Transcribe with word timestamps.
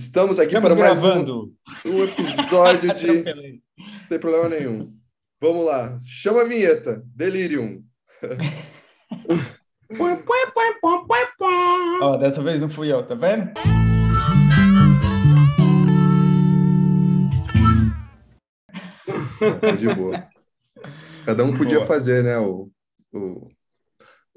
Estamos 0.00 0.38
aqui 0.38 0.54
Estamos 0.56 0.72
para 0.74 0.80
mais 0.82 0.98
gravando. 1.00 1.52
um, 1.84 1.90
um 1.90 2.04
episódio 2.04 2.92
de. 2.96 3.06
Não 3.22 4.08
tem 4.08 4.18
problema 4.18 4.48
nenhum. 4.48 4.94
Vamos 5.40 5.66
lá. 5.66 5.98
Chama 6.06 6.40
a 6.40 6.44
vinheta. 6.44 7.02
Delirium. 7.14 7.82
Ó, 12.00 12.16
dessa 12.16 12.42
vez 12.42 12.62
não 12.62 12.70
fui 12.70 12.90
eu, 12.90 13.06
tá 13.06 13.14
vendo? 13.14 13.50
Tá 19.60 19.70
de 19.76 19.94
boa. 19.94 20.26
Cada 21.24 21.44
um 21.44 21.54
podia 21.56 21.76
Boa. 21.78 21.86
fazer, 21.86 22.22
né? 22.24 22.38
O, 22.38 22.70
o, 23.12 23.48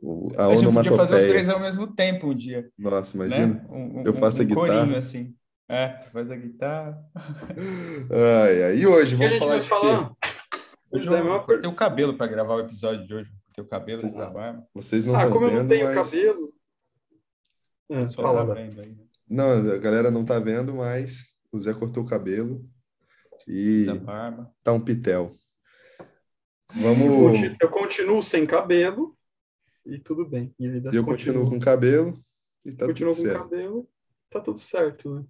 o- 0.02 0.30
a 0.38 0.48
A 0.48 0.56
gente 0.56 0.72
podia 0.72 0.96
fazer 0.98 1.16
os 1.16 1.24
três 1.26 1.50
ao 1.50 1.60
mesmo 1.60 1.88
tempo 1.88 2.28
um 2.28 2.36
dia, 2.36 2.70
Nossa, 2.78 3.18
né? 3.18 3.26
imagina. 3.26 3.66
Um, 3.70 4.00
um- 4.00 4.04
Eu 4.06 4.14
faço 4.14 4.42
a 4.42 4.46
um 4.46 4.48
guitarra. 4.48 4.80
corinho 4.80 4.98
assim. 4.98 5.34
É, 5.70 5.98
você 5.98 6.10
faz 6.10 6.30
a 6.32 6.36
guitarra. 6.36 7.04
Ai, 7.16 8.64
ai. 8.64 8.78
E 8.78 8.86
hoje, 8.88 9.16
O 9.16 9.18
vamos 9.18 9.38
falar 9.40 9.52
vai 9.52 9.60
de 9.62 9.70
quê? 9.70 11.08
é, 11.16 11.24
meu 11.24 11.34
Eu 11.48 11.62
tenho 11.62 11.76
cabelo 11.76 12.16
para 12.16 12.28
gravar 12.28 12.56
o 12.56 12.60
episódio 12.60 13.08
de 13.08 13.14
hoje. 13.14 13.32
Tenho 13.54 13.68
cabelo 13.68 14.00
Vocês- 14.00 14.14
da 14.14 14.30
barba. 14.30 14.68
Vocês 14.74 15.06
não 15.06 15.16
Ah, 15.16 15.20
estão 15.20 15.34
como 15.34 15.46
eu 15.46 15.52
não 15.52 15.60
vendo, 15.60 15.70
tenho 15.70 15.86
mas... 15.86 15.96
cabelo. 16.12 16.54
É, 17.90 18.06
Só 18.06 18.22
fala, 18.22 18.48
tá 18.48 18.54
vendo 18.54 18.82
aí. 18.82 18.98
Não, 19.30 19.72
a 19.72 19.78
galera 19.78 20.12
não 20.12 20.26
tá 20.26 20.38
vendo, 20.40 20.74
mas 20.76 21.34
o 21.52 21.60
Zé 21.60 21.74
cortou 21.74 22.04
o 22.04 22.08
cabelo 22.08 22.64
e 23.48 23.86
tá 24.64 24.74
um 24.74 24.80
pitel. 24.80 25.36
Eu 26.76 26.82
Vamos... 26.82 27.40
Eu 27.62 27.70
continuo 27.70 28.22
sem 28.24 28.46
cabelo 28.46 29.16
e 29.86 30.00
tudo 30.00 30.26
bem. 30.26 30.54
E 30.60 30.66
eu 30.94 31.06
continuo 31.06 31.50
com 31.50 31.60
cabelo 31.60 32.20
e 32.66 32.72
tá 32.74 32.86
continuo 32.88 33.14
tudo 33.16 33.22
com 33.24 33.30
certo. 33.30 33.44
cabelo, 33.44 33.90
tá 34.30 34.40
tudo 34.40 34.60
certo, 34.60 35.16
né? 35.16 35.24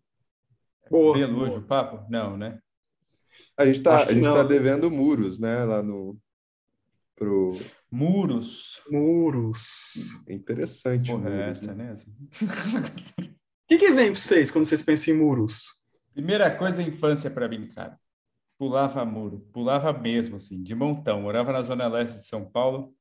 Boa. 0.90 1.14
Cabelo 1.14 1.34
boa. 1.34 1.48
hoje, 1.48 1.58
o 1.58 1.62
papo? 1.64 2.05
Não, 2.10 2.38
né? 2.38 2.60
A 3.58 3.66
gente 3.66 3.82
tá, 3.82 4.12
não, 4.14 4.34
tá 4.34 4.44
né? 4.44 4.49
devendo 4.49 4.91
muros, 4.91 5.40
né? 5.40 5.63
Lá 5.63 5.82
no... 5.82 6.18
Pro... 7.16 7.57
Muros. 7.91 8.82
Muros. 8.90 9.62
É 10.27 10.34
interessante 10.34 11.12
Porra, 11.12 11.30
é 11.30 11.46
muros, 11.46 11.57
essa, 11.57 11.74
né? 11.74 11.94
né? 11.94 13.32
O 13.66 13.68
que, 13.68 13.77
que 13.77 13.91
vem 13.91 14.12
pra 14.12 14.20
vocês 14.20 14.52
quando 14.52 14.66
vocês 14.66 14.84
pensam 14.84 15.13
em 15.13 15.18
muros? 15.18 15.66
Primeira 16.13 16.52
coisa, 16.52 16.82
a 16.82 16.85
infância 16.85 17.29
para 17.29 17.48
mim, 17.48 17.68
cara. 17.68 18.00
Pulava 18.57 19.04
muro, 19.04 19.40
pulava 19.52 19.91
mesmo, 19.94 20.35
assim, 20.35 20.62
de 20.62 20.76
montão. 20.76 21.22
Morava 21.22 21.52
na 21.52 21.62
zona 21.63 21.88
leste 21.88 22.18
de 22.18 22.26
São 22.26 22.46
Paulo 22.46 22.94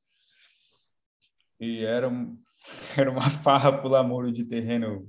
e 1.60 1.84
era, 1.84 2.08
um, 2.08 2.36
era 2.96 3.10
uma 3.10 3.28
farra 3.28 3.72
pular 3.72 4.02
muro 4.02 4.32
de 4.32 4.44
terreno 4.44 5.08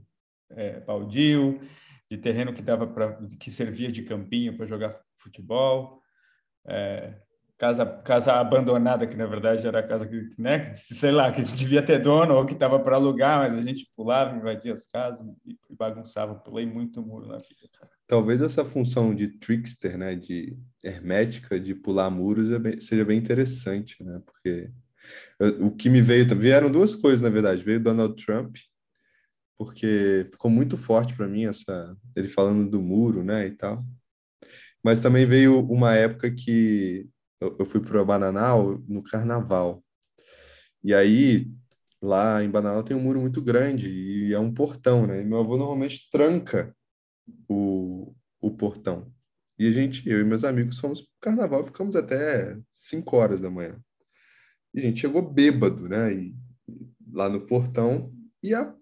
é, 0.49 0.79
baldio, 0.81 1.59
de 2.15 2.21
terreno 2.21 2.53
que 2.53 2.61
dava 2.61 2.85
para 2.85 3.17
que 3.39 3.49
servia 3.49 3.91
de 3.91 4.03
campinho 4.03 4.55
para 4.55 4.65
jogar 4.65 4.99
futebol. 5.17 6.01
É, 6.65 7.15
casa 7.57 7.85
casa 7.85 8.33
abandonada 8.33 9.07
que 9.07 9.15
na 9.17 9.25
verdade 9.25 9.67
era 9.67 9.79
a 9.79 9.83
casa 9.83 10.07
que 10.07 10.29
né 10.37 10.73
sei 10.75 11.11
lá 11.11 11.31
que 11.31 11.41
devia 11.41 11.81
ter 11.85 11.99
dono 11.99 12.35
ou 12.35 12.45
que 12.45 12.53
estava 12.53 12.79
para 12.79 12.95
alugar 12.95 13.39
mas 13.39 13.57
a 13.57 13.61
gente 13.61 13.89
pulava 13.95 14.35
invadia 14.35 14.73
as 14.73 14.85
casas 14.85 15.25
e 15.45 15.57
e 15.73 15.75
bagunçava 15.75 16.35
pulei 16.35 16.65
muito 16.67 17.01
muro 17.01 17.27
na 17.27 17.37
vida. 17.37 17.67
Talvez 18.07 18.41
essa 18.41 18.63
função 18.63 19.15
de 19.15 19.27
trickster, 19.27 19.97
né? 19.97 20.15
De 20.15 20.55
hermética, 20.83 21.59
de 21.59 21.73
pular 21.73 22.11
muros 22.11 22.51
é 22.51 22.59
bem- 22.59 22.79
seja 22.79 23.03
bem 23.03 23.17
interessante, 23.17 24.01
né? 24.03 24.21
Porque 24.23 24.69
eu- 25.39 25.65
o 25.67 25.71
que 25.75 25.89
me 25.89 25.99
veio... 26.01 26.27
Vieram 26.37 26.71
duas 26.71 26.93
coisas, 26.93 27.21
na 27.21 27.29
verdade. 27.29 27.63
Veio 27.63 27.79
Donald 27.79 28.15
Trump, 28.23 28.55
porque 29.57 30.27
ficou 30.31 30.49
muito 30.51 30.77
forte 30.77 31.15
para 31.15 31.27
mim 31.27 31.45
essa... 31.45 31.95
Ele 32.15 32.29
falando 32.29 32.69
do 32.69 32.81
muro, 32.81 33.23
né? 33.23 33.47
E 33.47 33.51
tal. 33.51 33.83
Mas 34.83 35.01
também 35.01 35.25
veio 35.25 35.59
uma 35.67 35.93
época 35.95 36.31
que 36.31 37.07
eu 37.39 37.65
fui 37.65 37.81
para 37.81 38.03
Bananal 38.03 38.79
no 38.87 39.03
carnaval. 39.03 39.83
E 40.83 40.93
aí, 40.93 41.49
lá 42.01 42.43
em 42.43 42.49
Bananal 42.49 42.83
tem 42.83 42.95
um 42.95 43.01
muro 43.01 43.21
muito 43.21 43.41
grande 43.41 43.89
e 43.89 44.33
é 44.33 44.39
um 44.39 44.53
portão, 44.53 45.07
né? 45.07 45.21
E 45.21 45.25
meu 45.25 45.39
avô 45.39 45.57
normalmente 45.57 46.09
tranca 46.11 46.75
o, 47.49 48.13
o 48.41 48.51
portão. 48.51 49.11
E 49.57 49.67
a 49.67 49.71
gente, 49.71 50.07
eu 50.09 50.19
e 50.21 50.23
meus 50.23 50.43
amigos, 50.43 50.79
fomos 50.79 51.01
pro 51.01 51.09
carnaval, 51.21 51.65
ficamos 51.65 51.95
até 51.95 52.57
5 52.71 53.17
horas 53.17 53.39
da 53.39 53.49
manhã. 53.49 53.79
E 54.73 54.79
a 54.79 54.83
gente 54.83 55.01
chegou 55.01 55.21
bêbado, 55.21 55.87
né? 55.87 56.13
E, 56.13 56.35
lá 57.11 57.29
no 57.29 57.41
portão, 57.45 58.13
e 58.41 58.53
a- 58.53 58.75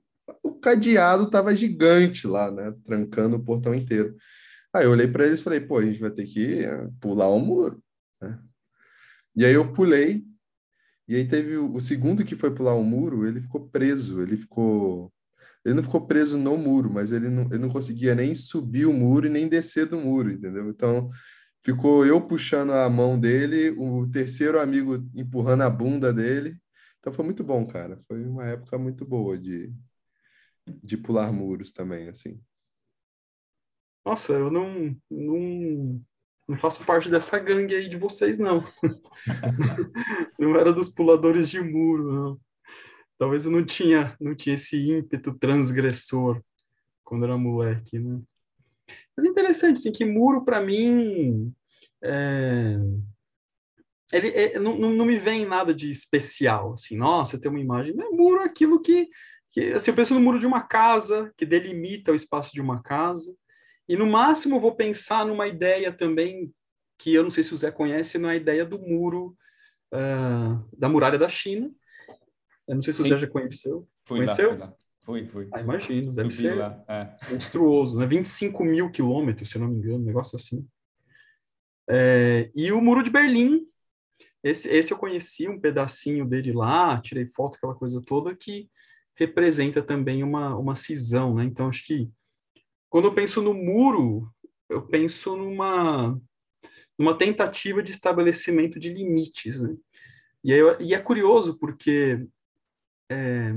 o 0.44 0.54
cadeado 0.56 1.30
tava 1.30 1.56
gigante 1.56 2.28
lá, 2.28 2.52
né? 2.52 2.74
Trancando 2.86 3.36
o 3.38 3.44
portão 3.44 3.74
inteiro. 3.74 4.16
Aí 4.74 4.86
eu 4.86 4.92
olhei 4.92 5.08
para 5.08 5.26
eles 5.26 5.40
e 5.40 5.44
falei, 5.44 5.60
pô, 5.60 5.78
a 5.78 5.86
gente 5.86 6.00
vai 6.00 6.12
ter 6.12 6.26
que 6.26 6.64
eh, 6.64 6.90
pular 7.00 7.30
o 7.30 7.40
muro, 7.40 7.84
né? 8.22 8.40
E 9.36 9.46
aí 9.46 9.54
eu 9.54 9.72
pulei, 9.74 10.24
e 11.08 11.16
aí 11.16 11.28
teve 11.28 11.58
o, 11.58 11.74
o 11.74 11.82
segundo 11.82 12.26
que 12.26 12.36
foi 12.36 12.54
pular 12.54 12.76
o 12.76 12.84
muro, 12.84 13.28
ele 13.28 13.42
ficou 13.42 13.68
preso, 13.70 14.22
ele 14.22 14.38
ficou 14.38 15.12
ele 15.64 15.76
não 15.76 15.84
ficou 15.84 16.06
preso 16.08 16.38
no 16.38 16.58
muro, 16.58 16.92
mas 16.92 17.12
ele 17.12 17.30
não, 17.30 17.44
ele 17.46 17.60
não 17.60 17.70
conseguia 17.70 18.16
nem 18.16 18.34
subir 18.34 18.86
o 18.86 18.94
muro 18.94 19.28
e 19.28 19.30
nem 19.30 19.48
descer 19.48 19.86
do 19.86 19.98
muro, 19.98 20.32
entendeu? 20.32 20.70
Então, 20.70 21.10
ficou 21.64 22.06
eu 22.06 22.20
puxando 22.20 22.72
a 22.74 22.90
mão 22.90 23.20
dele, 23.20 23.70
o 23.78 24.08
terceiro 24.10 24.60
amigo 24.60 25.08
empurrando 25.14 25.62
a 25.62 25.70
bunda 25.70 26.12
dele. 26.12 26.58
Então, 27.00 27.14
foi 27.14 27.26
muito 27.26 27.44
bom, 27.44 27.66
cara. 27.68 28.00
Foi 28.08 28.26
uma 28.26 28.46
época 28.46 28.78
muito 28.78 29.06
boa 29.06 29.38
de, 29.38 29.72
de 30.68 30.98
pular 30.98 31.32
muros 31.32 31.72
também, 31.72 32.10
assim. 32.10 32.40
Nossa, 34.06 34.34
eu 34.34 34.50
não, 34.50 34.96
não, 35.10 36.04
não 36.48 36.58
faço 36.58 36.86
parte 36.86 37.10
dessa 37.10 37.38
gangue 37.40 37.76
aí 37.76 37.88
de 37.88 37.98
vocês, 37.98 38.40
não. 38.40 38.64
Não 40.40 40.56
era 40.56 40.74
dos 40.74 40.90
puladores 40.90 41.50
de 41.52 41.62
muro, 41.62 42.12
não. 42.12 42.42
Talvez 43.16 43.46
eu 43.46 43.52
não 43.52 43.64
tinha, 43.64 44.16
não 44.20 44.34
tinha 44.34 44.56
esse 44.56 44.76
ímpeto 44.90 45.38
transgressor 45.38 46.42
quando 47.04 47.26
era 47.26 47.38
moleque, 47.38 48.00
né? 48.00 48.20
Mas 49.16 49.24
é 49.24 49.30
interessante, 49.30 49.78
assim, 49.78 49.92
que 49.92 50.04
muro 50.04 50.44
para 50.44 50.60
mim 50.60 51.54
é, 52.04 52.76
ele 54.12 54.30
é- 54.30 54.60
não, 54.60 54.78
não, 54.78 55.06
me 55.06 55.18
vem 55.18 55.46
nada 55.46 55.74
de 55.74 55.90
especial, 55.90 56.74
assim, 56.74 56.98
nossa, 56.98 57.40
tem 57.40 57.50
uma 57.50 57.60
imagem, 57.60 57.94
é 58.00 58.10
muro 58.10 58.42
aquilo 58.42 58.82
que, 58.82 59.08
que 59.52 59.74
assim, 59.74 59.92
eu 59.92 59.96
penso 59.96 60.14
no 60.14 60.20
muro 60.20 60.40
de 60.40 60.48
uma 60.48 60.62
casa, 60.62 61.34
que 61.38 61.46
delimita 61.46 62.12
o 62.12 62.16
espaço 62.16 62.54
de 62.54 62.62
uma 62.62 62.82
casa, 62.82 63.36
e 63.88 63.96
no 63.98 64.08
máximo 64.08 64.56
eu 64.56 64.60
vou 64.60 64.76
pensar 64.76 65.26
numa 65.26 65.48
ideia 65.48 65.92
também, 65.92 66.52
que 66.98 67.14
eu 67.14 67.24
não 67.24 67.30
sei 67.30 67.44
se 67.44 67.54
o 67.54 67.58
Zé 67.58 67.72
conhece, 67.72 68.18
na 68.18 68.36
ideia 68.36 68.66
do 68.66 68.80
muro 68.80 69.36
ah, 69.92 70.62
da 70.78 70.88
muralha 70.88 71.18
da 71.18 71.28
China, 71.28 71.70
eu 72.68 72.76
não 72.76 72.82
sei 72.82 72.94
se 72.94 73.02
o 73.02 73.04
Sim. 73.04 73.10
Zé 73.10 73.18
já 73.18 73.28
conheceu, 73.28 73.88
fui 74.08 74.20
Conheceu? 74.20 74.52
lá 74.52 74.58
fui 74.58 74.66
lá 74.66 74.76
fui 75.04 75.26
fui 75.26 75.50
ah, 75.52 75.60
imagino, 75.60 76.12
deve 76.12 76.30
subi 76.30 76.50
ser 76.50 76.56
lá 76.56 76.84
é. 76.88 77.34
monstruoso, 77.34 77.98
né? 77.98 78.06
25 78.06 78.64
mil 78.64 78.90
quilômetros, 78.92 79.50
se 79.50 79.58
eu 79.58 79.62
não 79.62 79.68
me 79.68 79.78
engano, 79.78 79.98
um 79.98 80.06
negócio 80.06 80.36
assim. 80.36 80.66
É, 81.90 82.50
e 82.56 82.72
o 82.72 82.80
Muro 82.80 83.04
de 83.04 83.10
Berlim, 83.10 83.66
esse, 84.44 84.70
esse 84.70 84.94
eu 84.94 84.98
conheci 84.98 85.50
um 85.50 85.60
pedacinho 85.60 86.26
dele 86.26 86.54
lá, 86.54 87.00
tirei 87.02 87.26
foto, 87.26 87.58
aquela 87.58 87.76
coisa 87.76 88.02
toda, 88.02 88.36
que 88.36 88.70
representa 89.16 89.82
também 89.82 90.24
uma, 90.24 90.56
uma 90.58 90.76
cisão, 90.76 91.36
né? 91.36 91.44
Então, 91.44 91.68
acho 91.68 91.86
que 91.86 92.10
quando 92.90 93.06
eu 93.06 93.14
penso 93.14 93.42
no 93.42 93.54
muro, 93.54 94.30
eu 94.70 94.82
penso 94.82 95.36
numa, 95.36 96.20
numa 96.98 97.18
tentativa 97.18 97.82
de 97.82 97.92
estabelecimento 97.92 98.80
de 98.80 98.94
limites, 98.94 99.62
né? 99.62 99.76
E, 100.44 100.52
aí 100.54 100.62
e 100.80 100.94
é 100.94 101.00
curioso 101.00 101.58
porque 101.58 102.26
é, 103.10 103.54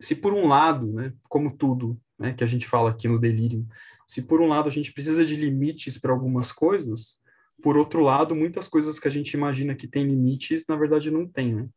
se 0.00 0.14
por 0.14 0.32
um 0.32 0.46
lado, 0.46 0.92
né, 0.92 1.12
como 1.28 1.56
tudo 1.56 2.00
né, 2.18 2.32
que 2.32 2.42
a 2.42 2.46
gente 2.46 2.66
fala 2.66 2.90
aqui 2.90 3.06
no 3.06 3.18
Delírio, 3.18 3.66
se 4.06 4.22
por 4.22 4.40
um 4.40 4.48
lado 4.48 4.68
a 4.68 4.72
gente 4.72 4.92
precisa 4.92 5.24
de 5.24 5.36
limites 5.36 5.98
para 5.98 6.12
algumas 6.12 6.50
coisas, 6.50 7.18
por 7.62 7.76
outro 7.76 8.02
lado, 8.02 8.34
muitas 8.34 8.68
coisas 8.68 8.98
que 8.98 9.08
a 9.08 9.10
gente 9.10 9.32
imagina 9.32 9.74
que 9.74 9.88
tem 9.88 10.04
limites, 10.04 10.64
na 10.68 10.76
verdade 10.76 11.10
não 11.10 11.26
tem, 11.26 11.54
né? 11.54 11.68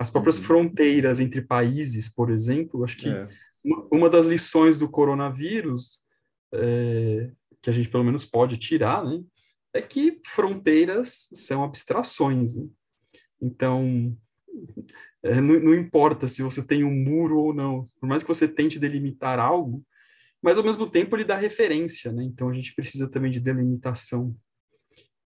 As 0.00 0.10
próprias 0.10 0.38
Uhum. 0.38 0.44
fronteiras 0.44 1.20
entre 1.20 1.42
países, 1.42 2.08
por 2.08 2.30
exemplo, 2.30 2.82
acho 2.82 2.96
que 2.96 3.10
É. 3.10 3.28
uma, 3.62 3.88
uma 3.92 4.10
das 4.10 4.24
lições 4.24 4.78
do 4.78 4.88
coronavírus, 4.88 6.00
é, 6.54 7.30
que 7.60 7.68
a 7.68 7.72
gente 7.72 7.90
pelo 7.90 8.02
menos 8.04 8.24
pode 8.24 8.56
tirar, 8.56 9.04
né, 9.04 9.22
é 9.74 9.82
que 9.82 10.18
fronteiras 10.26 11.28
são 11.34 11.62
abstrações. 11.62 12.56
Né? 12.56 12.66
Então, 13.42 14.16
é, 15.22 15.38
não, 15.38 15.60
não 15.60 15.74
importa 15.74 16.26
se 16.26 16.42
você 16.42 16.62
tem 16.66 16.82
um 16.82 16.90
muro 16.94 17.38
ou 17.38 17.52
não, 17.54 17.84
por 18.00 18.08
mais 18.08 18.22
que 18.22 18.28
você 18.28 18.48
tente 18.48 18.78
delimitar 18.78 19.38
algo, 19.38 19.84
mas 20.42 20.56
ao 20.56 20.64
mesmo 20.64 20.88
tempo 20.88 21.14
ele 21.14 21.24
dá 21.24 21.36
referência, 21.36 22.10
né? 22.10 22.24
Então 22.24 22.48
a 22.48 22.52
gente 22.54 22.74
precisa 22.74 23.06
também 23.06 23.30
de 23.30 23.38
delimitação. 23.38 24.34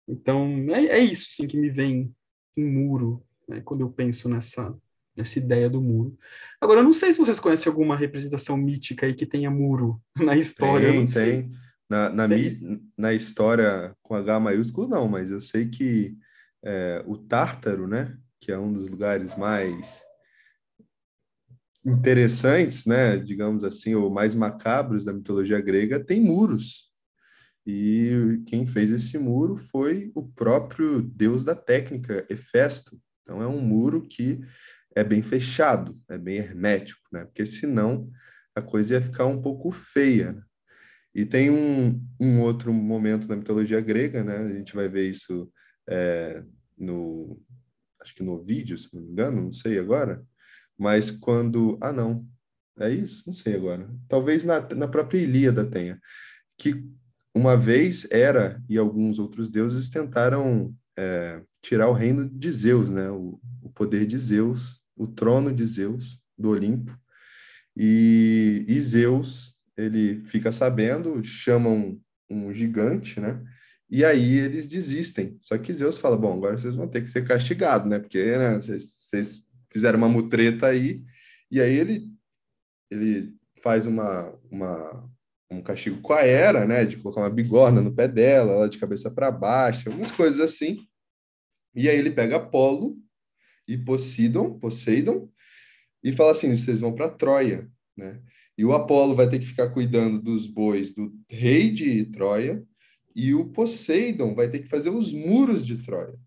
Então 0.09 0.47
é, 0.71 0.87
é 0.87 0.99
isso 1.01 1.27
assim, 1.31 1.49
que 1.49 1.57
me 1.57 1.69
vem 1.69 2.15
em 2.57 2.65
muro, 2.65 3.25
né? 3.49 3.61
quando 3.65 3.81
eu 3.81 3.91
penso 3.91 4.29
nessa, 4.29 4.75
essa 5.17 5.39
ideia 5.39 5.69
do 5.69 5.81
muro. 5.81 6.17
Agora, 6.61 6.81
eu 6.81 6.85
não 6.85 6.93
sei 6.93 7.13
se 7.13 7.19
vocês 7.19 7.41
conhecem 7.41 7.71
alguma 7.71 7.97
representação 7.97 8.57
mítica 8.57 9.07
aí 9.07 9.15
que 9.15 9.27
tenha 9.27 9.51
muro 9.51 10.01
na 10.17 10.37
história. 10.37 10.91
Tem, 10.91 11.07
tem. 11.07 11.53
Na, 11.89 12.09
na, 12.09 12.29
tem. 12.29 12.91
na 12.97 13.13
história 13.13 13.95
com 14.03 14.15
H 14.15 14.41
maiúsculo, 14.41 14.89
não, 14.89 15.07
mas 15.09 15.31
eu 15.31 15.41
sei 15.41 15.69
que 15.69 16.17
é, 16.65 17.03
o 17.07 17.19
Tártaro, 17.19 17.87
né, 17.87 18.17
que 18.41 18.51
é 18.51 18.59
um 18.59 18.73
dos 18.73 18.89
lugares 18.89 19.37
mais 19.37 20.03
interessantes, 21.85 22.87
né, 22.87 23.17
digamos 23.17 23.65
assim, 23.65 23.95
ou 23.95 24.09
mais 24.09 24.35
macabros 24.35 25.05
da 25.05 25.13
mitologia 25.13 25.61
grega, 25.61 26.03
tem 26.03 26.21
muros. 26.21 26.91
E 27.67 28.43
quem 28.47 28.67
fez 28.67 28.91
esse 28.91 29.19
muro 29.19 29.57
foi 29.57 30.11
o 30.15 30.27
próprio 30.27 31.03
deus 31.03 31.45
da 31.45 31.55
técnica, 31.55 32.27
Hefesto. 32.29 33.01
Então 33.23 33.43
é 33.43 33.47
um 33.47 33.61
muro 33.61 34.03
que 34.03 34.41
é 34.95 35.03
bem 35.03 35.23
fechado, 35.23 35.99
é 36.09 36.19
bem 36.19 36.37
hermético, 36.37 37.01
né? 37.13 37.25
Porque 37.25 37.47
senão 37.47 38.11
a 38.55 38.61
coisa 38.61 38.95
ia 38.95 39.01
ficar 39.01 39.27
um 39.27 39.41
pouco 39.41 39.71
feia. 39.71 40.33
Né? 40.33 40.43
E 41.15 41.25
tem 41.25 41.51
um, 41.51 42.05
um 42.21 42.41
outro 42.41 42.73
momento 42.73 43.29
na 43.29 43.37
mitologia 43.37 43.81
grega, 43.81 44.23
né? 44.23 44.37
A 44.37 44.53
gente 44.53 44.75
vai 44.75 44.89
ver 44.89 45.09
isso 45.09 45.51
é, 45.89 46.43
no, 46.77 47.41
acho 48.01 48.15
que 48.15 48.23
no 48.23 48.43
vídeo, 48.43 48.77
se 48.77 48.95
não 48.95 49.03
me 49.03 49.11
engano, 49.11 49.43
não 49.43 49.53
sei 49.53 49.79
agora, 49.79 50.23
mas 50.79 51.11
quando, 51.11 51.79
ah 51.81 51.93
não, 51.93 52.27
é 52.79 52.91
isso? 52.91 53.25
Não 53.27 53.35
sei 53.35 53.55
agora. 53.55 53.89
Talvez 54.09 54.45
na, 54.45 54.61
na 54.75 54.89
própria 54.89 55.19
Ilíada 55.19 55.65
tenha, 55.65 56.01
que 56.59 56.85
uma 57.35 57.57
vez 57.57 58.11
era 58.11 58.63
e 58.69 58.77
alguns 58.77 59.19
outros 59.19 59.49
deuses 59.49 59.89
tentaram 59.89 60.75
é, 60.99 61.43
tirar 61.63 61.89
o 61.89 61.93
reino 61.93 62.29
de 62.29 62.51
Zeus, 62.51 62.91
né? 62.91 63.09
O, 63.11 63.41
o 63.63 63.71
poder 63.71 64.05
de 64.05 64.19
Zeus, 64.19 64.81
o 64.97 65.07
trono 65.07 65.53
de 65.53 65.65
Zeus 65.65 66.21
do 66.37 66.51
Olimpo. 66.51 66.99
E, 67.77 68.67
e 68.69 68.81
Zeus 68.81 69.57
ele 69.77 70.23
fica 70.27 70.53
sabendo, 70.53 71.23
chamam 71.25 71.99
um, 72.29 72.53
gigante, 72.53 73.21
né? 73.21 73.43
E 73.89 74.05
aí 74.05 74.39
eles 74.39 74.67
desistem. 74.67 75.37
Só 75.41 75.57
que 75.57 75.73
Zeus 75.73 75.99
fala: 75.99 76.17
bom, 76.17 76.37
agora 76.37 76.59
vocês 76.59 76.75
vão 76.75 76.89
ter 76.89 77.03
que 77.03 77.09
ser 77.09 77.27
castigados, 77.27 77.89
né? 77.89 77.99
Porque 77.99 78.37
né, 78.37 78.55
vocês, 78.57 78.99
vocês 79.05 79.49
fizeram 79.71 79.99
uma 79.99 80.09
mutreta 80.09 80.67
aí. 80.67 81.03
E 81.51 81.61
aí 81.61 81.75
ele, 81.75 82.09
ele 82.91 83.35
faz 83.63 83.87
uma, 83.87 84.35
uma, 84.51 85.11
um 85.51 85.63
castigo 85.63 86.01
com 86.01 86.13
a 86.13 86.23
Hera, 86.23 86.67
né? 86.67 86.85
De 86.85 86.97
colocar 86.97 87.21
uma 87.21 87.31
bigorna 87.31 87.81
no 87.81 87.95
pé 87.95 88.09
dela, 88.09 88.53
ela 88.53 88.69
de 88.69 88.79
cabeça 88.79 89.11
para 89.11 89.31
baixo, 89.31 89.89
algumas 89.89 90.11
coisas 90.11 90.41
assim. 90.41 90.87
E 91.75 91.89
aí 91.89 91.99
ele 91.99 92.11
pega 92.11 92.37
Apolo 92.37 92.99
e 93.67 93.77
Poseidon, 93.77 94.59
Poseidon 94.59 95.29
e 96.03 96.13
fala 96.13 96.33
assim: 96.33 96.57
vocês 96.57 96.81
vão 96.81 96.95
para 96.95 97.09
Troia, 97.09 97.71
né? 97.97 98.21
E 98.57 98.65
o 98.65 98.73
Apolo 98.73 99.15
vai 99.15 99.29
ter 99.29 99.39
que 99.39 99.47
ficar 99.47 99.71
cuidando 99.71 100.21
dos 100.21 100.47
bois 100.47 100.95
do 100.95 101.13
rei 101.29 101.71
de 101.71 102.05
Troia 102.07 102.63
e 103.15 103.35
o 103.35 103.47
Poseidon 103.47 104.35
vai 104.35 104.49
ter 104.49 104.61
que 104.61 104.69
fazer 104.69 104.91
os 104.91 105.13
muros 105.13 105.67
de 105.67 105.79
Troia. 105.79 106.19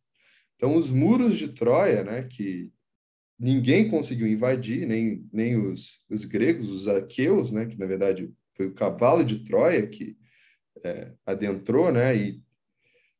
Então, 0.56 0.76
os 0.76 0.90
muros 0.90 1.38
de 1.38 1.50
Troia, 1.50 2.04
né, 2.04 2.24
que 2.24 2.72
ninguém 3.38 3.90
conseguiu 3.90 4.28
invadir, 4.28 4.88
nem, 4.88 5.28
nem 5.32 5.58
os, 5.58 6.02
os 6.10 6.26
gregos, 6.26 6.70
os 6.72 6.88
aqueus, 6.88 7.52
né, 7.52 7.66
que 7.66 7.78
na 7.78 7.86
verdade 7.86 8.32
foi 8.56 8.68
o 8.68 8.74
cavalo 8.74 9.24
de 9.24 9.44
Troia 9.44 9.86
que 9.86 10.18
é, 10.84 11.12
adentrou, 11.26 11.92
né, 11.92 12.16
e 12.16 12.42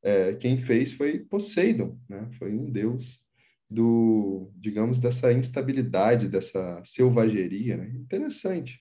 é, 0.06 0.36
quem 0.36 0.56
fez 0.56 0.94
foi 0.94 1.18
Poseidon, 1.18 1.98
né, 2.08 2.30
foi 2.38 2.54
um 2.54 2.70
deus 2.70 3.20
do, 3.68 4.52
digamos, 4.56 5.00
dessa 5.00 5.34
instabilidade, 5.34 6.30
dessa 6.30 6.80
selvageria, 6.86 7.76
né, 7.76 7.90
interessante. 7.96 8.80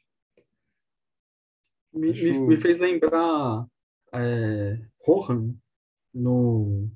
Me, 1.91 2.13
me, 2.13 2.41
me 2.41 2.61
fez 2.61 2.77
lembrar 2.77 3.67
é, 4.13 4.79
Rohan 5.01 5.55
no 6.13 6.91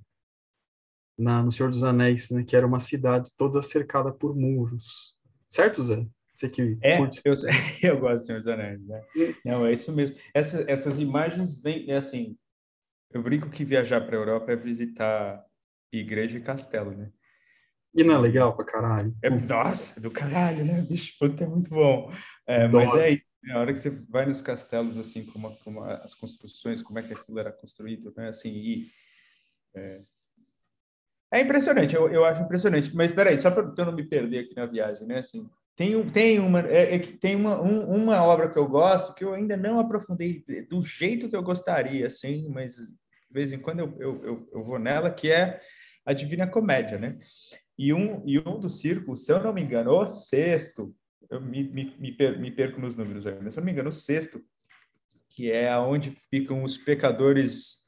na, 1.17 1.43
no 1.43 1.51
Senhor 1.51 1.71
dos 1.71 1.83
Anéis, 1.83 2.31
né, 2.31 2.45
que 2.45 2.55
era 2.55 2.67
uma 2.67 2.79
cidade 2.79 3.31
toda 3.35 3.63
cercada 3.63 4.13
por 4.13 4.37
muros. 4.37 5.19
Certo, 5.49 5.81
Zé? 5.81 6.07
Você 6.35 6.49
que 6.49 6.77
é, 6.83 6.99
curte. 6.99 7.23
Eu, 7.25 7.33
eu 7.83 7.99
gosto 7.99 8.21
do 8.21 8.27
Senhor 8.27 8.39
dos 8.39 8.49
Anéis. 8.49 8.87
Né? 8.87 9.03
Não, 9.45 9.65
é 9.65 9.73
isso 9.73 9.91
mesmo. 9.93 10.17
Essa, 10.35 10.65
essas 10.71 11.01
imagens 11.01 11.61
vêm, 11.61 11.91
é 11.91 11.97
assim, 11.97 12.37
eu 13.11 13.23
brinco 13.23 13.51
que 13.51 13.65
viajar 13.65 14.01
para 14.01 14.17
a 14.17 14.21
Europa 14.21 14.53
é 14.53 14.57
visitar 14.57 15.45
igreja 15.93 16.39
e 16.39 16.43
castelo, 16.43 16.91
né? 16.91 17.11
E 17.95 18.05
não 18.05 18.17
é 18.17 18.19
legal 18.19 18.55
pra 18.55 18.65
caralho? 18.65 19.15
É, 19.23 19.31
nossa, 19.31 20.01
do 20.01 20.11
caralho, 20.11 20.65
né? 20.65 20.83
Bicho, 20.83 21.17
puta, 21.19 21.45
é 21.45 21.47
muito 21.47 21.71
bom. 21.71 22.13
É, 22.47 22.69
mas 22.69 22.95
é 22.95 23.11
isso. 23.11 23.23
Né? 23.43 23.55
A 23.55 23.61
hora 23.61 23.73
que 23.73 23.79
você 23.79 23.91
vai 23.91 24.27
nos 24.27 24.43
castelos, 24.43 24.99
assim, 24.99 25.25
como, 25.25 25.57
como 25.59 25.83
as 25.83 26.15
construções, 26.15 26.83
como 26.83 26.99
é 26.99 27.03
que 27.03 27.15
aquilo 27.15 27.39
era 27.39 27.53
construído, 27.53 28.13
né? 28.17 28.29
Assim, 28.29 28.51
e... 28.51 28.91
É, 29.75 30.03
é 31.33 31.41
impressionante, 31.41 31.95
eu, 31.95 32.09
eu 32.11 32.25
acho 32.25 32.43
impressionante. 32.43 32.95
Mas 32.95 33.11
espera 33.11 33.31
aí, 33.31 33.41
só 33.41 33.51
para 33.51 33.73
eu 33.77 33.87
não 33.87 33.93
me 33.93 34.07
perder 34.07 34.41
aqui 34.41 34.55
na 34.55 34.67
viagem, 34.67 35.07
né? 35.07 35.19
Assim, 35.19 35.49
tem, 35.79 36.05
tem, 36.09 36.41
uma, 36.41 36.59
é, 36.69 36.97
é, 36.97 36.99
tem 36.99 37.37
uma, 37.37 37.63
um, 37.63 38.03
uma 38.03 38.21
obra 38.21 38.51
que 38.51 38.59
eu 38.59 38.67
gosto 38.67 39.15
que 39.15 39.23
eu 39.23 39.33
ainda 39.33 39.57
não 39.57 39.79
aprofundei 39.79 40.45
do 40.69 40.83
jeito 40.83 41.29
que 41.29 41.37
eu 41.37 41.43
gostaria, 41.43 42.05
assim, 42.05 42.49
mas 42.49 42.75
de 42.75 42.89
vez 43.31 43.53
em 43.53 43.61
quando 43.61 43.79
eu, 43.79 43.97
eu, 44.01 44.25
eu, 44.25 44.49
eu 44.55 44.65
vou 44.65 44.77
nela, 44.77 45.09
que 45.09 45.31
é 45.31 45.61
a 46.05 46.13
Divina 46.13 46.49
Comédia, 46.49 46.99
né? 46.99 47.17
E 47.79 47.95
um, 47.95 48.25
e 48.27 48.41
um 48.41 48.59
dos 48.59 48.81
círculos, 48.81 49.25
se 49.25 49.33
eu 49.33 49.41
não 49.41 49.53
me 49.53 49.63
engano, 49.63 49.93
o 49.93 50.05
sexto, 50.05 50.93
eu 51.31 51.41
me, 51.41 51.63
me, 51.63 51.97
me, 51.97 52.11
per, 52.11 52.41
me 52.41 52.51
perco 52.51 52.81
nos 52.81 52.97
números 52.97 53.25
aí, 53.25 53.39
mas 53.41 53.55
se 53.55 53.61
eu 53.61 53.61
não 53.61 53.67
me 53.67 53.71
engano, 53.71 53.91
o 53.91 53.93
sexto, 53.93 54.45
que 55.31 55.49
é 55.49 55.79
onde 55.79 56.11
ficam 56.29 56.65
os 56.65 56.77
pecadores 56.77 57.85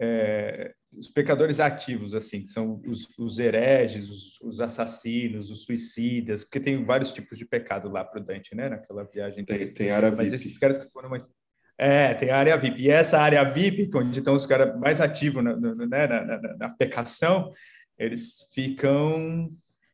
é, 0.00 0.72
os 0.96 1.08
pecadores 1.08 1.60
ativos, 1.60 2.14
assim, 2.14 2.42
que 2.42 2.48
são 2.48 2.80
os, 2.86 3.08
os 3.18 3.38
hereges, 3.38 4.10
os, 4.10 4.40
os, 4.40 4.60
assassinos, 4.60 5.50
os 5.50 5.64
suicidas, 5.64 6.42
porque 6.44 6.60
tem 6.60 6.84
vários 6.84 7.12
tipos 7.12 7.38
de 7.38 7.44
pecado 7.44 7.88
lá 7.88 8.04
para 8.04 8.20
o 8.20 8.24
Dante, 8.24 8.54
né? 8.54 8.68
Naquela 8.68 9.04
viagem. 9.04 9.44
Tem, 9.44 9.72
tem 9.72 9.90
área 9.90 10.10
Mas 10.10 10.32
esses 10.32 10.58
caras 10.58 10.78
que 10.78 10.90
foram 10.90 11.08
mais. 11.08 11.30
É, 11.78 12.12
tem 12.14 12.30
a 12.30 12.36
área 12.36 12.56
VIP. 12.56 12.82
E 12.82 12.90
essa 12.90 13.18
área 13.18 13.42
VIP, 13.44 13.88
onde 13.94 14.18
estão 14.18 14.34
os 14.34 14.46
caras 14.46 14.78
mais 14.78 15.00
ativos 15.00 15.42
na, 15.42 15.56
na, 15.56 15.74
né, 15.74 16.06
na, 16.06 16.24
na, 16.24 16.56
na 16.56 16.68
pecação, 16.70 17.52
eles 17.98 18.48
ficam 18.52 19.50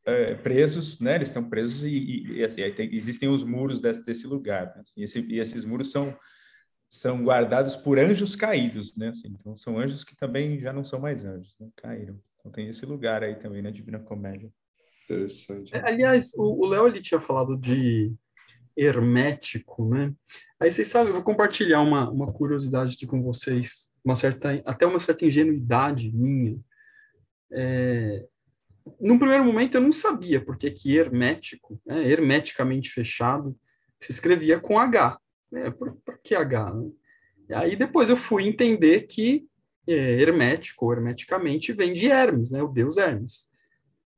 é, 0.06 0.34
presos, 0.34 0.98
né? 0.98 1.16
Eles 1.16 1.28
estão 1.28 1.48
presos 1.48 1.82
e, 1.82 2.38
e 2.38 2.44
assim, 2.44 2.68
tem, 2.72 2.94
existem 2.94 3.28
os 3.28 3.44
muros 3.44 3.80
desse, 3.80 4.04
desse 4.04 4.26
lugar. 4.26 4.66
Né? 4.74 4.80
Assim, 4.80 5.02
esse, 5.02 5.20
e 5.28 5.38
esses 5.38 5.64
muros 5.64 5.92
são 5.92 6.16
são 6.88 7.22
guardados 7.22 7.76
por 7.76 7.98
anjos 7.98 8.36
caídos, 8.36 8.94
né? 8.96 9.08
Assim, 9.08 9.28
então 9.28 9.56
são 9.56 9.78
anjos 9.78 10.04
que 10.04 10.16
também 10.16 10.58
já 10.60 10.72
não 10.72 10.84
são 10.84 11.00
mais 11.00 11.24
anjos, 11.24 11.56
né? 11.58 11.68
caíram. 11.76 12.18
Então 12.38 12.52
tem 12.52 12.68
esse 12.68 12.86
lugar 12.86 13.22
aí 13.22 13.34
também 13.36 13.62
na 13.62 13.70
Divina 13.70 13.98
Comédia. 13.98 14.50
Interessante. 15.04 15.74
É, 15.74 15.86
aliás, 15.86 16.32
o 16.36 16.66
Léo 16.66 16.86
ele 16.86 17.00
tinha 17.00 17.20
falado 17.20 17.56
de 17.56 18.12
hermético, 18.76 19.88
né? 19.88 20.12
Aí 20.60 20.70
vocês 20.70 20.88
sabem, 20.88 21.08
eu 21.08 21.14
vou 21.14 21.22
compartilhar 21.22 21.80
uma, 21.80 22.10
uma 22.10 22.32
curiosidade 22.32 22.94
aqui 22.94 23.06
com 23.06 23.22
vocês, 23.22 23.90
uma 24.04 24.14
certa, 24.14 24.62
até 24.64 24.86
uma 24.86 25.00
certa 25.00 25.24
ingenuidade 25.24 26.12
minha. 26.12 26.58
É, 27.50 28.26
num 29.00 29.18
primeiro 29.18 29.44
momento 29.44 29.76
eu 29.76 29.80
não 29.80 29.92
sabia 29.92 30.44
porque 30.44 30.70
que 30.70 30.96
hermético, 30.96 31.80
né, 31.86 32.08
hermeticamente 32.08 32.90
fechado, 32.90 33.58
se 33.98 34.12
escrevia 34.12 34.60
com 34.60 34.78
H. 34.78 35.18
É, 35.56 35.70
por, 35.70 35.96
por 36.04 36.18
que 36.22 36.34
H? 36.34 36.74
Né? 36.74 36.90
Aí 37.52 37.76
depois 37.76 38.10
eu 38.10 38.16
fui 38.16 38.46
entender 38.46 39.02
que 39.02 39.46
é, 39.86 40.20
hermético, 40.20 40.86
ou 40.86 40.92
hermeticamente, 40.92 41.72
vem 41.72 41.92
de 41.92 42.08
Hermes, 42.08 42.50
né? 42.50 42.62
O 42.62 42.68
deus 42.68 42.96
Hermes. 42.96 43.46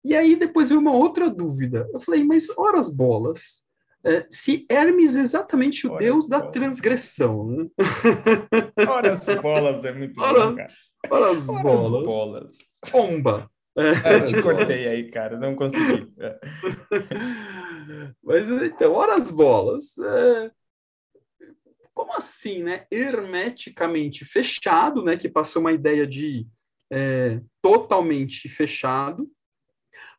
E 0.04 0.14
aí 0.16 0.36
depois 0.36 0.68
veio 0.68 0.80
uma 0.80 0.94
outra 0.94 1.28
dúvida. 1.28 1.88
Eu 1.92 2.00
falei, 2.00 2.24
mas 2.24 2.48
horas 2.56 2.88
bolas, 2.88 3.64
é, 4.04 4.26
se 4.30 4.66
Hermes 4.70 5.16
é 5.16 5.20
exatamente 5.20 5.86
o 5.86 5.96
deus 5.96 6.26
bolas. 6.26 6.44
da 6.44 6.50
transgressão, 6.50 7.46
né? 7.46 7.66
Horas 8.88 9.26
bolas 9.42 9.84
é 9.84 9.92
muito 9.92 10.18
horas, 10.20 10.50
bom, 10.50 10.56
cara. 10.56 10.72
Horas, 11.10 11.48
horas 11.48 11.62
bolas. 11.62 12.04
bolas. 12.04 12.58
Pomba. 12.90 13.50
É, 13.76 14.14
eu 14.14 14.26
te 14.26 14.42
cortei 14.42 14.88
aí, 14.88 15.10
cara, 15.10 15.38
não 15.38 15.54
consegui. 15.54 16.12
É. 16.18 16.38
Mas 18.22 18.48
então, 18.62 18.92
horas 18.92 19.30
bolas. 19.30 19.98
É, 19.98 20.50
como 21.98 22.16
assim, 22.16 22.62
né? 22.62 22.86
Hermeticamente 22.92 24.24
fechado, 24.24 25.02
né? 25.02 25.16
Que 25.16 25.28
passou 25.28 25.58
uma 25.58 25.72
ideia 25.72 26.06
de 26.06 26.46
é, 26.88 27.40
totalmente 27.60 28.48
fechado. 28.48 29.28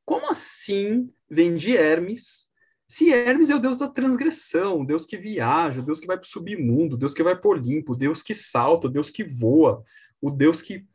Como 0.04 0.30
assim 0.30 1.10
vem 1.30 1.56
de 1.56 1.78
Hermes? 1.78 2.50
Se 2.86 3.14
Hermes 3.14 3.50
é 3.50 3.56
o 3.56 3.60
deus 3.60 3.78
da 3.78 3.88
transgressão, 3.88 4.84
deus 4.84 5.06
que 5.06 5.16
viaja, 5.16 5.82
deus 5.82 6.02
que 6.02 6.08
vai 6.08 6.18
para 6.18 6.26
o 6.26 6.28
submundo, 6.28 6.98
deus 6.98 7.14
que 7.14 7.24
vai 7.24 7.40
para 7.40 7.48
o 7.48 7.52
Olimpo, 7.52 7.96
deus 7.96 8.22
que 8.22 8.34
salta, 8.34 8.90
deus 8.90 9.10
que 9.10 9.24
voa, 9.24 9.82
o 10.20 10.30
deus 10.30 10.62
que. 10.62 10.86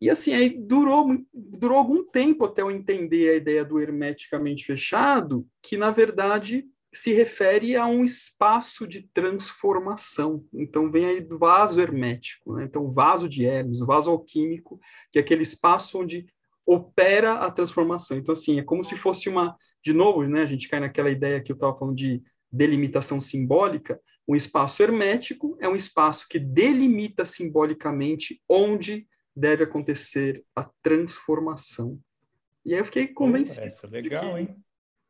e 0.00 0.08
assim, 0.08 0.34
aí 0.34 0.50
durou, 0.50 1.18
durou 1.34 1.78
algum 1.78 2.04
tempo 2.04 2.44
até 2.44 2.62
eu 2.62 2.70
entender 2.70 3.30
a 3.30 3.34
ideia 3.34 3.64
do 3.64 3.80
hermeticamente 3.80 4.64
fechado, 4.64 5.44
que 5.60 5.76
na 5.76 5.90
verdade 5.90 6.64
se 6.96 7.12
refere 7.12 7.76
a 7.76 7.86
um 7.86 8.02
espaço 8.02 8.86
de 8.86 9.02
transformação. 9.12 10.44
Então 10.52 10.90
vem 10.90 11.06
aí 11.06 11.20
do 11.20 11.38
vaso 11.38 11.80
hermético, 11.80 12.54
né? 12.54 12.64
então 12.64 12.84
o 12.84 12.92
vaso 12.92 13.28
de 13.28 13.44
Hermes, 13.44 13.80
o 13.80 13.86
vaso 13.86 14.10
alquímico, 14.10 14.80
que 15.12 15.18
é 15.18 15.22
aquele 15.22 15.42
espaço 15.42 16.00
onde 16.00 16.26
opera 16.64 17.34
a 17.34 17.50
transformação. 17.50 18.16
Então 18.16 18.32
assim, 18.32 18.58
é 18.58 18.62
como 18.62 18.82
se 18.82 18.96
fosse 18.96 19.28
uma, 19.28 19.56
de 19.84 19.92
novo, 19.92 20.26
né, 20.26 20.42
a 20.42 20.46
gente 20.46 20.68
cai 20.68 20.80
naquela 20.80 21.10
ideia 21.10 21.40
que 21.40 21.52
eu 21.52 21.54
estava 21.54 21.78
falando 21.78 21.96
de 21.96 22.22
delimitação 22.50 23.20
simbólica, 23.20 24.00
um 24.26 24.34
espaço 24.34 24.82
hermético 24.82 25.56
é 25.60 25.68
um 25.68 25.76
espaço 25.76 26.26
que 26.28 26.38
delimita 26.38 27.24
simbolicamente 27.24 28.42
onde 28.48 29.06
deve 29.34 29.64
acontecer 29.64 30.44
a 30.54 30.68
transformação. 30.82 32.00
E 32.64 32.72
aí 32.72 32.80
eu 32.80 32.84
fiquei 32.84 33.06
convencido. 33.06 33.66
Essa 33.66 33.86
é 33.86 33.90
legal, 33.90 34.34
que... 34.34 34.40
hein? 34.40 34.56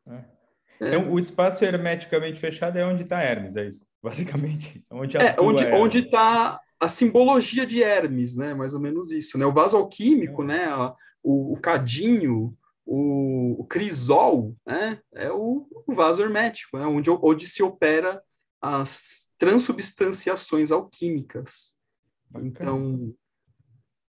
É. 0.07 0.36
é. 0.79 0.87
Então, 0.87 1.11
o 1.11 1.19
espaço 1.19 1.63
hermeticamente 1.65 2.39
fechado 2.39 2.77
é 2.77 2.85
onde 2.85 3.03
está 3.03 3.21
Hermes, 3.21 3.55
é 3.55 3.67
isso? 3.67 3.85
Basicamente. 4.01 4.83
Onde 4.91 5.17
é, 5.17 5.35
onde 5.39 5.65
onde 5.65 5.97
está 5.99 6.59
a 6.79 6.87
simbologia 6.87 7.65
de 7.65 7.81
Hermes, 7.81 8.35
né? 8.35 8.53
Mais 8.53 8.73
ou 8.73 8.79
menos 8.79 9.11
isso, 9.11 9.37
né? 9.37 9.45
O 9.45 9.53
vaso 9.53 9.77
alquímico, 9.77 10.43
é. 10.43 10.45
né? 10.45 10.75
O, 11.23 11.53
o 11.53 11.57
cadinho, 11.57 12.55
o, 12.85 13.59
o, 13.59 13.65
crisol, 13.65 14.55
né? 14.65 14.99
É 15.13 15.31
o, 15.31 15.67
o 15.85 15.93
vaso 15.93 16.21
hermético, 16.21 16.77
né? 16.77 16.85
onde, 16.85 17.09
onde 17.09 17.47
se 17.47 17.61
opera 17.61 18.21
as 18.61 19.29
transubstanciações 19.37 20.71
alquímicas. 20.71 21.75
Bacana. 22.29 22.47
Então, 22.47 23.13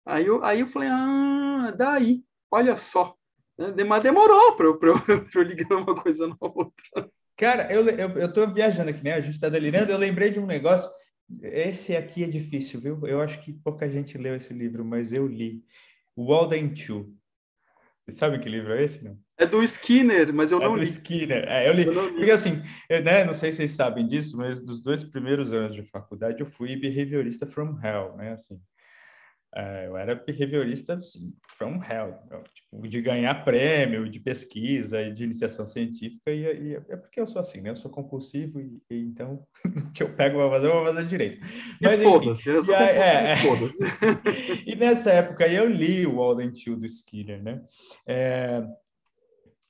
aí 0.04 0.26
eu, 0.26 0.44
aí 0.44 0.60
eu 0.60 0.66
falei, 0.66 0.88
ah, 0.90 1.74
daí, 1.76 2.22
olha 2.50 2.76
só. 2.76 3.15
Né, 3.58 3.84
mas 3.84 4.02
demorou 4.02 4.54
para 4.54 4.66
eu, 4.66 4.78
eu, 5.34 5.42
ligar 5.42 5.76
uma 5.76 5.94
coisa 5.94 6.26
na 6.26 6.36
outra. 6.40 7.10
Cara, 7.36 7.72
eu, 7.72 7.86
eu, 7.88 8.10
eu 8.18 8.32
tô 8.32 8.46
viajando 8.46 8.90
aqui, 8.90 9.02
né? 9.02 9.14
A 9.14 9.20
gente 9.20 9.34
está 9.34 9.48
delirando. 9.48 9.90
Eu 9.90 9.98
lembrei 9.98 10.30
de 10.30 10.40
um 10.40 10.46
negócio. 10.46 10.90
Esse 11.42 11.96
aqui 11.96 12.24
é 12.24 12.28
difícil, 12.28 12.80
viu? 12.80 13.06
Eu 13.06 13.20
acho 13.20 13.40
que 13.40 13.52
pouca 13.52 13.88
gente 13.88 14.16
leu 14.16 14.36
esse 14.36 14.54
livro, 14.54 14.84
mas 14.84 15.12
eu 15.12 15.26
li. 15.26 15.62
Walden 16.16 16.72
Two. 16.72 17.14
Você 17.98 18.12
sabe 18.12 18.38
que 18.38 18.48
livro 18.48 18.72
é 18.72 18.84
esse, 18.84 19.04
não? 19.04 19.18
É 19.36 19.44
do 19.46 19.62
Skinner, 19.64 20.32
mas 20.32 20.52
eu 20.52 20.62
é 20.62 20.64
não 20.64 20.76
li. 20.76 20.82
É 20.82 20.84
do 20.84 20.88
Skinner, 20.88 21.44
é, 21.48 21.68
eu 21.68 21.72
li. 21.74 21.84
Eu 21.84 22.06
li. 22.06 22.12
Porque 22.14 22.30
assim, 22.30 22.62
eu, 22.88 23.02
né, 23.02 23.24
não 23.24 23.32
sei 23.32 23.50
se 23.50 23.58
vocês 23.58 23.72
sabem 23.72 24.06
disso, 24.06 24.36
mas 24.36 24.60
dos 24.60 24.80
dois 24.80 25.02
primeiros 25.02 25.52
anos 25.52 25.74
de 25.74 25.82
faculdade 25.82 26.40
eu 26.40 26.46
fui 26.46 26.76
behaviorista 26.76 27.46
from 27.46 27.78
hell, 27.82 28.16
né, 28.16 28.32
assim. 28.32 28.60
É, 29.54 29.86
eu 29.86 29.96
era 29.96 30.14
behaviorista 30.14 30.94
assim, 30.94 31.32
from 31.56 31.80
hell, 31.82 32.14
tipo, 32.52 32.86
de 32.86 33.00
ganhar 33.00 33.42
prêmio, 33.44 34.08
de 34.08 34.20
pesquisa 34.20 35.00
e 35.00 35.12
de 35.12 35.24
iniciação 35.24 35.64
científica, 35.64 36.30
e, 36.30 36.42
e, 36.42 36.74
é 36.74 36.96
porque 36.96 37.20
eu 37.20 37.26
sou 37.26 37.40
assim, 37.40 37.62
né? 37.62 37.70
Eu 37.70 37.76
sou 37.76 37.90
compulsivo, 37.90 38.60
e, 38.60 38.82
e 38.90 38.98
então 38.98 39.46
o 39.64 39.92
que 39.92 40.02
eu 40.02 40.14
pego 40.14 40.36
para 40.38 40.50
fazer, 40.50 40.68
eu 40.68 40.72
vou 40.72 40.84
fazer 40.84 41.06
direito. 41.06 41.46
Mas, 41.80 42.02
foda-se, 42.02 42.48
eu 42.48 42.62
sou 42.62 42.74
e, 42.74 42.78
é, 42.78 43.32
é. 43.32 43.36
e 44.66 44.74
nessa 44.74 45.10
época 45.12 45.46
eu 45.48 45.68
li 45.68 46.06
o 46.06 46.16
Walden 46.16 46.52
Two 46.52 46.76
do 46.76 46.86
Skinner, 46.86 47.42
né? 47.42 47.62
É, 48.06 48.62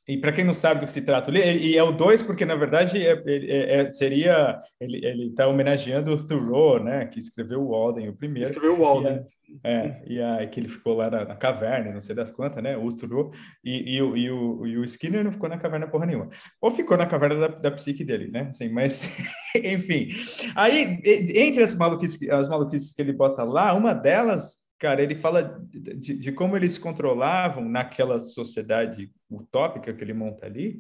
e 0.09 0.17
para 0.17 0.31
quem 0.31 0.45
não 0.45 0.55
sabe 0.55 0.81
do 0.81 0.87
que 0.87 0.93
se 0.93 1.03
trata, 1.03 1.33
e 1.37 1.77
é 1.77 1.83
o 1.83 1.91
2 1.91 2.23
porque, 2.23 2.45
na 2.45 2.55
verdade, 2.55 3.05
é, 3.05 3.21
é, 3.27 3.81
é 3.81 3.89
seria... 3.91 4.61
Ele 4.81 5.27
está 5.29 5.49
homenageando 5.49 6.13
o 6.13 6.27
Thoreau, 6.27 6.83
né? 6.83 7.07
Que 7.07 7.19
escreveu 7.19 7.61
o 7.61 7.71
Walden, 7.71 8.11
o 8.11 8.17
primeiro. 8.17 8.49
Escreveu 8.49 8.79
o 8.79 8.83
Walden. 8.83 9.25
E, 9.49 9.69
é, 9.69 10.03
e 10.07 10.23
a, 10.23 10.47
que 10.47 10.61
ele 10.61 10.69
ficou 10.69 10.95
lá 10.95 11.11
na, 11.11 11.25
na, 11.25 11.35
caverna, 11.35 11.93
não 11.93 12.01
sei 12.01 12.15
das 12.15 12.31
quantas, 12.31 12.63
né? 12.63 12.77
O 12.77 12.95
Thoreau. 12.95 13.33
E, 13.65 13.97
e, 13.97 14.03
o, 14.03 14.17
e, 14.17 14.31
o, 14.31 14.67
e 14.67 14.79
o 14.79 14.85
Skinner 14.85 15.25
não 15.25 15.33
ficou 15.33 15.49
na 15.49 15.59
caverna 15.59 15.89
porra 15.89 16.07
nenhuma. 16.07 16.29
Ou 16.61 16.71
ficou 16.71 16.97
na 16.97 17.07
caverna 17.07 17.49
da, 17.49 17.49
da 17.49 17.71
psique 17.73 18.05
dele, 18.05 18.29
né? 18.29 18.49
Assim, 18.51 18.69
mas, 18.69 19.11
enfim. 19.57 20.11
Aí, 20.55 21.01
entre 21.35 21.65
as 21.65 21.75
maluquices, 21.75 22.29
as 22.31 22.49
maluquices 22.49 22.93
que 22.93 23.03
ele 23.03 23.13
bota 23.13 23.43
lá, 23.43 23.75
uma 23.75 23.93
delas 23.93 24.66
Cara, 24.79 25.03
ele 25.03 25.15
fala 25.15 25.43
de, 25.71 26.19
de, 26.19 26.33
como 26.33 26.55
eles 26.55 26.77
controlavam 26.77 27.67
naquela 27.67 28.21
sociedade 28.21 29.11
utópica 29.31 29.93
que 29.93 30.05
ele 30.05 30.13
monta 30.13 30.45
ali, 30.45 30.79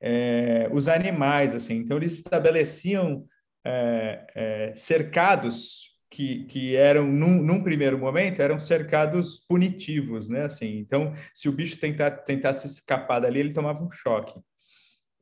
é, 0.00 0.68
os 0.72 0.88
animais, 0.88 1.54
assim. 1.54 1.74
Então, 1.74 1.96
eles 1.96 2.12
estabeleciam 2.12 3.24
é, 3.64 4.26
é, 4.34 4.72
cercados 4.74 5.96
que, 6.10 6.44
que 6.46 6.74
eram, 6.74 7.06
num, 7.06 7.40
num, 7.40 7.62
primeiro 7.62 7.96
momento, 7.96 8.42
eram 8.42 8.58
cercados 8.58 9.38
punitivos, 9.38 10.28
né? 10.28 10.44
Assim, 10.46 10.78
então, 10.78 11.12
se 11.32 11.48
o 11.48 11.52
bicho 11.52 11.78
tentar, 11.78 12.10
tentasse 12.10 12.66
escapar 12.66 13.20
dali, 13.20 13.38
ele 13.38 13.52
tomava 13.52 13.84
um 13.84 13.90
choque. 13.92 14.40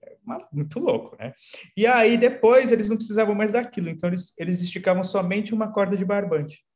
É 0.03 0.17
muito 0.51 0.79
louco, 0.79 1.15
né? 1.19 1.35
E 1.77 1.87
aí, 1.87 2.17
depois, 2.17 2.73
eles 2.73 2.89
não 2.89 2.97
precisavam 2.97 3.35
mais 3.35 3.53
daquilo, 3.53 3.91
então 3.91 4.09
eles, 4.09 4.33
eles 4.39 4.63
esticavam 4.63 5.05
somente 5.05 5.53
uma 5.53 5.71
corda 5.71 5.95
de 5.95 6.05
barbante 6.07 6.67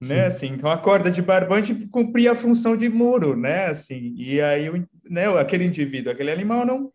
né? 0.00 0.26
Assim, 0.26 0.48
então 0.48 0.70
a 0.70 0.78
corda 0.78 1.10
de 1.10 1.22
barbante 1.22 1.74
cumpria 1.88 2.32
a 2.32 2.36
função 2.36 2.76
de 2.76 2.88
muro, 2.88 3.36
né? 3.36 3.66
Assim, 3.66 4.14
e 4.16 4.40
aí 4.40 4.68
né, 5.08 5.26
aquele 5.38 5.64
indivíduo, 5.64 6.12
aquele 6.12 6.30
animal 6.30 6.66
não 6.66 6.92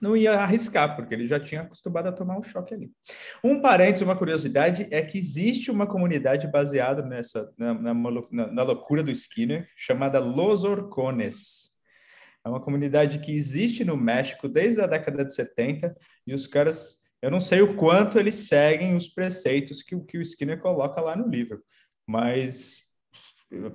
não 0.00 0.16
ia 0.16 0.32
arriscar, 0.32 0.96
porque 0.96 1.12
ele 1.12 1.26
já 1.26 1.38
tinha 1.38 1.60
acostumado 1.60 2.06
a 2.06 2.12
tomar 2.12 2.38
um 2.38 2.42
choque 2.42 2.72
ali. 2.72 2.90
Um 3.44 3.60
parênteses, 3.60 4.02
uma 4.02 4.16
curiosidade, 4.16 4.86
é 4.90 5.02
que 5.02 5.18
existe 5.18 5.70
uma 5.70 5.86
comunidade 5.86 6.46
baseada 6.50 7.02
nessa 7.02 7.52
na, 7.58 7.74
na, 7.74 7.92
na 7.92 8.62
loucura 8.62 9.02
do 9.02 9.10
Skinner, 9.10 9.68
chamada 9.76 10.18
Los 10.18 10.64
Orcones. 10.64 11.70
É 12.44 12.48
uma 12.48 12.60
comunidade 12.60 13.18
que 13.18 13.32
existe 13.32 13.84
no 13.84 13.96
México 13.96 14.48
desde 14.48 14.80
a 14.80 14.86
década 14.86 15.24
de 15.24 15.34
70, 15.34 15.94
e 16.26 16.32
os 16.32 16.46
caras, 16.46 16.98
eu 17.20 17.30
não 17.30 17.40
sei 17.40 17.60
o 17.60 17.76
quanto 17.76 18.18
eles 18.18 18.48
seguem 18.48 18.94
os 18.94 19.08
preceitos 19.08 19.82
que, 19.82 19.98
que 20.00 20.16
o 20.16 20.22
Skinner 20.22 20.60
coloca 20.60 21.00
lá 21.00 21.14
no 21.14 21.28
livro, 21.28 21.62
mas 22.10 22.82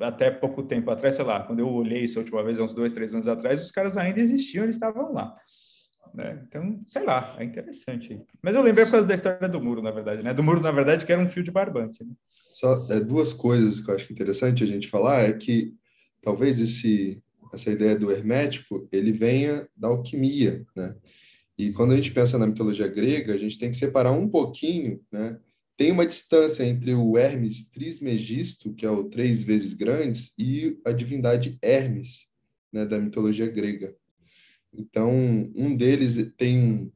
até 0.02 0.30
pouco 0.30 0.64
tempo 0.64 0.92
atrás, 0.92 1.16
sei 1.16 1.24
lá, 1.24 1.42
quando 1.44 1.60
eu 1.60 1.70
olhei 1.70 2.04
isso 2.04 2.20
a 2.20 2.22
última 2.22 2.44
vez, 2.44 2.60
uns 2.60 2.74
dois, 2.74 2.92
três 2.92 3.14
anos 3.14 3.28
atrás, 3.28 3.62
os 3.62 3.72
caras 3.72 3.98
ainda 3.98 4.20
existiam, 4.20 4.64
eles 4.64 4.76
estavam 4.76 5.14
lá. 5.14 5.36
Né? 6.14 6.44
Então, 6.48 6.80
sei 6.88 7.04
lá, 7.04 7.36
é 7.40 7.46
interessante. 7.46 8.22
Mas 8.42 8.56
eu 8.56 8.62
lembrei 8.62 8.86
por 8.86 8.92
causa 8.92 9.08
da 9.08 9.14
história 9.14 9.48
do 9.48 9.62
muro, 9.62 9.82
na 9.82 9.92
verdade, 9.92 10.22
né? 10.22 10.34
Do 10.34 10.44
muro, 10.44 10.62
na 10.62 10.72
verdade, 10.72 11.06
que 11.06 11.12
era 11.12 11.22
um 11.22 11.28
fio 11.28 11.44
de 11.44 11.52
barbante. 11.52 12.04
Né? 12.04 12.14
Só 12.54 12.88
é, 12.90 13.00
duas 13.00 13.34
coisas 13.34 13.80
que 13.80 13.90
eu 13.90 13.96
acho 13.96 14.12
interessante 14.12 14.64
a 14.64 14.68
gente 14.68 14.90
falar 14.90 15.24
é 15.24 15.34
que 15.34 15.74
talvez 16.22 16.60
esse, 16.60 17.22
essa 17.54 17.72
ideia 17.72 17.98
do 17.98 18.12
hermético 18.12 18.88
ele 18.92 19.12
venha 19.12 19.68
da 19.76 19.88
alquimia, 19.88 20.66
né? 20.76 20.96
E 21.58 21.72
quando 21.72 21.94
a 21.94 21.96
gente 21.96 22.12
pensa 22.12 22.38
na 22.38 22.48
mitologia 22.48 22.88
grega, 22.88 23.34
a 23.34 23.38
gente 23.38 23.58
tem 23.58 23.72
que 23.72 23.78
separar 23.78 24.12
um 24.12 24.28
pouquinho, 24.28 25.00
né? 25.10 25.38
Tem 25.78 25.92
uma 25.92 26.06
distância 26.06 26.64
entre 26.64 26.94
o 26.94 27.18
Hermes 27.18 27.68
Trismegisto, 27.70 28.74
que 28.74 28.86
é 28.86 28.90
o 28.90 29.06
três 29.06 29.44
vezes 29.44 29.74
grandes, 29.74 30.34
e 30.38 30.80
a 30.86 30.92
divindade 30.92 31.58
Hermes, 31.62 32.28
né, 32.72 32.86
da 32.86 32.98
mitologia 32.98 33.48
grega. 33.48 33.96
Então, 34.74 35.12
um 35.56 35.76
deles 35.76 36.32
tem, 36.38 36.92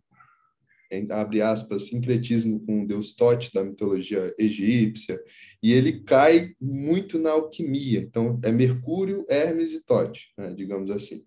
abre 1.10 1.42
aspas, 1.42 1.88
sincretismo 1.88 2.60
com 2.66 2.84
o 2.84 2.88
deus 2.88 3.16
Tote, 3.16 3.54
da 3.54 3.64
mitologia 3.64 4.34
egípcia, 4.38 5.22
e 5.62 5.74
ele 5.74 6.02
cai 6.04 6.54
muito 6.60 7.20
na 7.20 7.32
alquimia. 7.32 8.00
Então, 8.00 8.40
é 8.44 8.52
Mercúrio, 8.52 9.26
Hermes 9.30 9.74
e 9.74 9.82
Tote, 9.82 10.32
né, 10.38 10.54
digamos 10.54 10.90
assim. 10.90 11.26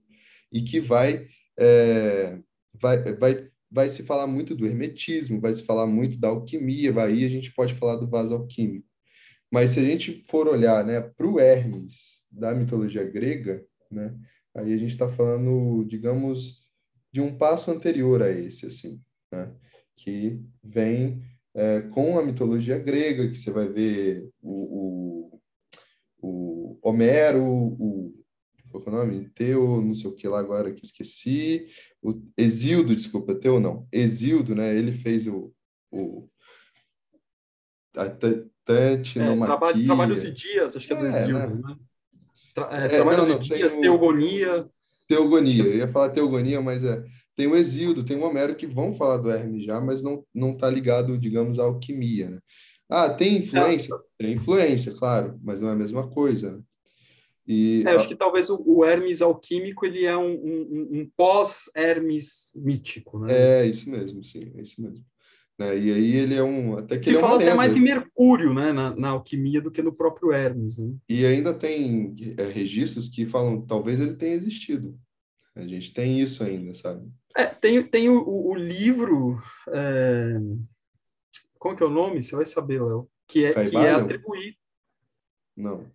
E 0.51 0.63
que 0.63 0.81
vai, 0.81 1.27
é, 1.59 2.39
vai, 2.75 3.15
vai 3.15 3.49
vai 3.73 3.88
se 3.88 4.02
falar 4.02 4.26
muito 4.26 4.55
do 4.55 4.67
hermetismo, 4.67 5.41
vai 5.41 5.55
se 5.55 5.62
falar 5.62 5.87
muito 5.87 6.19
da 6.19 6.29
alquimia, 6.29 6.93
aí 7.02 7.25
a 7.25 7.29
gente 7.29 7.52
pode 7.55 7.75
falar 7.75 7.97
do 7.97 8.07
vaso 8.07 8.35
alquímico. 8.35 8.87
Mas 9.50 9.71
se 9.71 9.81
a 9.81 9.85
gente 9.85 10.25
for 10.29 10.47
olhar 10.47 10.85
né, 10.85 11.00
para 11.00 11.26
o 11.26 11.41
Hermes 11.41 12.26
da 12.31 12.55
mitologia 12.55 13.05
grega, 13.05 13.64
né, 13.91 14.14
aí 14.55 14.73
a 14.73 14.76
gente 14.76 14.91
está 14.91 15.09
falando, 15.09 15.85
digamos, 15.85 16.69
de 17.11 17.21
um 17.21 17.35
passo 17.35 17.71
anterior 17.71 18.23
a 18.23 18.31
esse, 18.31 18.67
assim, 18.67 19.00
né, 19.33 19.50
que 19.97 20.38
vem 20.62 21.23
é, 21.55 21.81
com 21.81 22.19
a 22.19 22.23
mitologia 22.23 22.79
grega, 22.79 23.29
que 23.29 23.38
você 23.38 23.50
vai 23.50 23.69
ver 23.69 24.29
o, 24.43 25.31
o, 26.21 26.79
o 26.79 26.79
Homero, 26.83 27.43
o 27.43 28.22
qual 28.81 28.85
é 28.87 28.88
o 28.88 29.07
nome? 29.07 29.29
Teu, 29.31 29.83
não 29.83 29.95
sei 29.95 30.11
o 30.11 30.14
que 30.14 30.26
lá 30.26 30.41
agora 30.41 30.73
que 30.73 30.85
esqueci. 30.85 31.67
O 32.02 32.21
Exildo, 32.37 32.97
desculpa, 32.97 33.35
Teu 33.35 33.61
não. 33.61 33.87
Exildo, 33.93 34.55
né? 34.55 34.76
Ele 34.76 34.93
fez 34.93 35.26
o, 35.26 35.52
o 35.91 36.29
a 37.97 38.09
tantinomaquia. 38.09 39.45
É, 39.45 39.47
trabalho, 39.47 39.85
Trabalhos 39.85 40.23
e 40.25 40.31
Dias, 40.31 40.76
acho 40.76 40.87
que 40.87 40.93
é 40.93 40.97
do 40.97 41.07
é, 41.07 41.09
Exildo, 41.09 41.55
né? 41.57 41.62
né? 41.69 41.76
Tra 42.55 42.69
é, 42.73 42.85
é, 42.85 42.88
Trabalhos 42.88 43.29
não, 43.29 43.35
não, 43.35 43.43
e 43.43 43.49
Dias, 43.49 43.73
Teogonia. 43.73 44.71
Teogonia, 45.09 45.64
eu 45.64 45.76
ia 45.76 45.88
falar 45.88 46.11
Teogonia, 46.11 46.61
mas 46.61 46.85
é. 46.85 47.05
Tem 47.35 47.47
o 47.47 47.57
Exildo, 47.57 48.05
tem 48.05 48.17
o 48.17 48.25
Homero 48.25 48.55
que 48.55 48.67
vão 48.67 48.93
falar 48.93 49.17
do 49.17 49.31
Hermes 49.31 49.64
já, 49.64 49.81
mas 49.81 50.02
não, 50.02 50.25
não 50.35 50.55
tá 50.55 50.69
ligado, 50.69 51.19
digamos, 51.19 51.59
à 51.59 51.64
alquimia, 51.64 52.31
né? 52.31 52.38
Ah, 52.88 53.09
tem 53.09 53.38
influência? 53.38 53.97
Tem 54.19 54.35
influência, 54.35 54.93
claro, 54.93 55.41
mas 55.43 55.59
não 55.59 55.71
é 55.71 55.73
a 55.73 55.76
mesma 55.76 56.09
coisa. 56.09 56.52
Né? 56.52 56.62
E, 57.53 57.85
É, 57.87 57.91
acho 57.91 58.09
que 58.09 58.17
talvez 58.17 58.49
o, 58.51 58.85
Hermes 58.85 59.21
alquímico 59.23 59.85
ele 59.85 60.05
é 60.05 60.17
um, 60.17 60.33
um- 60.33 60.89
um 61.01 61.11
pós-Hermes 61.17 62.51
mítico, 62.55 63.19
né? 63.21 63.33
É, 63.63 63.67
isso 63.67 63.91
mesmo, 63.91 64.25
sim, 64.25 64.53
é 64.57 64.63
isso 64.63 64.81
mesmo. 64.81 65.05
Né, 65.59 65.79
E 65.79 65.93
aí 65.93 66.17
ele 66.17 66.35
é 66.35 66.43
um. 66.43 66.79
Até 66.79 66.99
que 66.99 67.05
Se 67.05 67.11
ele 67.11 67.19
é 67.19 67.21
fala 67.21 67.35
até 67.37 67.45
lenda. 67.45 67.57
mais 67.57 67.77
em 67.77 67.81
Mercúrio, 67.81 68.55
né, 68.55 68.73
na, 68.73 68.97
na 68.97 69.09
alquimia 69.11 69.61
do 69.61 69.71
que 69.71 69.83
no 69.83 69.93
próprio 69.93 70.33
Hermes, 70.33 70.79
né? 70.79 70.95
E 71.09 71.27
ainda 71.27 71.53
tem 71.53 72.17
é, 72.39 72.45
registros 72.47 73.09
que 73.09 73.27
falam 73.27 73.61
talvez 73.67 74.01
ele 74.01 74.15
tenha 74.17 74.35
existido. 74.35 74.99
A 75.55 75.61
gente 75.67 75.93
tem 75.93 76.19
isso 76.21 76.43
ainda, 76.43 76.73
sabe? 76.73 77.07
É, 77.37 77.45
tem, 77.47 77.83
tem 77.83 78.09
o, 78.09 78.23
o- 78.27 78.55
livro, 78.55 79.39
é, 79.69 80.39
como 81.59 81.77
que 81.77 81.83
é 81.83 81.87
o 81.87 81.91
nome? 81.91 82.23
Você 82.23 82.35
vai 82.35 82.47
saber, 82.47 82.83
Léo. 82.83 83.07
Que 83.29 83.45
é, 83.45 83.53
que 83.69 83.77
é 83.77 83.91
atribuído. 83.91 84.57
Não. 85.57 85.87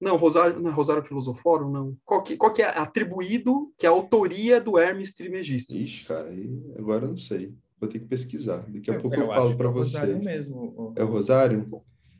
Não, 0.00 0.16
Rosário, 0.16 0.60
não 0.60 0.70
é 0.70 0.72
Rosário 0.72 1.02
Filosofórum, 1.04 1.70
não. 1.70 1.96
Qual 2.04 2.22
que, 2.22 2.36
qual 2.36 2.52
que 2.52 2.62
é 2.62 2.66
atribuído 2.68 3.72
que 3.76 3.84
é 3.84 3.88
a 3.88 3.92
autoria 3.92 4.60
do 4.60 4.78
Hermes 4.78 5.12
Trismegisto? 5.12 5.74
Ixi, 5.74 6.06
cara, 6.06 6.28
aí 6.28 6.48
agora 6.78 7.04
eu 7.04 7.10
não 7.10 7.16
sei. 7.16 7.52
Vou 7.80 7.88
ter 7.88 7.98
que 8.00 8.06
pesquisar. 8.06 8.64
Daqui 8.68 8.90
a 8.90 8.94
Eu- 8.94 9.00
pouco 9.00 9.16
eu 9.16 9.22
eu, 9.22 9.28
falo 9.28 9.56
para 9.56 9.66
é 9.66 9.70
o 9.70 9.72
Rosário 9.72 10.18
mesmo. 10.22 10.92
É 10.96 11.02
o 11.02 11.06
Rosário? 11.06 11.68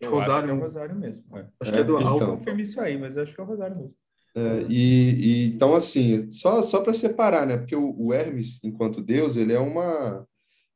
Eu 0.01 0.11
Rosário. 0.11 0.35
acho 0.35 0.45
que 0.47 0.51
é 0.51 0.55
o 0.55 0.61
Rosário 0.61 0.97
mesmo. 0.97 1.37
é. 1.37 1.47
Acho 1.61 1.73
que 1.73 1.79
é 1.79 1.85
do 1.85 1.99
É, 1.99 2.05
Não 2.05 2.17
então. 2.17 2.37
confirme 2.37 2.63
isso 2.63 2.81
aí, 2.81 2.97
mas 2.99 3.17
eu 3.17 3.23
acho 3.25 3.35
que 3.35 3.41
é 3.41 3.45
o 3.45 3.47
Rosário 3.47 3.77
mesmo. 3.77 3.97
É, 4.37 4.63
e, 4.69 4.75
e, 5.15 5.47
então, 5.55 5.75
assim, 5.75 6.31
só, 6.31 6.63
só 6.63 6.83
para 6.83 6.93
separar, 6.95 7.45
né? 7.47 7.57
Porque 7.57 7.75
o, 7.75 7.95
o 7.99 8.13
Hermes, 8.13 8.63
enquanto 8.63 9.01
deus, 9.03 9.37
ele 9.37 9.53
é 9.53 9.59
uma, 9.59 10.25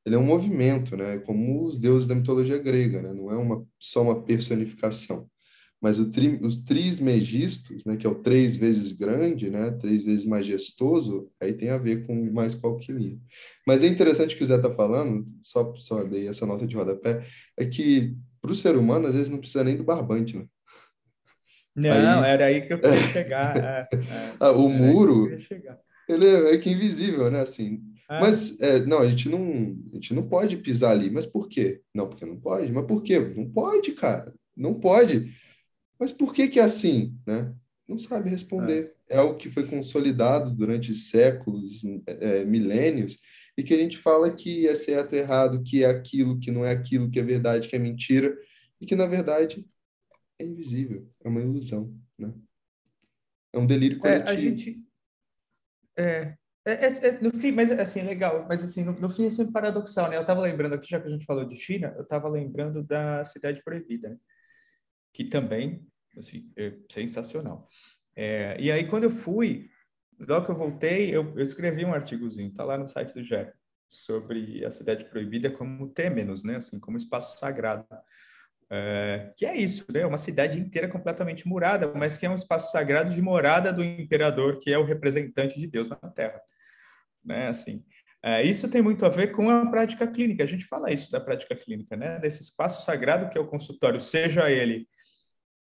ele 0.04 0.16
é 0.16 0.18
um 0.18 0.24
movimento, 0.26 0.96
né? 0.96 1.18
Como 1.18 1.64
os 1.66 1.78
deuses 1.78 2.08
da 2.08 2.14
mitologia 2.14 2.58
grega, 2.58 3.00
né? 3.02 3.12
Não 3.12 3.30
é 3.30 3.36
uma, 3.36 3.64
só 3.78 4.02
uma 4.02 4.20
personificação. 4.22 5.28
Mas 5.82 5.98
o 5.98 6.10
tri, 6.12 6.38
os 6.40 6.56
trismegistos, 6.58 7.84
né? 7.84 7.96
Que 7.96 8.06
é 8.06 8.10
o 8.10 8.14
três 8.14 8.56
vezes 8.56 8.92
grande, 8.92 9.50
né? 9.50 9.72
Três 9.72 10.02
vezes 10.04 10.24
majestoso, 10.24 11.28
aí 11.40 11.52
tem 11.54 11.70
a 11.70 11.76
ver 11.78 12.06
com 12.06 12.14
mais 12.32 12.54
com 12.54 12.68
a 12.68 12.70
alquimia. 12.70 13.18
Mas 13.66 13.82
é 13.82 13.88
interessante 13.88 14.36
que 14.36 14.44
o 14.44 14.46
Zé 14.46 14.56
está 14.56 14.72
falando, 14.72 15.26
só, 15.42 15.74
só 15.76 16.04
dei 16.04 16.28
essa 16.28 16.46
nota 16.46 16.66
de 16.68 16.76
rodapé, 16.76 17.26
é 17.56 17.66
que 17.66 18.14
para 18.40 18.52
o 18.52 18.54
ser 18.54 18.76
humano, 18.76 19.06
às 19.08 19.14
vezes, 19.14 19.28
não 19.28 19.38
precisa 19.38 19.64
nem 19.64 19.76
do 19.76 19.84
barbante, 19.84 20.36
né? 20.36 20.46
Não, 21.74 22.22
Aí- 22.22 22.30
era 22.30 22.44
aí 22.46 22.60
que 22.66 22.72
eu 22.74 22.80
queria 22.80 23.08
chegar. 23.08 23.56
é, 23.56 23.88
é. 23.92 23.92
Ah, 24.40 24.50
o 24.52 24.68
que 24.68 24.76
muro, 24.76 25.38
chegar. 25.38 25.78
ele 26.08 26.26
é 26.26 26.42
meio 26.42 26.60
que 26.60 26.70
invisível, 26.70 27.30
né? 27.30 27.40
Assim, 27.40 27.80
Ah, 28.08 28.20
Mas, 28.20 28.60
é, 28.60 28.84
não, 28.84 28.98
a 28.98 29.08
gente 29.08 29.28
não, 29.28 29.40
a 29.90 29.94
gente 29.94 30.12
não 30.12 30.28
pode 30.28 30.56
pisar 30.58 30.90
ali. 30.90 31.10
Mas 31.10 31.24
por 31.24 31.48
quê? 31.48 31.80
Não, 31.94 32.08
porque 32.08 32.26
não 32.26 32.36
pode. 32.38 32.70
Mas 32.70 32.84
por 32.86 33.02
quê? 33.02 33.18
Não 33.18 33.48
pode, 33.48 33.92
cara. 33.92 34.34
Não 34.56 34.74
pode. 34.74 35.32
Mas 36.02 36.10
por 36.10 36.34
que 36.34 36.48
que 36.48 36.58
é 36.58 36.64
assim, 36.64 37.16
né? 37.24 37.54
Não 37.86 37.96
sabe 37.96 38.28
responder. 38.28 38.92
É 39.08 39.18
algo 39.18 39.36
que 39.36 39.48
foi 39.48 39.68
consolidado 39.68 40.50
durante 40.50 40.92
séculos, 40.96 41.80
é, 42.08 42.44
milênios, 42.44 43.20
e 43.56 43.62
que 43.62 43.72
a 43.72 43.76
gente 43.76 43.98
fala 43.98 44.34
que 44.34 44.66
é 44.66 44.74
certo, 44.74 45.12
errado, 45.12 45.62
que 45.62 45.84
é 45.84 45.86
aquilo, 45.86 46.40
que 46.40 46.50
não 46.50 46.64
é 46.64 46.72
aquilo, 46.72 47.08
que 47.08 47.20
é 47.20 47.22
verdade, 47.22 47.68
que 47.68 47.76
é 47.76 47.78
mentira, 47.78 48.36
e 48.80 48.84
que, 48.84 48.96
na 48.96 49.06
verdade, 49.06 49.64
é 50.40 50.44
invisível. 50.44 51.08
É 51.22 51.28
uma 51.28 51.40
ilusão, 51.40 51.96
né? 52.18 52.34
É 53.52 53.58
um 53.60 53.66
delírio 53.66 53.98
É, 53.98 54.00
coletivo. 54.00 54.28
a 54.28 54.34
gente. 54.34 54.84
É, 55.96 56.36
é, 56.64 56.72
é- 56.72 57.06
é, 57.10 57.20
no 57.20 57.30
fim, 57.30 57.52
mas 57.52 57.70
assim, 57.70 58.00
é 58.00 58.02
legal, 58.02 58.44
mas 58.48 58.60
assim, 58.60 58.82
no, 58.82 58.90
no 58.98 59.08
fim 59.08 59.26
é 59.26 59.30
sempre 59.30 59.52
paradoxal, 59.52 60.10
né? 60.10 60.16
Eu 60.16 60.22
estava 60.22 60.40
lembrando 60.40 60.74
aqui, 60.74 60.90
já 60.90 61.00
que 61.00 61.06
a 61.06 61.12
gente 61.12 61.24
falou 61.24 61.44
de 61.44 61.54
China, 61.54 61.94
eu 61.96 62.02
estava 62.02 62.28
lembrando 62.28 62.82
da 62.82 63.24
Cidade 63.24 63.62
Proibida, 63.62 64.08
né? 64.08 64.16
que 65.12 65.24
também, 65.24 65.86
assim, 66.16 66.50
é 66.56 66.74
sensacional. 66.88 67.68
É, 68.14 68.56
e 68.60 68.70
aí, 68.70 68.86
quando 68.86 69.04
eu 69.04 69.10
fui, 69.10 69.70
logo 70.18 70.46
que 70.46 70.50
eu 70.50 70.56
voltei, 70.56 71.14
eu, 71.14 71.32
eu 71.36 71.42
escrevi 71.42 71.84
um 71.84 71.94
artigozinho, 71.94 72.52
tá 72.52 72.64
lá 72.64 72.76
no 72.76 72.86
site 72.86 73.14
do 73.14 73.22
GEP, 73.22 73.52
sobre 73.88 74.64
a 74.64 74.70
Cidade 74.70 75.04
Proibida 75.04 75.50
como 75.50 75.88
Têmenos, 75.88 76.44
né? 76.44 76.56
Assim, 76.56 76.78
como 76.78 76.96
espaço 76.96 77.38
sagrado. 77.38 77.86
É, 78.70 79.32
que 79.36 79.44
é 79.44 79.56
isso, 79.56 79.84
né? 79.92 80.04
Uma 80.06 80.18
cidade 80.18 80.58
inteira 80.58 80.88
completamente 80.88 81.46
murada, 81.46 81.92
mas 81.94 82.16
que 82.16 82.24
é 82.24 82.30
um 82.30 82.34
espaço 82.34 82.72
sagrado 82.72 83.14
de 83.14 83.20
morada 83.20 83.72
do 83.72 83.84
imperador, 83.84 84.58
que 84.58 84.72
é 84.72 84.78
o 84.78 84.84
representante 84.84 85.58
de 85.60 85.66
Deus 85.66 85.88
na 85.90 85.96
Terra, 85.96 86.40
né? 87.24 87.48
Assim, 87.48 87.84
é, 88.22 88.42
isso 88.42 88.70
tem 88.70 88.80
muito 88.80 89.04
a 89.04 89.08
ver 89.08 89.32
com 89.32 89.50
a 89.50 89.66
prática 89.66 90.06
clínica. 90.06 90.44
A 90.44 90.46
gente 90.46 90.64
fala 90.64 90.92
isso 90.92 91.10
da 91.10 91.20
prática 91.20 91.54
clínica, 91.54 91.96
né? 91.96 92.18
Desse 92.18 92.40
espaço 92.42 92.84
sagrado 92.84 93.28
que 93.28 93.36
é 93.36 93.40
o 93.40 93.46
consultório, 93.46 94.00
seja 94.00 94.50
ele 94.50 94.88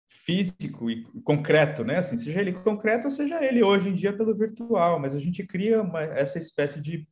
físico 0.09 0.91
e 0.91 1.05
concreto, 1.23 1.85
né? 1.85 1.97
Assim, 1.99 2.17
seja 2.17 2.41
ele 2.41 2.53
concreto 2.53 3.07
ou 3.07 3.11
seja 3.11 3.43
ele 3.45 3.63
hoje 3.63 3.89
em 3.89 3.95
dia 3.95 4.13
pelo 4.17 4.35
virtual, 4.37 4.99
mas 4.99 5.15
a 5.15 5.19
gente 5.19 5.47
cria 5.47 5.83
uma, 5.83 6.03
essa 6.03 6.39
espécie 6.39 6.81
de, 6.81 7.07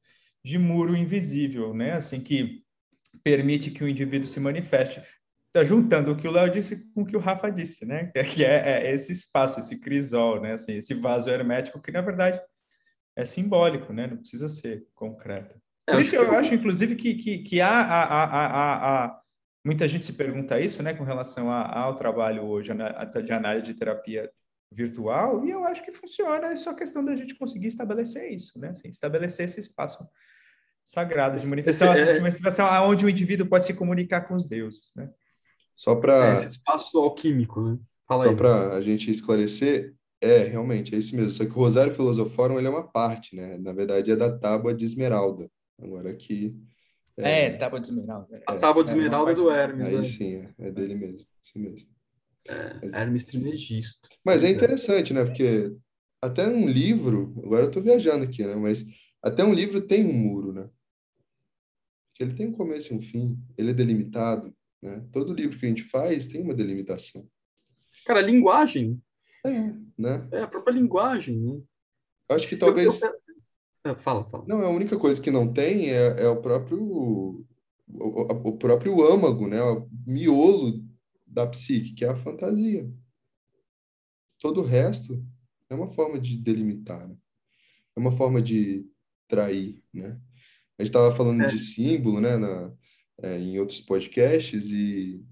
de 0.45 0.59
muro 0.59 0.97
invisível, 0.97 1.75
né? 1.75 1.93
Assim 1.93 2.21
que 2.21 2.63
permite 3.23 3.71
que 3.71 3.83
o 3.85 3.89
indivíduo 3.89 4.27
se 4.29 4.41
manifeste. 4.41 5.03
Tá 5.53 5.63
juntando 5.63 6.13
o 6.13 6.17
que 6.17 6.27
o 6.27 6.31
Léo 6.33 6.51
disse 6.51 6.85
com 6.93 7.03
o 7.03 7.07
que 7.07 7.17
o 7.17 7.21
Rafa 7.21 7.51
disse, 7.51 7.87
né? 7.87 8.11
Que 8.35 8.45
é, 8.45 8.87
é 8.89 8.95
esse 8.95 9.13
espaço, 9.13 9.61
esse 9.61 9.79
crisol, 9.81 10.41
né? 10.41 10.55
Assim, 10.55 10.73
esse 10.79 10.95
vaso 10.95 11.31
hermético 11.31 11.81
que 11.81 11.93
na 11.93 12.01
verdade 12.01 12.41
é 13.17 13.25
simbólico, 13.25 13.93
né? 13.93 14.07
Não 14.07 14.17
precisa 14.17 14.49
ser 14.49 14.85
concreto. 14.95 15.55
Por 15.87 15.99
É, 15.99 16.01
isso 16.01 16.17
acho 16.17 16.25
eu 16.25 16.35
acho, 16.35 16.55
inclusive, 16.55 16.97
que, 16.97 17.15
que, 17.15 17.39
que 17.39 17.61
há, 17.61 17.69
há, 17.71 18.05
há, 18.05 18.47
há, 18.47 19.05
há- 19.07 19.21
muita 19.65 19.89
gente 19.89 20.05
se 20.05 20.13
pergunta 20.13 20.61
isso, 20.61 20.83
né, 20.83 20.93
com 20.95 21.05
relação 21.05 21.51
a- 21.51 21.67
ao 21.81 21.97
trabalho 21.97 22.43
hoje 22.45 22.71
de 23.25 23.33
análise 23.33 23.67
de 23.67 23.75
terapia 23.75 24.31
virtual, 24.71 25.45
e 25.45 25.51
eu 25.51 25.65
acho 25.65 25.83
que 25.85 25.93
funciona, 25.93 26.49
é 26.49 26.57
só 26.57 26.75
questão 26.75 27.05
da 27.05 27.15
gente 27.17 27.35
conseguir 27.37 27.69
estabelecer 27.69 28.31
isso, 28.33 28.59
né, 28.59 28.71
assim, 28.71 28.89
estabelecer 28.89 29.45
esse 29.45 29.61
espaço 29.61 30.07
sagrado 30.85 31.37
de 31.37 31.47
manifestação, 31.47 31.95
esse 31.95 32.05
é- 32.05 32.13
de 32.13 32.21
manifestação 32.21 32.67
onde 32.89 33.07
o 33.07 33.09
indivíduo 33.09 33.47
pode 33.47 33.65
se 33.65 33.73
comunicar 33.73 34.23
com 34.23 34.35
os 34.35 34.45
deuses, 34.47 34.93
né? 34.95 35.11
Só 35.75 35.97
para 35.97 36.31
É, 36.31 36.35
esse 36.35 36.49
espaço 36.49 36.99
alquímico, 36.99 37.61
né? 37.63 37.79
Fala 38.07 38.27
Só 38.27 38.35
para 38.35 38.75
a 38.75 38.81
gente 38.83 39.11
esclarecer, 39.11 39.95
é, 40.21 40.39
realmente, 40.45 40.95
é 40.95 40.99
isso 40.99 41.17
mesmo. 41.17 41.31
Só 41.31 41.45
que 41.45 41.51
o 41.51 41.55
Rosário 41.55 41.93
Filosoforum, 41.93 42.59
ele 42.59 42.67
é 42.67 42.71
uma 42.71 42.87
parte, 42.87 43.35
né? 43.35 43.57
Na 43.59 43.73
verdade, 43.73 44.11
é 44.11 44.17
da 44.17 44.31
Tábua 44.37 44.75
de 44.75 44.85
Esmeralda. 44.85 45.51
Agora 45.83 46.11
aqui, 46.11 46.55
É, 47.17 47.51
tábua 47.51 47.81
de 47.81 47.89
esmeralda. 47.89 48.43
A 48.47 48.55
é, 48.55 48.59
tábua 48.59 48.85
de 48.85 48.91
é 48.91 48.95
esmeralda 48.95 49.27
parte 49.27 49.39
do 49.45 49.51
Hermes, 49.51 49.87
aí 49.87 49.97
né? 49.97 50.03
sim, 50.03 50.35
é, 50.37 50.67
é 50.67 50.71
dele 50.73 50.95
mesmo, 50.95 51.27
isso 51.43 51.59
mesmo. 51.59 51.89
Hermes 52.93 53.25
Trismegisto. 53.25 54.09
Mas 54.25 54.43
é 54.43 54.47
Pois 54.49 54.57
interessante, 54.57 55.15
né? 55.15 55.25
Porque 55.25 55.75
até 56.21 56.47
um 56.47 56.69
livro, 56.69 57.35
agora 57.45 57.65
eu 57.65 57.69
estou 57.69 57.83
viajando 57.83 58.25
aqui, 58.25 58.45
né? 58.45 58.55
Mas 58.57 58.85
até 59.23 59.45
um 59.45 59.55
livro 59.55 59.81
tem 59.81 60.05
um 60.05 60.13
muro, 60.13 60.53
né? 60.53 60.69
Porque 62.11 62.23
ele 62.23 62.35
tem 62.35 62.47
um 62.49 62.53
começo 62.53 62.93
e 62.93 62.97
um 62.97 63.01
fim, 63.01 63.39
ele 63.57 63.71
é 63.71 63.75
delimitado, 63.75 64.55
né? 64.83 65.05
Todo 65.13 65.33
livro 65.33 65.59
que 65.59 65.67
a 65.67 65.69
gente 65.69 65.85
faz 65.85 66.27
tem 66.29 66.43
uma 66.43 66.55
delimitação, 66.55 67.29
Cara, 68.05 68.19
a 68.21 68.23
linguagem, 68.23 69.01
né? 69.97 70.29
é 70.33 70.43
a 70.43 70.47
própria 70.47 70.75
linguagem, 70.75 71.39
né? 71.41 71.63
Acho 72.29 72.47
que 72.49 72.55
Eu- 72.55 72.59
talvez... 72.59 73.01
eu- 73.01 73.24
é, 73.85 73.95
fala, 73.97 74.25
fala. 74.31 74.45
Não, 74.47 74.61
a 74.63 74.69
única 74.71 74.99
coisa 74.99 75.21
que 75.21 75.31
não 75.31 75.53
tem 75.53 75.91
é, 75.91 76.23
é 76.23 76.29
o 76.29 76.41
próprio 76.41 76.83
o, 76.83 77.47
o- 77.89 78.49
o 78.51 78.59
próprio 78.59 79.03
âmago, 79.03 79.47
né? 79.47 79.63
O 79.63 79.89
miolo 80.07 80.83
da 81.27 81.47
psique, 81.47 81.95
que 81.95 82.05
é 82.05 82.09
a 82.09 82.17
fantasia. 82.17 82.89
Todo 84.41 84.61
o 84.61 84.65
resto 84.65 85.25
é 85.71 85.75
uma 85.75 85.93
forma 85.93 86.19
de 86.19 86.37
delimitar, 86.37 87.09
né? 87.09 87.17
É 87.97 88.01
uma 88.01 88.13
forma 88.13 88.43
de 88.43 88.85
trair, 89.29 89.83
né? 89.93 90.19
A 90.79 90.83
gente 90.83 90.91
estava 90.91 91.15
falando 91.15 91.43
É. 91.45 91.47
de 91.47 91.59
símbolo, 91.59 92.21
né, 92.21 92.37
na, 92.37 92.73
é, 93.23 93.39
em 93.39 93.59
outros 93.61 93.81
podcasts 93.81 94.71
e, 94.71 95.23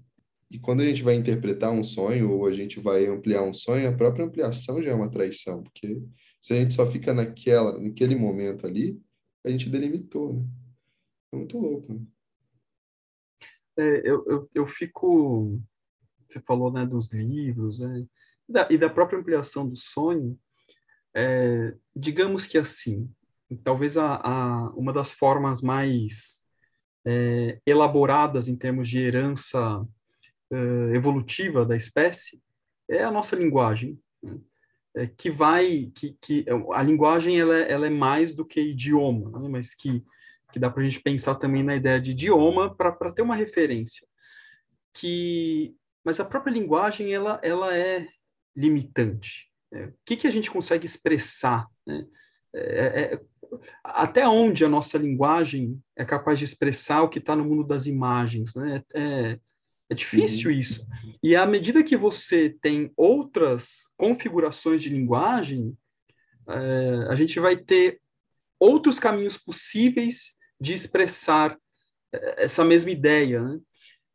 e 0.49 0.57
quando 0.57 0.79
a 0.81 0.85
gente 0.85 1.03
vai 1.03 1.15
interpretar 1.15 1.71
um 1.71 1.83
sonho 1.83 2.31
ou 2.31 2.45
a 2.45 2.53
gente 2.53 2.79
vai 2.79 3.05
ampliar 3.07 3.43
um 3.43 3.53
sonho, 3.53 3.87
a 3.89 3.91
própria 3.91 4.25
ampliação 4.25 4.81
já 4.81 4.91
é 4.91 4.93
uma 4.93 5.11
traição, 5.11 5.61
porque 5.61 6.01
se 6.43 6.51
a 6.51 6.57
gente 6.57 6.73
só 6.73 6.85
fica 6.85 7.13
naquela, 7.13 7.79
naquele 7.79 8.17
momento 8.17 8.67
ali, 8.67 9.01
a 9.45 9.49
gente 9.49 9.69
delimitou, 9.69 10.33
né? 10.33 10.45
É 11.31 11.37
muito 11.37 11.57
louco, 11.57 11.93
né? 11.93 12.01
É, 13.77 14.01
eu, 14.03 14.25
eu, 14.27 14.49
eu 14.53 14.67
fico. 14.67 15.61
Você 16.27 16.41
falou 16.41 16.69
né, 16.69 16.85
dos 16.85 17.13
livros, 17.13 17.79
né, 17.79 18.05
e, 18.49 18.51
da, 18.51 18.67
e 18.69 18.77
da 18.77 18.89
própria 18.89 19.17
ampliação 19.17 19.67
do 19.67 19.77
sonho. 19.77 20.37
É, 21.15 21.75
digamos 21.95 22.45
que 22.45 22.57
assim, 22.57 23.09
talvez 23.63 23.97
a, 23.97 24.15
a, 24.15 24.69
uma 24.71 24.91
das 24.91 25.13
formas 25.13 25.61
mais 25.61 26.45
é, 27.05 27.61
elaboradas 27.65 28.49
em 28.49 28.57
termos 28.57 28.89
de 28.89 28.99
herança 28.99 29.87
é, 30.51 30.55
evolutiva 30.95 31.65
da 31.65 31.75
espécie 31.75 32.41
é 32.89 33.03
a 33.03 33.11
nossa 33.11 33.35
linguagem, 33.35 33.97
né, 34.21 34.37
é, 34.95 35.07
que 35.07 35.29
vai, 35.31 35.91
que, 35.95 36.17
que 36.21 36.45
a 36.73 36.83
linguagem 36.83 37.39
ela, 37.39 37.57
é- 37.57 37.71
ela 37.71 37.87
é 37.87 37.89
mais 37.89 38.33
do 38.33 38.45
que 38.45 38.61
idioma, 38.61 39.39
né, 39.39 39.47
mas 39.49 39.73
que 39.73 40.03
que 40.53 40.59
dá 40.59 40.69
para 40.69 40.83
a 40.83 40.85
gente 40.85 41.01
pensar 41.01 41.33
também 41.35 41.63
na 41.63 41.75
ideia 41.75 41.99
de 41.99 42.11
idioma 42.11 42.73
para 42.73 43.11
ter 43.11 43.23
uma 43.23 43.35
referência. 43.35 44.07
Que, 44.93 45.75
mas 46.05 46.19
a 46.19 46.25
própria 46.25 46.53
linguagem 46.53 47.11
ela, 47.11 47.39
ela 47.41 47.75
é 47.75 48.07
limitante? 48.55 49.49
É, 49.73 49.85
o 49.85 49.93
que, 50.05 50.15
que 50.15 50.27
a 50.27 50.29
gente 50.29 50.51
consegue 50.51 50.85
expressar? 50.85 51.67
Né? 51.87 52.05
É, 52.53 53.15
é, 53.15 53.21
até 53.83 54.27
onde 54.27 54.63
a 54.63 54.69
nossa 54.69 54.95
linguagem 54.99 55.81
é 55.95 56.05
capaz 56.05 56.37
de 56.37 56.45
expressar 56.45 57.01
o 57.01 57.09
que 57.09 57.17
está 57.17 57.35
no 57.35 57.43
mundo 57.43 57.63
das 57.63 57.87
imagens? 57.87 58.53
Né? 58.53 58.83
É, 58.93 59.39
é 59.89 59.95
difícil 59.95 60.49
uhum. 60.51 60.57
isso. 60.57 60.87
E 61.21 61.35
à 61.35 61.45
medida 61.45 61.83
que 61.83 61.95
você 61.95 62.55
tem 62.61 62.91
outras 62.95 63.87
configurações 63.97 64.81
de 64.81 64.89
linguagem, 64.89 65.77
é, 66.49 67.07
a 67.09 67.15
gente 67.15 67.39
vai 67.39 67.55
ter 67.55 68.01
outros 68.59 68.99
caminhos 68.99 69.37
possíveis 69.37 70.33
de 70.59 70.73
expressar 70.73 71.57
é, 72.13 72.45
essa 72.45 72.63
mesma 72.63 72.91
ideia. 72.91 73.41
Né? 73.41 73.59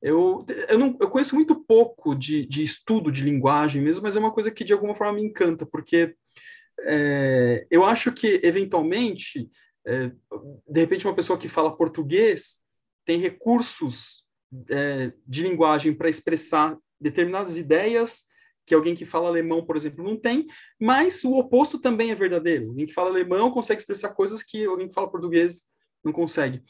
Eu, 0.00 0.44
eu, 0.68 0.78
não, 0.78 0.96
eu 1.00 1.10
conheço 1.10 1.34
muito 1.34 1.54
pouco 1.64 2.14
de, 2.14 2.46
de 2.46 2.62
estudo 2.62 3.10
de 3.10 3.22
linguagem 3.22 3.82
mesmo, 3.82 4.02
mas 4.02 4.16
é 4.16 4.18
uma 4.18 4.32
coisa 4.32 4.50
que 4.50 4.64
de 4.64 4.72
alguma 4.72 4.94
forma 4.94 5.14
me 5.14 5.22
encanta, 5.22 5.66
porque 5.66 6.14
é, 6.80 7.66
eu 7.70 7.84
acho 7.84 8.12
que, 8.12 8.40
eventualmente, 8.42 9.50
é, 9.86 10.08
de 10.68 10.80
repente, 10.80 11.06
uma 11.06 11.14
pessoa 11.14 11.38
que 11.38 11.48
fala 11.48 11.76
português 11.76 12.58
tem 13.04 13.18
recursos 13.18 14.24
é, 14.70 15.12
de 15.26 15.42
linguagem 15.42 15.92
para 15.94 16.08
expressar 16.08 16.76
determinadas 17.00 17.56
ideias 17.56 18.24
que 18.68 18.74
alguém 18.74 18.94
que 18.94 19.06
fala 19.06 19.28
alemão, 19.28 19.64
por 19.64 19.76
exemplo, 19.76 20.04
não 20.04 20.14
tem, 20.14 20.46
mas 20.78 21.24
o 21.24 21.38
oposto 21.38 21.78
também 21.78 22.10
é 22.10 22.14
verdadeiro. 22.14 22.68
Alguém 22.68 22.84
que 22.84 22.92
fala 22.92 23.08
alemão 23.08 23.50
consegue 23.50 23.80
expressar 23.80 24.10
coisas 24.10 24.42
que 24.42 24.66
alguém 24.66 24.88
que 24.88 24.94
fala 24.94 25.10
português 25.10 25.66
não 26.04 26.12
consegue. 26.12 26.62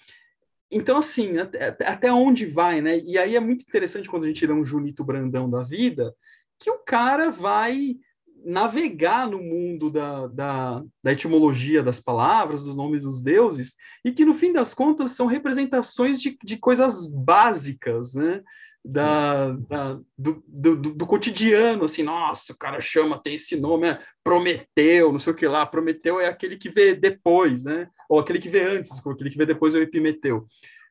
Então, 0.71 0.99
assim, 0.99 1.39
até, 1.39 2.13
onde 2.13 2.47
vai, 2.47 2.81
né? 2.81 3.01
E 3.01 3.19
aí 3.19 3.35
é 3.35 3.41
muito 3.41 3.63
interessante 3.63 4.09
quando 4.09 4.25
a 4.25 4.29
gente 4.29 4.47
lê 4.47 4.53
um 4.53 4.65
Julito 4.65 5.03
Brandão 5.03 5.51
da 5.51 5.65
vida, 5.65 6.15
que 6.59 6.71
o 6.71 6.79
cara 6.79 7.31
vai 7.31 7.97
navegar 8.45 9.29
no 9.29 9.39
mundo 9.39 9.91
da, 9.91 10.27
da, 10.27 10.85
da, 11.03 11.13
etimologia 11.13 11.83
das 11.83 12.01
palavras, 12.01 12.65
dos 12.65 12.75
nomes 12.75 13.03
dos 13.03 13.23
deuses, 13.23 13.75
e 14.05 14.13
que 14.13 14.25
no 14.25 14.35
fim 14.35 14.53
das 14.53 14.75
contas 14.75 15.13
são 15.13 15.27
representações 15.27 16.21
de, 16.21 16.39
de 16.43 16.57
coisas 16.57 17.07
básicas, 17.07 18.15
né? 18.15 18.43
Da, 18.85 19.51
da 19.51 19.99
do, 20.17 20.43
do, 20.47 20.77
do, 20.77 21.07
cotidiano, 21.07 21.85
assim, 21.85 22.03
nossa, 22.03 22.53
o 22.53 22.57
cara 22.57 22.81
chama, 22.81 23.21
tem 23.21 23.35
esse 23.35 23.57
nome, 23.57 23.89
é 23.89 24.01
Prometeu, 24.25 25.11
não 25.11 25.19
sei 25.19 25.33
o 25.33 25.37
que 25.37 25.47
lá, 25.47 25.67
Prometeu 25.67 26.21
é 26.21 26.29
aquele 26.29 26.57
que 26.57 26.71
vê 26.71 26.95
depois, 26.95 27.65
né? 27.65 27.89
Ou 28.09 28.19
aquele 28.19 28.39
que 28.39 28.49
vê 28.49 28.63
antes, 28.63 28.93
aquele 29.05 29.31
que 29.31 29.37
vê 29.37 29.45
depois 29.45 29.75
é 29.75 29.79
o 29.79 29.83
Epimeteu. 29.83 30.47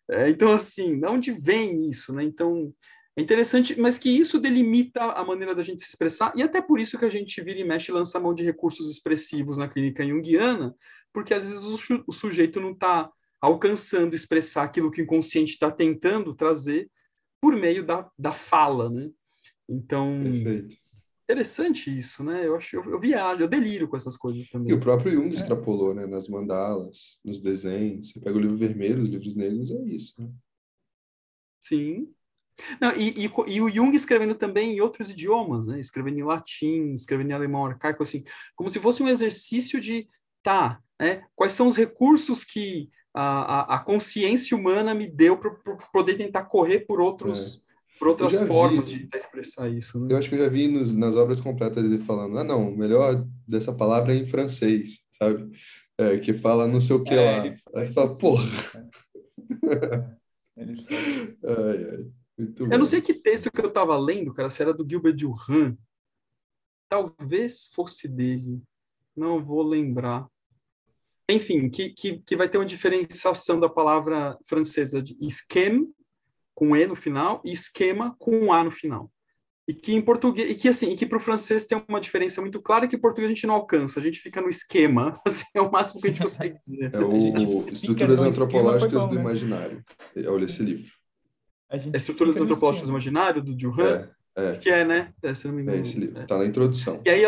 É, 0.09 0.29
então, 0.29 0.51
assim, 0.51 0.99
de 0.99 1.07
onde 1.07 1.31
vem 1.31 1.89
isso, 1.89 2.13
né? 2.13 2.23
Então, 2.23 2.71
é 3.17 3.21
interessante, 3.21 3.79
mas 3.79 3.97
que 3.97 4.09
isso 4.09 4.39
delimita 4.39 5.01
a 5.01 5.25
maneira 5.25 5.55
da 5.55 5.63
gente 5.63 5.81
se 5.81 5.89
expressar, 5.89 6.31
e 6.35 6.43
até 6.43 6.61
por 6.61 6.79
isso 6.79 6.99
que 6.99 7.05
a 7.05 7.09
gente 7.09 7.41
vira 7.41 7.59
e 7.59 7.63
mexe 7.63 7.91
e 7.91 7.93
lança 7.93 8.19
mão 8.19 8.31
de 8.31 8.43
recursos 8.43 8.91
expressivos 8.91 9.57
na 9.57 9.67
clínica 9.67 10.05
junguiana, 10.05 10.75
porque 11.11 11.33
às 11.33 11.43
vezes 11.49 11.63
o, 11.89 12.03
o 12.05 12.13
sujeito 12.13 12.61
não 12.61 12.73
está 12.73 13.11
alcançando 13.41 14.13
expressar 14.13 14.63
aquilo 14.63 14.91
que 14.91 15.01
o 15.01 15.03
inconsciente 15.03 15.53
está 15.53 15.71
tentando 15.71 16.35
trazer 16.35 16.91
por 17.41 17.55
meio 17.55 17.83
da, 17.83 18.07
da 18.17 18.33
fala, 18.33 18.87
né? 18.87 19.09
Então, 19.67 20.21
Perfeito. 20.23 20.77
interessante 21.23 21.97
isso, 21.97 22.23
né? 22.23 22.45
Eu 22.45 22.55
acho, 22.55 22.75
eu, 22.75 22.83
eu, 22.83 22.99
viajo, 22.99 23.41
eu 23.41 23.47
deliro 23.47 23.87
com 23.87 23.97
essas 23.97 24.15
coisas 24.15 24.47
também. 24.47 24.69
E 24.69 24.73
o 24.75 24.79
próprio 24.79 25.13
Jung 25.13 25.31
é. 25.31 25.39
extrapolou, 25.39 25.91
né? 25.91 26.05
Nas 26.05 26.27
mandalas, 26.29 27.19
nos 27.25 27.41
desenhos. 27.41 28.11
Você 28.11 28.19
pega 28.19 28.37
o 28.37 28.41
livro 28.41 28.57
vermelho, 28.57 29.01
os 29.01 29.09
livros 29.09 29.35
negros, 29.35 29.71
é 29.71 29.81
isso. 29.85 30.21
Né? 30.21 30.31
Sim, 31.59 32.13
não, 32.81 32.91
e, 32.95 33.25
e, 33.25 33.31
e, 33.47 33.61
o 33.61 33.69
Jung 33.69 33.95
escrevendo 33.95 34.35
também 34.35 34.75
em 34.75 34.81
outros 34.81 35.11
idiomas, 35.11 35.67
né? 35.67 35.79
escrevendo 35.79 36.19
em 36.19 36.23
latim, 36.23 36.93
escrevendo 36.93 37.31
em 37.31 37.33
alemão 37.33 37.65
arcaico, 37.65 38.03
assim, 38.03 38.23
como 38.55 38.69
se 38.69 38.79
fosse 38.79 39.03
um 39.03 39.07
exercício 39.07 39.79
de, 39.79 40.07
tá, 40.43 40.79
né? 40.99 41.23
quais 41.35 41.51
são 41.51 41.67
os 41.67 41.77
recursos 41.77 42.43
que 42.43 42.89
a, 43.13 43.75
a, 43.75 43.75
a 43.75 43.79
consciência 43.79 44.57
humana 44.57 44.93
me 44.93 45.07
deu 45.07 45.37
para 45.37 45.51
poder 45.93 46.15
tentar 46.15 46.45
correr 46.45 46.81
por 46.81 46.99
outros... 46.99 47.61
É. 47.63 47.67
Por 47.99 48.09
outras 48.09 48.37
formas 48.41 48.85
vi, 48.91 49.07
de 49.07 49.17
expressar 49.17 49.67
isso. 49.69 49.99
Né? 49.99 50.13
Eu 50.13 50.17
acho 50.19 50.29
que 50.29 50.35
eu 50.35 50.43
já 50.43 50.47
vi 50.47 50.67
nos, 50.67 50.95
nas 50.95 51.15
obras 51.15 51.41
completas 51.41 51.83
ele 51.83 51.97
falando, 51.97 52.37
ah, 52.37 52.43
não, 52.43 52.69
o 52.69 52.77
melhor 52.77 53.25
dessa 53.47 53.73
palavra 53.73 54.13
é 54.13 54.17
em 54.17 54.27
francês, 54.27 54.99
sabe? 55.17 55.49
É, 55.97 56.19
que 56.19 56.35
fala 56.35 56.67
não 56.67 56.79
sei 56.79 56.95
o 56.95 57.03
que 57.03 57.15
é, 57.15 57.25
lá. 57.25 57.41
Aí 57.41 57.87
você 57.87 57.93
fala, 57.93 58.15
porra. 58.19 58.43
É, 60.55 60.61
ai, 60.61 61.87
ai. 61.91 62.05
Muito 62.37 62.63
eu 62.63 62.69
bom. 62.69 62.77
não 62.77 62.85
sei 62.85 63.01
que 63.01 63.13
texto 63.13 63.51
que 63.51 63.61
eu 63.61 63.67
estava 63.67 63.97
lendo, 63.97 64.33
cara, 64.33 64.49
se 64.49 64.61
era 64.61 64.73
do 64.73 64.87
Gilbert 64.87 65.15
Durand. 65.15 65.75
Talvez 66.89 67.69
fosse 67.73 68.07
dele. 68.07 68.61
Não 69.15 69.43
vou 69.43 69.63
lembrar. 69.63 70.27
Enfim, 71.29 71.69
que, 71.69 71.89
que, 71.89 72.19
que 72.19 72.37
vai 72.37 72.47
ter 72.47 72.57
uma 72.57 72.65
diferenciação 72.65 73.59
da 73.59 73.67
palavra 73.67 74.37
francesa 74.45 75.01
de 75.01 75.17
esquema, 75.19 75.85
com 76.55 76.75
E 76.75 76.87
no 76.87 76.95
final, 76.95 77.41
e 77.43 77.51
esquema, 77.51 78.15
com 78.17 78.31
um 78.37 78.53
A 78.53 78.63
no 78.63 78.71
final. 78.71 79.11
E 79.67 79.73
que 79.73 79.93
em 79.93 80.01
português, 80.01 80.49
e 80.49 80.55
que 80.55 80.69
assim, 80.69 80.91
e 80.91 80.95
que 80.95 81.05
para 81.05 81.17
o 81.17 81.21
francês 81.21 81.65
tem 81.65 81.83
uma 81.89 81.99
diferença 81.99 82.39
muito 82.39 82.61
clara 82.61 82.87
que 82.87 82.95
em 82.95 82.99
português 82.99 83.29
a 83.29 83.33
gente 83.33 83.45
não 83.45 83.55
alcança, 83.55 83.99
a 83.99 84.03
gente 84.03 84.21
fica 84.21 84.39
no 84.39 84.47
esquema, 84.47 85.19
assim, 85.27 85.45
é 85.53 85.61
o 85.61 85.69
máximo 85.69 85.99
que 85.99 86.07
a 86.07 86.09
gente 86.09 86.21
consegue 86.21 86.57
dizer. 86.57 86.93
É 86.93 86.99
o 86.99 87.67
Estruturas 87.67 88.21
Antropológicas 88.21 89.01
bom, 89.01 89.09
do 89.09 89.15
né? 89.15 89.21
Imaginário. 89.21 89.83
Olha 90.25 90.45
esse 90.45 90.63
livro. 90.63 90.96
A 91.69 91.77
gente 91.77 91.95
Estruturas 91.95 92.37
Antropológicas 92.37 92.87
do 92.87 92.91
Imaginário, 92.91 93.43
do 93.43 93.53
Durand, 93.53 94.07
é, 94.35 94.45
é. 94.53 94.55
que 94.57 94.69
é, 94.69 94.85
né? 94.85 95.13
É, 95.21 95.33
se 95.33 95.47
não 95.47 95.53
me 95.53 95.61
engano. 95.61 95.77
É 95.77 95.81
esse 95.81 95.99
livro, 95.99 96.19
é. 96.19 96.25
tá 96.25 96.37
na 96.37 96.45
introdução. 96.45 97.01
E 97.05 97.09
aí, 97.09 97.25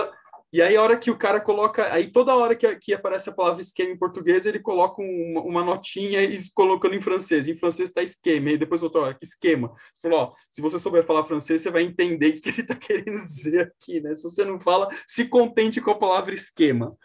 e 0.52 0.64
aí, 0.64 0.76
a 0.76 0.82
hora 0.82 0.98
que 0.98 1.12
o 1.12 1.18
cara 1.18 1.40
coloca, 1.40 1.94
aí 1.94 2.08
toda 2.08 2.36
hora 2.36 2.56
que, 2.56 2.76
que 2.78 2.92
aparece 2.92 3.30
a 3.30 3.34
palavra 3.34 3.62
esquema 3.62 3.92
em 3.92 3.98
português, 3.98 4.48
ele 4.48 4.60
coloca 4.60 5.00
uma, 5.00 5.42
uma 5.42 5.64
notinha 5.64 6.24
e 6.24 6.36
colocando 6.56 6.96
em 6.96 7.02
francês. 7.02 7.48
Em 7.48 7.56
francês 7.56 7.90
está 7.90 8.02
esquema, 8.02 8.50
e 8.50 8.58
depois 8.58 8.82
outro, 8.82 9.02
ó, 9.02 9.14
esquema. 9.22 9.72
Você 9.94 10.02
falou, 10.02 10.20
ó, 10.20 10.34
se 10.50 10.60
você 10.60 10.80
souber 10.80 11.04
falar 11.04 11.24
francês, 11.24 11.62
você 11.62 11.70
vai 11.70 11.84
entender 11.84 12.30
o 12.30 12.42
que 12.42 12.50
ele 12.50 12.62
está 12.62 12.74
querendo 12.76 13.24
dizer 13.24 13.62
aqui, 13.62 14.02
né? 14.02 14.12
Se 14.16 14.24
você 14.24 14.44
não 14.44 14.60
fala, 14.60 14.88
se 15.06 15.26
contente 15.26 15.80
com 15.80 15.92
a 15.92 16.00
palavra 16.00 16.34
esquema. 16.34 16.98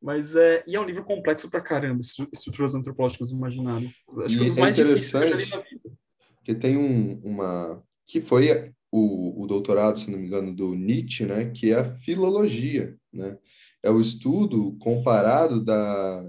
Mas 0.00 0.36
é, 0.36 0.62
e 0.66 0.76
é 0.76 0.80
um 0.80 0.84
livro 0.84 1.02
complexo 1.02 1.48
pra 1.48 1.62
caramba, 1.62 2.00
estruturas 2.30 2.74
antropológicas 2.74 3.30
do 3.30 3.38
imaginário. 3.38 3.90
Acho 4.18 4.36
que 4.36 4.40
é 4.40 4.44
um 4.44 4.48
dos 4.48 4.58
mais 4.58 4.76
difíceis 4.76 5.10
que 5.10 5.16
eu 5.16 5.28
já 5.28 5.36
li 5.36 5.48
na 5.48 5.56
vida 5.60 6.01
que 6.42 6.54
tem 6.54 6.76
um, 6.76 7.20
uma 7.24 7.82
que 8.06 8.20
foi 8.20 8.72
o, 8.90 9.42
o 9.42 9.46
doutorado, 9.46 9.98
se 9.98 10.10
não 10.10 10.18
me 10.18 10.26
engano, 10.26 10.54
do 10.54 10.74
Nietzsche, 10.74 11.24
né, 11.24 11.46
que 11.46 11.70
é 11.70 11.76
a 11.76 11.96
filologia, 11.96 12.96
né? 13.12 13.38
É 13.82 13.90
o 13.90 14.00
estudo 14.00 14.76
comparado 14.78 15.64
da 15.64 16.24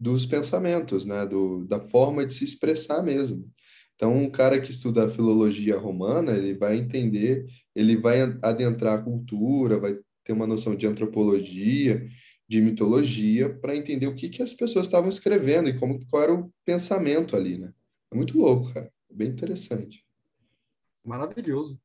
dos 0.00 0.24
pensamentos, 0.24 1.04
né, 1.04 1.26
do, 1.26 1.66
da 1.66 1.78
forma 1.78 2.24
de 2.26 2.32
se 2.32 2.42
expressar 2.42 3.02
mesmo. 3.02 3.46
Então, 3.94 4.16
um 4.16 4.30
cara 4.30 4.58
que 4.58 4.70
estuda 4.70 5.04
a 5.04 5.10
filologia 5.10 5.76
romana, 5.76 6.32
ele 6.32 6.54
vai 6.54 6.78
entender, 6.78 7.46
ele 7.74 7.98
vai 7.98 8.22
adentrar 8.40 8.98
a 8.98 9.02
cultura, 9.02 9.78
vai 9.78 9.98
ter 10.24 10.32
uma 10.32 10.46
noção 10.46 10.74
de 10.74 10.86
antropologia, 10.86 12.08
de 12.48 12.62
mitologia, 12.62 13.50
para 13.50 13.76
entender 13.76 14.06
o 14.06 14.14
que, 14.14 14.30
que 14.30 14.42
as 14.42 14.54
pessoas 14.54 14.86
estavam 14.86 15.10
escrevendo 15.10 15.68
e 15.68 15.78
como 15.78 16.00
qual 16.06 16.22
era 16.22 16.34
o 16.34 16.50
pensamento 16.64 17.36
ali, 17.36 17.58
né? 17.58 17.72
É 18.10 18.16
muito 18.16 18.38
louco, 18.38 18.72
cara. 18.72 18.90
Bem 19.10 19.28
interessante. 19.28 20.04
Maravilhoso. 21.04 21.80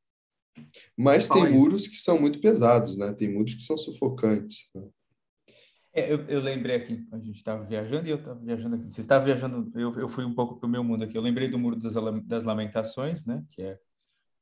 Mas 0.96 1.28
tem 1.28 1.44
isso. 1.44 1.52
muros 1.52 1.86
que 1.86 1.96
são 1.96 2.20
muito 2.20 2.40
pesados, 2.40 2.96
né? 2.96 3.12
Tem 3.12 3.32
muros 3.32 3.54
que 3.54 3.62
são 3.62 3.76
sufocantes. 3.76 4.68
Né? 4.74 4.82
É, 5.92 6.12
eu, 6.12 6.20
eu, 6.28 6.40
lembrei 6.40 6.76
aqui, 6.76 7.06
a 7.10 7.18
gente 7.18 7.36
estava 7.36 7.64
viajando 7.64 8.06
e 8.06 8.10
eu 8.10 8.18
estava 8.18 8.38
viajando 8.38 8.76
aqui. 8.76 8.90
Você 8.90 9.00
estava 9.00 9.24
viajando, 9.24 9.70
eu, 9.78 9.98
eu 9.98 10.08
fui 10.08 10.24
um 10.24 10.34
pouco 10.34 10.56
para 10.56 10.66
o 10.66 10.70
meu 10.70 10.84
mundo 10.84 11.04
aqui. 11.04 11.16
Eu 11.16 11.22
lembrei 11.22 11.48
do 11.48 11.58
Muro 11.58 11.76
das, 11.76 11.94
das 12.24 12.44
Lamentações, 12.44 13.24
né? 13.24 13.42
Que 13.50 13.62
é 13.62 13.78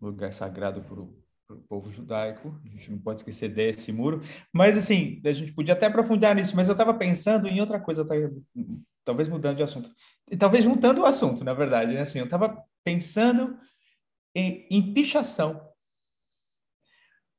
um 0.01 0.07
lugar 0.07 0.33
sagrado 0.33 0.83
para 0.83 1.01
o 1.01 1.63
povo 1.69 1.93
judaico. 1.93 2.61
A 2.65 2.69
gente 2.69 2.91
não 2.91 2.99
pode 2.99 3.21
esquecer 3.21 3.49
desse 3.49 3.93
muro. 3.93 4.21
Mas, 4.53 4.77
assim, 4.77 5.21
a 5.25 5.33
gente 5.33 5.53
podia 5.53 5.75
até 5.75 5.87
aprofundar 5.87 6.35
nisso, 6.35 6.57
mas 6.57 6.69
eu 6.69 6.73
estava 6.73 6.93
pensando 6.93 7.47
em 7.47 7.61
outra 7.61 7.79
coisa, 7.79 8.05
talvez 9.05 9.29
mudando 9.29 9.57
de 9.57 9.63
assunto. 9.63 9.91
E 10.31 10.37
talvez 10.37 10.65
juntando 10.65 11.03
o 11.03 11.07
assunto, 11.07 11.45
na 11.45 11.53
verdade. 11.53 11.95
Né? 11.95 12.01
Assim, 12.01 12.19
eu 12.19 12.25
estava 12.25 12.65
pensando 12.83 13.59
em, 14.35 14.67
em 14.71 14.95
pichação. 14.95 15.61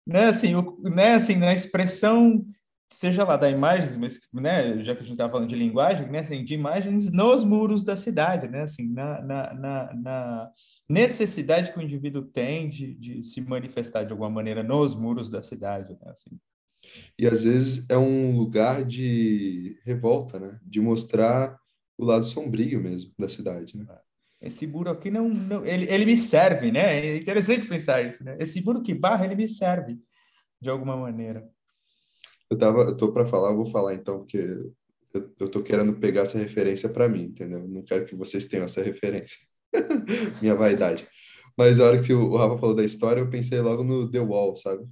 Né, 0.07 0.25
assim, 0.25 0.53
o, 0.53 0.79
né, 0.83 1.15
assim, 1.15 1.35
na 1.35 1.51
expressão, 1.51 2.45
seja 2.87 3.23
lá 3.23 3.35
da 3.35 3.49
imagens, 3.49 3.97
mas, 3.97 4.19
né, 4.31 4.83
já 4.83 4.93
que 4.93 4.99
a 4.99 5.03
gente 5.03 5.13
estava 5.13 5.31
falando 5.31 5.49
de 5.49 5.55
linguagem, 5.55 6.07
né, 6.11 6.19
assim, 6.19 6.43
de 6.43 6.53
imagens 6.53 7.09
nos 7.09 7.43
muros 7.43 7.83
da 7.83 7.97
cidade, 7.97 8.47
né, 8.47 8.61
assim, 8.61 8.87
na, 8.87 9.21
na, 9.21 9.53
na, 9.55 9.93
na 9.95 10.51
necessidade 10.87 11.71
que 11.71 11.79
o 11.79 11.81
indivíduo 11.81 12.21
tem 12.21 12.69
de, 12.69 12.93
de, 12.93 13.23
se 13.23 13.41
manifestar 13.41 14.03
de 14.03 14.11
alguma 14.11 14.29
maneira 14.29 14.61
nos 14.61 14.93
muros 14.93 15.27
da 15.27 15.41
cidade, 15.41 15.93
né, 15.93 16.11
assim. 16.11 16.39
E 17.17 17.27
às 17.27 17.43
vezes 17.43 17.85
é 17.89 17.97
um 17.97 18.37
lugar 18.37 18.83
de 18.83 19.79
revolta, 19.85 20.39
né, 20.39 20.59
de 20.63 20.79
mostrar 20.79 21.57
o 21.97 22.05
lado 22.05 22.25
sombrio 22.25 22.81
mesmo 22.81 23.11
da 23.17 23.29
cidade, 23.29 23.77
né. 23.77 23.85
É 23.89 24.05
esse 24.47 24.67
muro 24.67 24.91
aqui 24.91 25.09
não, 25.09 25.27
não 25.27 25.65
ele, 25.65 25.91
ele 25.91 26.05
me 26.05 26.15
serve, 26.15 26.71
né? 26.71 26.99
É 26.99 27.17
interessante 27.17 27.67
pensar 27.67 28.03
isso, 28.03 28.23
né? 28.23 28.37
Esse 28.39 28.63
muro 28.63 28.83
que 28.83 28.93
barra, 28.93 29.25
ele 29.25 29.35
me 29.35 29.47
serve. 29.49 29.97
de 30.61 30.69
alguma 30.69 30.95
maneira. 30.95 31.47
Eu 32.49 32.57
tava, 32.57 32.81
eu 32.83 32.97
tô 32.97 33.11
para 33.11 33.25
falar, 33.25 33.49
eu 33.51 33.55
vou 33.55 33.65
falar 33.65 33.95
então, 33.95 34.19
porque 34.19 34.37
eu, 35.13 35.33
eu 35.39 35.49
tô 35.49 35.63
querendo 35.63 35.93
pegar 35.95 36.21
essa 36.21 36.37
referência 36.37 36.89
para 36.89 37.09
mim, 37.09 37.23
entendeu? 37.23 37.67
Não 37.67 37.83
quero 37.83 38.05
que 38.05 38.15
vocês 38.15 38.45
tenham 38.45 38.65
essa 38.65 38.83
referência. 38.83 39.37
Minha 40.41 40.55
vaidade. 40.55 41.07
Mas 41.57 41.79
a 41.79 41.85
hora 41.85 42.01
que 42.01 42.13
o 42.13 42.35
Rafa 42.35 42.57
falou 42.57 42.75
da 42.75 42.83
história, 42.83 43.21
eu 43.21 43.29
pensei 43.29 43.59
logo 43.61 43.83
no 43.83 44.09
The 44.09 44.19
Wall, 44.19 44.55
sabe? 44.55 44.85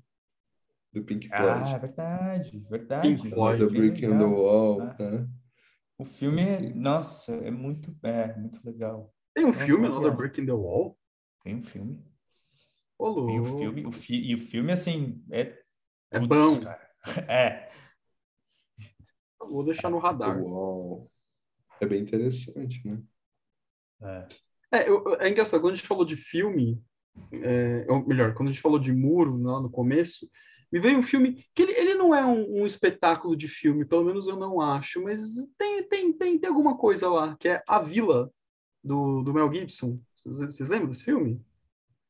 Do 0.93 1.03
Pink 1.03 1.27
Floyd. 1.27 1.73
Ah, 1.73 1.77
verdade, 1.79 2.59
verdade. 2.69 3.09
Pink 3.09 3.29
Floyd. 3.29 3.65
The 3.65 3.71
Brick 3.71 4.05
in 4.05 4.17
the 4.17 4.25
Wall, 4.25 4.81
ah. 4.81 4.95
né? 4.99 5.27
O 5.97 6.05
filme, 6.05 6.41
é, 6.41 6.59
nossa, 6.73 7.33
é 7.33 7.49
muito, 7.49 7.95
é, 8.03 8.35
muito 8.37 8.59
legal. 8.63 9.11
Tem 9.33 9.43
um 9.43 9.47
nossa, 9.47 9.65
filme, 9.65 9.87
Another 9.87 10.15
Brick 10.15 10.39
in 10.39 10.45
the 10.45 10.53
Wall? 10.53 10.97
Tem 11.43 11.55
um 11.55 11.63
filme. 11.63 12.03
Olô. 12.97 13.25
Tem 13.25 13.39
um 13.39 13.57
filme, 13.57 13.85
o 13.85 13.91
fi, 13.91 14.21
e 14.21 14.35
o 14.35 14.39
filme, 14.39 14.71
assim, 14.71 15.23
é... 15.31 15.59
É 16.11 16.19
bom. 16.19 16.59
Cara. 16.61 16.83
É. 17.27 17.69
Vou 19.39 19.65
deixar 19.65 19.89
no 19.89 19.97
radar. 19.97 20.41
Uau. 20.41 21.11
É 21.81 21.85
bem 21.85 22.01
interessante, 22.01 22.81
né? 22.87 23.03
É. 24.01 24.27
É, 24.79 24.89
eu, 24.89 25.03
é 25.19 25.29
engraçado, 25.29 25.59
quando 25.61 25.73
a 25.73 25.75
gente 25.75 25.87
falou 25.87 26.05
de 26.05 26.15
filme, 26.15 26.81
é, 27.43 27.85
ou 27.89 28.07
melhor, 28.07 28.33
quando 28.33 28.49
a 28.49 28.51
gente 28.51 28.61
falou 28.61 28.79
de 28.79 28.91
muro 28.91 29.37
lá 29.37 29.61
no 29.61 29.69
começo, 29.69 30.29
me 30.73 30.79
veio 30.79 30.97
um 30.97 31.03
filme 31.03 31.45
que 31.53 31.61
ele, 31.61 31.73
ele 31.73 31.93
não 31.93 32.15
é 32.15 32.25
um, 32.25 32.61
um, 32.61 32.65
espetáculo 32.65 33.37
de 33.37 33.47
filme, 33.47 33.85
pelo 33.85 34.03
menos 34.03 34.27
eu 34.27 34.35
não 34.35 34.59
acho, 34.59 35.03
mas 35.03 35.21
tem, 35.55 35.83
tem, 35.83 36.11
tem, 36.11 36.39
tem 36.39 36.49
alguma 36.49 36.75
coisa 36.75 37.07
lá, 37.07 37.37
que 37.39 37.47
é 37.47 37.61
A 37.67 37.79
Vila, 37.79 38.31
do, 38.83 39.21
do 39.21 39.31
Mel 39.31 39.53
Gibson. 39.53 39.99
Vocês, 40.25 40.55
vocês 40.55 40.69
lembram 40.69 40.89
desse 40.89 41.03
filme? 41.03 41.39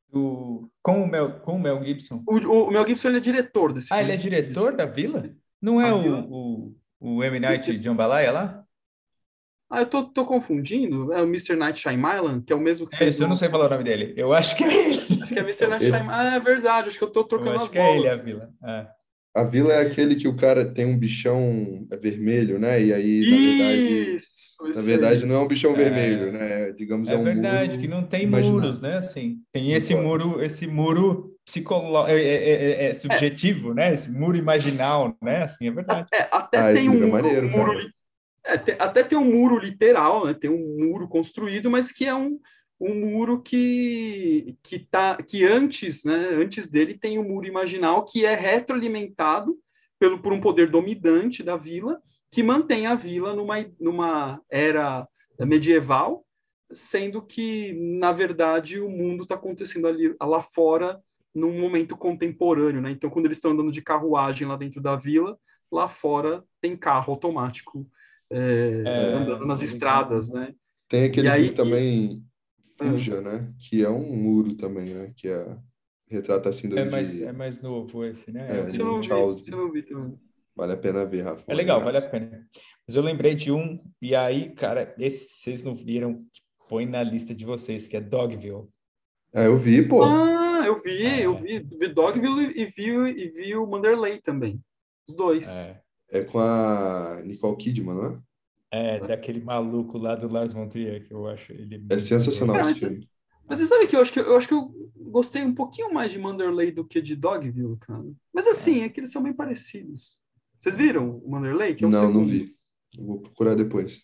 Do... 0.09 0.69
Com, 0.81 1.03
o 1.03 1.07
Mel, 1.07 1.41
com 1.41 1.57
o 1.57 1.59
Mel 1.59 1.83
Gibson? 1.83 2.23
O, 2.25 2.37
o, 2.37 2.67
o 2.69 2.71
Mel 2.71 2.87
Gibson 2.87 3.09
ele 3.09 3.17
é 3.17 3.19
diretor 3.19 3.73
desse 3.73 3.91
ah, 3.91 3.97
filme. 3.97 4.11
ele 4.11 4.17
é 4.17 4.21
diretor 4.21 4.73
da 4.73 4.85
Vila? 4.85 5.29
Não 5.61 5.81
é 5.81 5.93
o, 5.93 6.19
o, 6.29 6.75
o 7.01 7.21
M. 7.21 7.41
Night 7.41 7.81
Jambalaya 7.81 8.31
lá? 8.31 8.63
Ah, 9.69 9.81
eu 9.81 9.87
tô, 9.87 10.05
tô 10.05 10.23
confundindo. 10.25 11.11
É 11.11 11.21
o 11.21 11.25
Mr. 11.25 11.57
Night 11.57 11.81
Shyamalan, 11.81 12.41
que 12.41 12.53
é 12.53 12.55
o 12.55 12.61
mesmo 12.61 12.87
que 12.87 13.03
é 13.03 13.09
isso, 13.09 13.23
eu 13.23 13.27
não 13.27 13.35
sei 13.35 13.49
falar 13.49 13.65
o 13.65 13.69
nome 13.69 13.83
dele. 13.83 14.13
Eu 14.15 14.31
acho 14.31 14.55
que 14.55 14.63
é 14.63 14.89
ele. 14.89 15.12
Que 15.33 15.39
é 15.39 15.43
Mr. 15.43 15.67
Night 15.67 15.85
Esse... 15.85 15.97
Ah, 16.09 16.35
é 16.35 16.39
verdade. 16.39 16.89
Acho 16.89 16.97
que 16.97 17.03
eu 17.03 17.11
tô 17.11 17.23
trocando 17.23 17.51
eu 17.51 17.55
acho 17.55 17.65
as 17.65 17.71
que 17.71 17.77
bolas. 17.77 17.95
é 17.95 17.99
ele, 17.99 18.09
a 18.09 18.15
vila. 18.15 18.49
É. 18.63 18.87
A 19.35 19.43
vila 19.43 19.73
é 19.73 19.81
aquele 19.81 20.15
que 20.15 20.27
o 20.27 20.35
cara 20.35 20.63
tem 20.63 20.85
um 20.85 20.97
bichão 20.97 21.87
vermelho, 21.99 22.59
né? 22.59 22.79
E 22.79 22.93
aí, 22.93 23.21
na 23.21 23.35
verdade, 23.35 24.15
isso, 24.15 24.75
na 24.75 24.81
verdade 24.83 25.25
não 25.25 25.35
é 25.35 25.39
um 25.39 25.47
bichão 25.47 25.71
é... 25.71 25.75
vermelho, 25.75 26.31
né? 26.31 26.71
Digamos, 26.73 27.09
é, 27.09 27.15
é 27.15 27.17
um 27.17 27.23
verdade, 27.23 27.69
muro 27.69 27.81
que 27.81 27.87
não 27.87 28.03
tem 28.03 28.27
muros, 28.27 28.79
né? 28.79 28.97
Assim, 28.97 29.39
tem 29.51 29.73
esse 29.73 29.95
muro, 29.95 30.39
esse 30.39 30.67
muro 30.67 31.35
psicológico, 31.43 32.15
é, 32.15 32.23
é, 32.23 32.85
é, 32.85 32.93
subjetivo, 32.93 33.73
né? 33.73 33.91
Esse 33.91 34.11
muro 34.11 34.37
imaginal, 34.37 35.17
né? 35.19 35.41
Assim, 35.41 35.67
é 35.67 35.71
verdade. 35.71 36.07
até 36.31 36.57
ah, 36.59 36.71
tem 36.71 36.87
um 36.87 36.93
muro, 36.93 37.11
maneiro, 37.11 37.49
muro 37.49 37.79
é, 38.45 38.53
até 38.77 39.03
tem 39.03 39.17
um 39.17 39.25
muro 39.25 39.57
literal, 39.57 40.25
né? 40.25 40.33
tem 40.33 40.49
um 40.49 40.75
muro 40.77 41.07
construído, 41.07 41.71
mas 41.71 41.91
que 41.91 42.05
é 42.05 42.13
um, 42.13 42.37
um 42.79 42.95
muro 42.95 43.41
que, 43.41 44.57
que, 44.63 44.79
tá, 44.79 45.17
que 45.17 45.45
antes, 45.45 46.03
né? 46.03 46.29
antes 46.33 46.67
dele 46.69 46.97
tem 46.97 47.17
um 47.17 47.23
muro 47.23 47.47
imaginal 47.47 48.03
que 48.03 48.25
é 48.25 48.35
retroalimentado 48.35 49.57
pelo, 49.99 50.19
por 50.19 50.33
um 50.33 50.41
poder 50.41 50.69
dominante 50.69 51.43
da 51.43 51.55
vila, 51.55 52.01
que 52.31 52.43
mantém 52.43 52.87
a 52.87 52.95
vila 52.95 53.33
numa, 53.33 53.55
numa 53.79 54.41
era 54.49 55.07
medieval, 55.39 56.25
sendo 56.71 57.21
que, 57.21 57.73
na 57.99 58.11
verdade, 58.11 58.79
o 58.79 58.89
mundo 58.89 59.23
está 59.23 59.35
acontecendo 59.35 59.87
ali 59.87 60.15
lá 60.21 60.41
fora 60.41 60.99
num 61.33 61.59
momento 61.59 61.95
contemporâneo. 61.95 62.81
Né? 62.81 62.91
Então, 62.91 63.09
quando 63.09 63.25
eles 63.25 63.37
estão 63.37 63.51
andando 63.51 63.71
de 63.71 63.81
carruagem 63.81 64.47
lá 64.47 64.55
dentro 64.55 64.81
da 64.81 64.95
vila, 64.95 65.37
lá 65.71 65.87
fora 65.87 66.43
tem 66.61 66.75
carro 66.75 67.13
automático 67.13 67.87
é, 68.31 68.83
é, 68.85 69.13
andando 69.13 69.45
nas 69.45 69.61
estradas, 69.61 70.29
né? 70.29 70.53
Tem 70.89 71.05
aquele 71.05 71.29
aí, 71.29 71.51
também, 71.51 72.23
Fuja, 72.91 73.21
né? 73.21 73.53
Que 73.59 73.83
é 73.83 73.89
um 73.89 74.15
muro 74.15 74.55
também, 74.55 74.93
né? 74.93 75.13
Que 75.15 75.27
é, 75.27 75.57
retrata 76.07 76.49
a 76.49 76.53
síndrome 76.53 76.87
é 76.87 76.89
mais, 76.89 77.11
de... 77.11 77.23
É 77.23 77.31
mais 77.31 77.61
novo 77.61 78.03
esse, 78.05 78.31
né? 78.31 78.59
É, 78.59 78.63
você, 78.63 78.77
não 78.79 79.01
Charles. 79.01 79.39
vi, 79.39 79.45
você 79.45 79.51
não 79.51 79.71
vi 79.71 79.83
também. 79.83 80.19
Vale 80.55 80.73
a 80.73 80.77
pena 80.77 81.05
ver, 81.05 81.21
Rafa. 81.21 81.43
É 81.47 81.53
legal, 81.53 81.81
vale 81.81 81.97
a 81.97 82.01
pena. 82.01 82.47
Mas 82.87 82.95
eu 82.95 83.01
lembrei 83.01 83.33
de 83.33 83.51
um, 83.51 83.79
e 84.01 84.15
aí, 84.15 84.53
cara, 84.53 84.93
esse 84.99 85.41
vocês 85.41 85.63
não 85.63 85.75
viram, 85.75 86.23
põe 86.69 86.85
na 86.85 87.01
lista 87.01 87.33
de 87.33 87.45
vocês, 87.45 87.87
que 87.87 87.97
é 87.97 88.01
Dogville. 88.01 88.67
É, 89.33 89.47
eu 89.47 89.57
vi, 89.57 89.81
pô. 89.87 90.03
Ah, 90.03 90.63
eu 90.65 90.79
vi, 90.81 91.05
é. 91.05 91.25
eu 91.25 91.35
vi, 91.35 91.59
vi 91.59 91.87
Dogville 91.87 92.53
e 92.55 92.65
vi, 92.65 92.91
e 92.91 93.29
vi 93.29 93.55
o 93.55 93.65
Manderley 93.65 94.21
também. 94.21 94.61
Os 95.07 95.15
dois. 95.15 95.49
É. 95.49 95.81
É 96.11 96.23
com 96.23 96.37
a 96.37 97.21
Nicole 97.25 97.57
Kidman, 97.57 97.95
não 97.95 98.05
é? 98.05 98.19
É, 98.75 98.99
daquele 98.99 99.39
maluco 99.39 99.97
lá 99.97 100.15
do 100.15 100.33
Lars 100.33 100.53
von 100.53 100.67
Trier, 100.67 101.07
que 101.07 101.13
eu 101.13 101.27
acho 101.27 101.51
ele... 101.53 101.85
É 101.89 101.99
sensacional 101.99 102.59
esse 102.59 102.75
filme. 102.75 103.07
Mas 103.47 103.59
você 103.59 103.65
sabe 103.67 103.87
que 103.87 103.95
eu 103.95 104.01
acho 104.01 104.11
que 104.11 104.19
eu 104.19 104.35
acho 104.35 104.47
que 104.47 104.53
eu 104.53 104.73
gostei 104.95 105.43
um 105.43 105.53
pouquinho 105.53 105.93
mais 105.93 106.11
de 106.11 106.17
Manderley 106.17 106.71
do 106.71 106.85
que 106.85 107.01
de 107.01 107.15
Dogville, 107.15 107.77
cara. 107.77 108.03
Mas 108.33 108.47
assim, 108.47 108.81
é, 108.81 108.89
que 108.89 108.99
eles 108.99 109.11
são 109.11 109.21
bem 109.21 109.33
parecidos. 109.33 110.17
Vocês 110.57 110.75
viram 110.75 111.17
o 111.17 111.29
Manderley? 111.29 111.75
Que 111.75 111.83
é 111.83 111.87
o 111.87 111.89
não, 111.91 111.99
segundo. 111.99 112.19
não 112.19 112.25
vi. 112.25 112.55
Eu 112.97 113.05
vou 113.05 113.19
procurar 113.19 113.55
depois. 113.55 114.01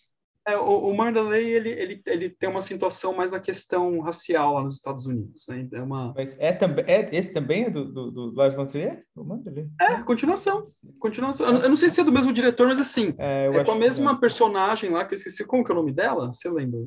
É, 0.52 0.58
o, 0.58 0.88
o 0.88 0.96
Manderley, 0.96 1.48
ele, 1.48 1.70
ele, 1.70 2.02
ele 2.06 2.30
tem 2.30 2.48
uma 2.48 2.60
situação 2.60 3.14
mais 3.14 3.32
na 3.32 3.40
questão 3.40 4.00
racial 4.00 4.54
lá 4.54 4.62
nos 4.62 4.74
Estados 4.74 5.06
Unidos. 5.06 5.46
Né? 5.48 5.68
É 5.72 5.82
uma... 5.82 6.12
Mas 6.14 6.36
é, 6.38 6.52
também, 6.52 6.84
é, 6.86 7.08
esse 7.12 7.32
também 7.32 7.64
é 7.64 7.70
do, 7.70 7.84
do, 7.84 8.10
do 8.10 8.34
Lars 8.34 8.54
von 8.54 8.66
Trier? 8.66 9.04
O 9.14 9.24
Manderley? 9.24 9.68
É, 9.80 10.02
continuação. 10.02 10.66
continuação. 10.98 11.46
Eu, 11.46 11.62
eu, 11.62 11.68
não 11.68 11.76
sei 11.76 11.88
se 11.88 12.00
é 12.00 12.04
do 12.04 12.12
mesmo 12.12 12.32
diretor, 12.32 12.66
mas 12.66 12.80
assim, 12.80 13.14
é, 13.18 13.46
é 13.46 13.64
com 13.64 13.72
a 13.72 13.78
mesma 13.78 14.14
que... 14.14 14.20
personagem 14.20 14.90
lá, 14.90 15.04
que 15.04 15.14
eu 15.14 15.16
esqueci, 15.16 15.44
como 15.44 15.64
que 15.64 15.70
é 15.70 15.74
o 15.74 15.78
nome 15.78 15.92
dela? 15.92 16.32
Você 16.32 16.48
lembra? 16.48 16.80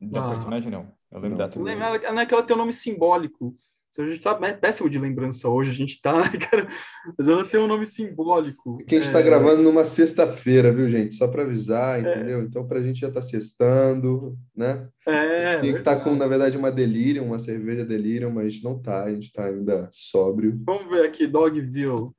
Da 0.00 0.26
ah, 0.26 0.28
personagem, 0.28 0.70
não. 0.70 0.92
Eu 1.10 1.20
lembro 1.20 1.30
não. 1.30 1.36
da 1.38 1.44
atriz. 1.46 1.64
Não 1.64 2.20
é 2.20 2.26
que 2.26 2.34
ela 2.34 2.42
tem 2.42 2.54
um 2.54 2.58
nome 2.58 2.72
simbólico. 2.72 3.56
A 3.98 4.04
gente 4.04 4.20
tá 4.20 4.34
péssimo 4.34 4.90
de 4.90 4.98
lembrança 4.98 5.48
hoje, 5.48 5.70
a 5.70 5.74
gente 5.74 6.00
tá, 6.00 6.12
cara, 6.50 6.68
mas 7.16 7.28
ela 7.28 7.44
tem 7.44 7.60
um 7.60 7.66
nome 7.66 7.86
simbólico. 7.86 8.78
Que 8.78 8.96
a 8.96 9.00
gente 9.00 9.10
é... 9.10 9.12
tá 9.12 9.22
gravando 9.22 9.62
numa 9.62 9.84
sexta-feira, 9.84 10.72
viu, 10.72 10.88
gente? 10.88 11.14
Só 11.14 11.28
para 11.28 11.42
avisar, 11.42 11.98
é. 11.98 12.00
entendeu? 12.00 12.42
Então, 12.42 12.66
pra 12.66 12.82
gente 12.82 13.00
já 13.00 13.10
tá 13.10 13.22
sextando, 13.22 14.36
né? 14.54 14.88
É. 15.06 15.54
A 15.56 15.62
gente 15.62 15.82
tá 15.82 15.98
com, 15.98 16.14
na 16.14 16.26
verdade, 16.26 16.56
uma 16.56 16.70
delírio, 16.70 17.24
uma 17.24 17.38
cerveja 17.38 17.84
delírio, 17.84 18.30
mas 18.30 18.46
a 18.46 18.48
gente 18.48 18.64
não 18.64 18.78
tá, 18.78 19.04
a 19.04 19.12
gente 19.12 19.32
tá 19.32 19.46
ainda 19.46 19.88
sóbrio. 19.92 20.58
Vamos 20.64 20.90
ver 20.90 21.06
aqui, 21.06 21.26
Dogville. 21.26 22.10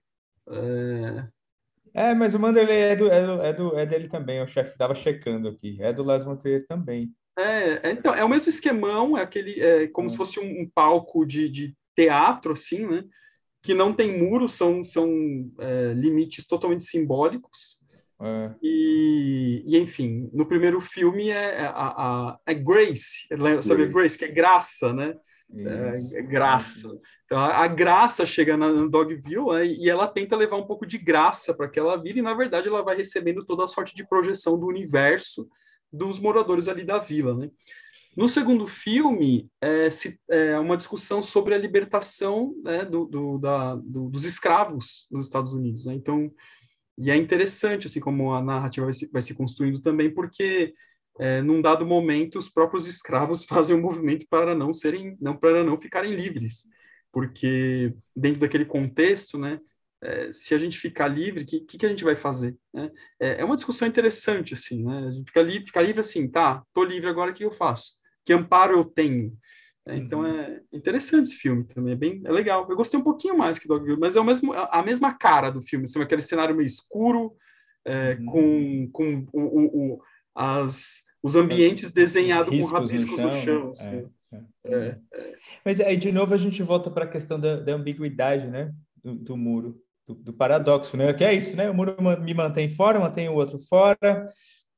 É... 0.49 1.27
É, 1.93 2.13
mas 2.13 2.35
o 2.35 2.39
Manderley 2.39 2.77
é, 2.77 2.95
do, 2.95 3.09
é, 3.09 3.25
do, 3.25 3.41
é, 3.41 3.53
do, 3.53 3.79
é 3.79 3.85
dele 3.85 4.07
também, 4.07 4.39
o 4.39 4.47
chefe 4.47 4.69
estava 4.69 4.93
checando 4.93 5.47
aqui. 5.47 5.77
É 5.81 5.91
do 5.91 6.03
Las 6.03 6.23
Montrier 6.23 6.63
também. 6.67 7.11
É, 7.37 7.89
é, 7.89 7.91
então, 7.91 8.13
é 8.15 8.23
o 8.23 8.29
mesmo 8.29 8.49
esquemão, 8.49 9.15
é 9.15 9.21
aquele, 9.21 9.61
é 9.61 9.87
como 9.87 10.07
é. 10.07 10.09
se 10.09 10.17
fosse 10.17 10.39
um, 10.39 10.61
um, 10.61 10.69
palco 10.73 11.23
de, 11.23 11.47
de 11.47 11.75
teatro, 11.95 12.53
assim, 12.53 12.87
né? 12.87 13.03
Que 13.61 13.75
não 13.75 13.93
tem 13.93 14.17
muros, 14.17 14.53
são, 14.53 14.83
são 14.83 15.51
é, 15.59 15.93
limites 15.93 16.47
totalmente 16.47 16.83
simbólicos. 16.83 17.79
É. 18.19 18.55
E, 18.63 19.63
e, 19.67 19.77
enfim, 19.77 20.29
no 20.33 20.47
primeiro 20.47 20.81
filme 20.81 21.29
é, 21.29 21.59
é 21.59 21.65
a, 21.65 21.69
a, 21.69 22.39
a 22.43 22.53
Grace, 22.53 23.27
sabe 23.61 23.85
Grace. 23.85 23.93
Grace, 23.93 24.17
que 24.17 24.25
é 24.25 24.29
graça, 24.29 24.91
né? 24.91 25.15
É, 25.55 26.17
é, 26.17 26.21
graça. 26.23 26.89
Então, 27.25 27.37
a, 27.37 27.63
a, 27.63 27.67
graça 27.67 28.25
chega 28.25 28.57
na, 28.57 28.71
na 28.71 28.87
Dogville 28.87 29.45
né, 29.53 29.65
e 29.65 29.89
ela 29.89 30.07
tenta 30.07 30.35
levar 30.35 30.57
um 30.57 30.65
pouco 30.65 30.85
de 30.85 30.97
graça 30.97 31.53
para 31.53 31.67
aquela 31.67 31.95
vida, 31.95 32.19
e 32.19 32.23
na 32.23 32.33
verdade 32.33 32.67
ela 32.67 32.83
vai 32.83 32.97
recebendo 32.97 33.45
toda 33.45 33.63
a 33.63 33.67
sorte 33.67 33.95
de 33.95 34.07
projeção 34.07 34.59
do 34.59 34.65
universo 34.65 35.47
dos 35.91 36.19
moradores 36.19 36.67
ali 36.67 36.83
da 36.83 36.99
vila, 36.99 37.35
né? 37.35 37.49
No 38.17 38.27
segundo 38.27 38.65
filme, 38.65 39.47
é, 39.61 39.91
se, 39.91 40.19
é 40.27 40.57
uma 40.57 40.75
discussão 40.75 41.21
sobre 41.21 41.53
a 41.53 41.57
libertação 41.57 42.51
né, 42.63 42.83
do, 42.83 43.05
do, 43.05 43.37
da, 43.37 43.75
do, 43.75 44.09
dos 44.09 44.25
escravos 44.25 45.05
nos 45.11 45.27
Estados 45.27 45.53
Unidos. 45.53 45.85
Né? 45.85 45.93
Então, 45.93 46.33
e 46.97 47.11
é 47.11 47.15
interessante 47.15 47.85
assim 47.85 47.99
como 47.99 48.33
a 48.33 48.41
narrativa 48.41 48.87
vai 48.87 48.93
se, 48.93 49.07
vai 49.11 49.21
se 49.21 49.35
construindo 49.35 49.79
também, 49.81 50.11
porque 50.11 50.73
é, 51.19 51.43
num 51.43 51.61
dado 51.61 51.85
momento 51.85 52.39
os 52.39 52.49
próprios 52.49 52.87
escravos 52.87 53.45
fazem 53.45 53.75
um 53.75 53.81
movimento 53.81 54.25
para 54.27 54.55
não 54.55 54.73
serem, 54.73 55.15
não 55.21 55.37
para 55.37 55.63
não 55.63 55.79
ficarem 55.79 56.15
livres, 56.15 56.63
porque 57.11 57.93
dentro 58.15 58.39
daquele 58.39 58.65
contexto, 58.65 59.37
né, 59.37 59.59
é, 60.03 60.31
se 60.31 60.53
a 60.53 60.57
gente 60.57 60.77
ficar 60.77 61.07
livre, 61.07 61.43
o 61.43 61.45
que, 61.45 61.59
que, 61.61 61.77
que, 61.77 61.85
a 61.85 61.89
gente 61.89 62.03
vai 62.03 62.15
fazer? 62.15 62.55
Né? 62.73 62.91
É, 63.19 63.41
é, 63.41 63.45
uma 63.45 63.55
discussão 63.55 63.87
interessante, 63.87 64.53
assim, 64.53 64.83
né? 64.83 65.07
A 65.07 65.11
gente 65.11 65.27
fica, 65.27 65.41
li 65.41 65.65
fica 65.65 65.81
livre 65.81 65.99
assim, 65.99 66.27
tá, 66.27 66.63
tô 66.73 66.83
livre 66.83 67.09
agora, 67.09 67.31
o 67.31 67.33
que 67.33 67.43
eu 67.43 67.51
faço? 67.51 67.93
Que 68.23 68.33
amparo 68.33 68.77
eu 68.77 68.85
tenho? 68.85 69.35
É, 69.87 69.95
então 69.95 70.19
uhum. 70.19 70.27
é 70.27 70.61
interessante 70.73 71.29
esse 71.29 71.35
filme 71.35 71.63
também, 71.63 71.93
é 71.93 71.95
bem 71.95 72.21
é 72.25 72.31
legal. 72.31 72.67
Eu 72.69 72.75
gostei 72.75 72.99
um 72.99 73.03
pouquinho 73.03 73.37
mais 73.37 73.57
que 73.57 73.67
Dogville, 73.67 73.99
mas 73.99 74.15
é 74.15 74.19
o 74.19 74.23
mesmo, 74.23 74.53
a 74.53 74.83
mesma 74.83 75.13
cara 75.13 75.49
do 75.49 75.61
filme, 75.61 75.85
assim, 75.85 76.01
aquele 76.01 76.21
cenário 76.21 76.55
meio 76.55 76.67
escuro, 76.67 77.33
é, 77.85 78.17
uhum. 78.19 78.89
com, 78.91 78.91
com 78.91 79.27
o, 79.33 79.41
o, 79.41 79.93
o, 79.93 80.01
as, 80.35 81.01
os 81.23 81.35
ambientes 81.35 81.89
desenhados 81.89 82.49
com 82.49 82.73
rabiscos 82.73 83.21
no 83.21 83.31
chão. 83.31 83.31
No 83.31 83.31
chão 83.31 83.71
assim. 83.71 84.09
É, 84.65 84.99
é. 85.13 85.35
Mas 85.63 85.79
aí, 85.79 85.95
de 85.95 86.11
novo, 86.11 86.33
a 86.33 86.37
gente 86.37 86.61
volta 86.61 86.91
para 86.91 87.05
a 87.05 87.09
questão 87.09 87.39
da, 87.39 87.61
da 87.61 87.73
ambiguidade, 87.73 88.49
né? 88.49 88.73
do, 89.07 89.15
do 89.15 89.37
muro, 89.37 89.81
do, 90.07 90.15
do, 90.15 90.33
paradoxo, 90.33 90.95
né? 90.95 91.13
Que 91.13 91.23
é 91.23 91.33
isso, 91.33 91.55
né? 91.55 91.69
O 91.69 91.73
muro 91.73 91.95
me 92.21 92.33
mantém 92.33 92.69
fora, 92.69 92.99
mantém 92.99 93.27
o 93.27 93.35
outro 93.35 93.59
fora, 93.59 94.29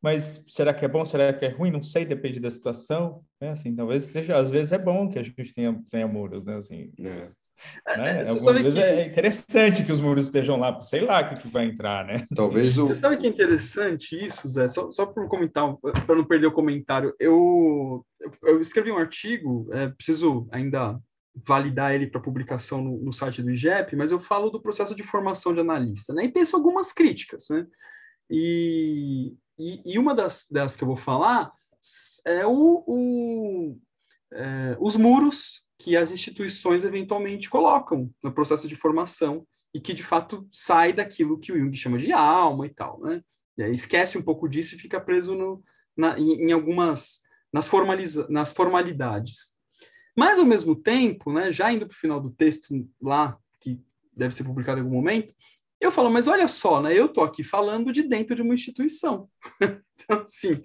mas 0.01 0.43
será 0.47 0.73
que 0.73 0.85
é 0.85 0.87
bom? 0.87 1.05
Será 1.05 1.31
que 1.33 1.45
é 1.45 1.49
ruim? 1.49 1.71
Não 1.71 1.83
sei, 1.83 2.05
depende 2.05 2.39
da 2.39 2.49
situação, 2.49 3.21
né? 3.39 3.51
Assim, 3.51 3.75
talvez 3.75 4.03
seja, 4.03 4.37
às 4.37 4.49
vezes 4.49 4.71
é 4.71 4.77
bom 4.77 5.09
que 5.09 5.19
a 5.19 5.23
gente 5.23 5.53
tenha, 5.53 5.77
tenha 5.91 6.07
muros, 6.07 6.45
né? 6.45 6.55
Assim, 6.57 6.91
é. 6.99 7.03
Né? 7.03 7.27
É, 7.85 8.29
Algumas 8.29 8.61
vezes 8.61 8.75
que... 8.75 8.79
é 8.79 9.05
interessante 9.05 9.83
que 9.83 9.91
os 9.91 9.99
muros 9.99 10.27
estejam 10.27 10.55
lá, 10.57 10.79
sei 10.79 11.01
lá 11.01 11.21
o 11.21 11.27
que, 11.27 11.41
que 11.41 11.49
vai 11.49 11.65
entrar, 11.65 12.05
né? 12.05 12.25
Talvez 12.33 12.77
o... 12.77 12.87
Você 12.87 12.95
sabe 12.95 13.17
que 13.17 13.27
é 13.27 13.29
interessante 13.29 14.15
isso, 14.15 14.47
Zé? 14.47 14.69
Só, 14.69 14.89
só 14.93 15.05
para 15.05 15.27
comentar, 15.27 15.75
para 15.75 16.15
não 16.15 16.23
perder 16.23 16.47
o 16.47 16.53
comentário, 16.53 17.13
eu, 17.19 18.05
eu 18.43 18.61
escrevi 18.61 18.93
um 18.93 18.97
artigo, 18.97 19.67
é, 19.73 19.89
preciso 19.89 20.47
ainda 20.51 20.97
validar 21.45 21.93
ele 21.93 22.07
para 22.07 22.21
publicação 22.21 22.81
no, 22.81 22.97
no, 22.99 23.13
site 23.13 23.41
do 23.41 23.51
IGEP, 23.51 23.95
mas 23.95 24.11
eu 24.11 24.19
falo 24.19 24.49
do 24.49 24.61
processo 24.61 24.95
de 24.95 25.03
formação 25.03 25.53
de 25.53 25.59
analista, 25.59 26.13
né? 26.13 26.25
E 26.25 26.31
penso 26.31 26.55
algumas 26.55 26.91
críticas, 26.91 27.47
né? 27.49 27.65
E, 28.29 29.35
e, 29.57 29.93
e 29.93 29.99
uma 29.99 30.13
das, 30.13 30.45
das 30.49 30.75
que 30.75 30.83
eu 30.83 30.87
vou 30.87 30.97
falar 30.97 31.51
é 32.25 32.45
o, 32.45 32.83
o 32.85 33.77
é, 34.31 34.77
os 34.79 34.95
muros 34.95 35.63
que 35.77 35.95
as 35.95 36.11
instituições 36.11 36.83
eventualmente 36.83 37.49
colocam 37.49 38.11
no 38.21 38.33
processo 38.33 38.67
de 38.67 38.75
formação 38.75 39.45
e 39.73 39.79
que 39.79 39.93
de 39.93 40.03
fato 40.03 40.47
sai 40.51 40.93
daquilo 40.93 41.39
que 41.39 41.51
o 41.51 41.57
Jung 41.57 41.75
chama 41.75 41.97
de 41.97 42.11
alma 42.11 42.65
e 42.65 42.69
tal, 42.69 42.99
né? 43.01 43.21
E 43.57 43.63
aí 43.63 43.71
esquece 43.71 44.17
um 44.17 44.21
pouco 44.21 44.47
disso 44.47 44.75
e 44.75 44.79
fica 44.79 44.99
preso 44.99 45.35
no, 45.35 45.63
na, 45.95 46.17
em, 46.17 46.47
em, 46.47 46.51
algumas 46.51 47.19
nas, 47.51 47.67
formaliza, 47.67 48.27
nas 48.29 48.51
formalidades. 48.51 49.53
Mas 50.19 50.37
ao 50.37 50.45
mesmo 50.45 50.75
tempo, 50.75 51.31
né, 51.31 51.49
já 51.49 51.71
indo 51.71 51.87
para 51.87 51.95
o 51.95 51.97
final 51.97 52.19
do 52.19 52.29
texto 52.29 52.85
lá 53.01 53.37
que 53.61 53.79
deve 54.13 54.35
ser 54.35 54.43
publicado 54.43 54.77
em 54.77 54.83
algum 54.83 54.93
momento, 54.93 55.33
eu 55.79 55.93
falo, 55.93 56.09
mas 56.09 56.27
olha 56.27 56.45
só, 56.49 56.81
né? 56.81 56.93
Eu 56.93 57.07
tô 57.07 57.21
aqui 57.21 57.41
falando 57.41 57.93
de 57.93 58.03
dentro 58.03 58.35
de 58.35 58.41
uma 58.41 58.53
instituição. 58.53 59.29
então, 59.63 60.21
assim, 60.21 60.61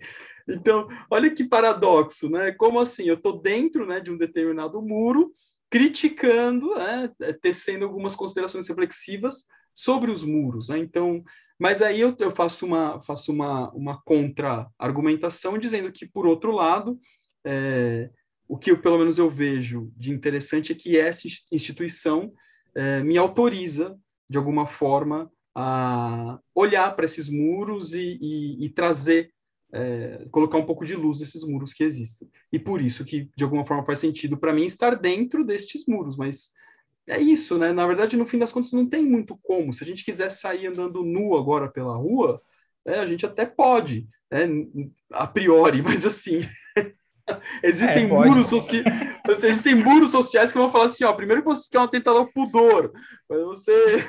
então, 0.49 0.89
olha 1.09 1.33
que 1.33 1.45
paradoxo, 1.45 2.29
né? 2.29 2.51
Como 2.51 2.81
assim? 2.81 3.05
Eu 3.05 3.15
estou 3.15 3.41
dentro 3.41 3.87
né, 3.87 4.01
de 4.01 4.11
um 4.11 4.19
determinado 4.19 4.83
muro, 4.83 5.31
criticando, 5.71 6.75
né, 6.75 7.09
é, 7.23 7.33
tecendo 7.33 7.85
algumas 7.85 8.17
considerações 8.17 8.67
reflexivas 8.67 9.45
sobre 9.73 10.11
os 10.11 10.25
muros. 10.25 10.69
Né? 10.69 10.79
Então, 10.79 11.23
mas 11.61 11.81
aí 11.81 12.01
eu, 12.01 12.13
eu 12.19 12.35
faço 12.35 12.67
uma, 12.67 13.01
faço 13.03 13.31
uma, 13.31 13.71
uma 13.71 14.03
contra-argumentação 14.03 15.57
dizendo 15.59 15.93
que, 15.93 16.09
por 16.09 16.27
outro 16.27 16.51
lado, 16.51 16.99
é, 17.47 18.11
o 18.49 18.59
que 18.59 18.71
eu, 18.71 18.79
pelo 18.81 18.99
menos 18.99 19.19
eu 19.19 19.31
vejo 19.31 19.93
de 19.97 20.11
interessante 20.11 20.73
é 20.73 20.75
que 20.75 20.99
essa 20.99 21.27
instituição 21.51 22.33
é, 22.75 23.03
me 23.03 23.17
autoriza, 23.17 23.99
de 24.29 24.37
alguma 24.37 24.67
forma, 24.67 25.31
a 25.55 26.39
olhar 26.55 26.95
para 26.95 27.05
esses 27.05 27.29
muros 27.29 27.95
e, 27.95 28.19
e, 28.21 28.65
e 28.67 28.69
trazer 28.71 29.33
é, 29.73 30.27
colocar 30.31 30.57
um 30.57 30.65
pouco 30.65 30.85
de 30.85 30.95
luz 30.95 31.21
nesses 31.21 31.43
muros 31.45 31.73
que 31.73 31.83
existem. 31.83 32.29
E 32.53 32.59
por 32.59 32.81
isso 32.81 33.05
que, 33.05 33.29
de 33.37 33.43
alguma 33.45 33.67
forma, 33.67 33.85
faz 33.85 33.99
sentido 33.99 34.37
para 34.37 34.53
mim 34.53 34.65
estar 34.65 34.95
dentro 34.95 35.45
destes 35.45 35.85
muros, 35.87 36.17
mas 36.17 36.53
é 37.09 37.21
isso, 37.21 37.59
né? 37.59 37.73
Na 37.73 37.87
verdade, 37.87 38.17
no 38.17 38.25
fim 38.25 38.39
das 38.39 38.53
contas, 38.53 38.73
não 38.73 38.89
tem 38.89 39.05
muito 39.05 39.37
como. 39.43 39.73
Se 39.73 39.83
a 39.83 39.87
gente 39.87 40.05
quiser 40.05 40.31
sair 40.31 40.69
andando 40.69 41.03
nu 41.03 41.37
agora 41.37 41.69
pela 41.69 41.97
rua, 41.97 42.41
é, 42.85 43.01
a 43.01 43.07
gente 43.07 43.27
até 43.27 43.45
pode, 43.45 44.09
né? 44.31 44.47
a 45.11 45.27
priori, 45.27 45.83
mas 45.83 46.07
assim, 46.07 46.47
existem, 47.63 48.05
é, 48.05 48.07
muros 48.07 48.47
soci... 48.49 48.85
existem 49.29 49.75
muros 49.75 50.11
sociais 50.11 50.53
que 50.53 50.59
vão 50.59 50.71
falar 50.71 50.87
assim, 50.87 51.05
ó, 51.05 51.13
primeiro 51.13 51.43
que 51.43 51.49
você 51.49 51.69
quer 51.71 51.81
um 51.81 51.85
atentado 51.85 52.19
ao 52.19 52.27
pudor, 52.27 52.93
mas 53.29 53.41
você... 53.43 54.05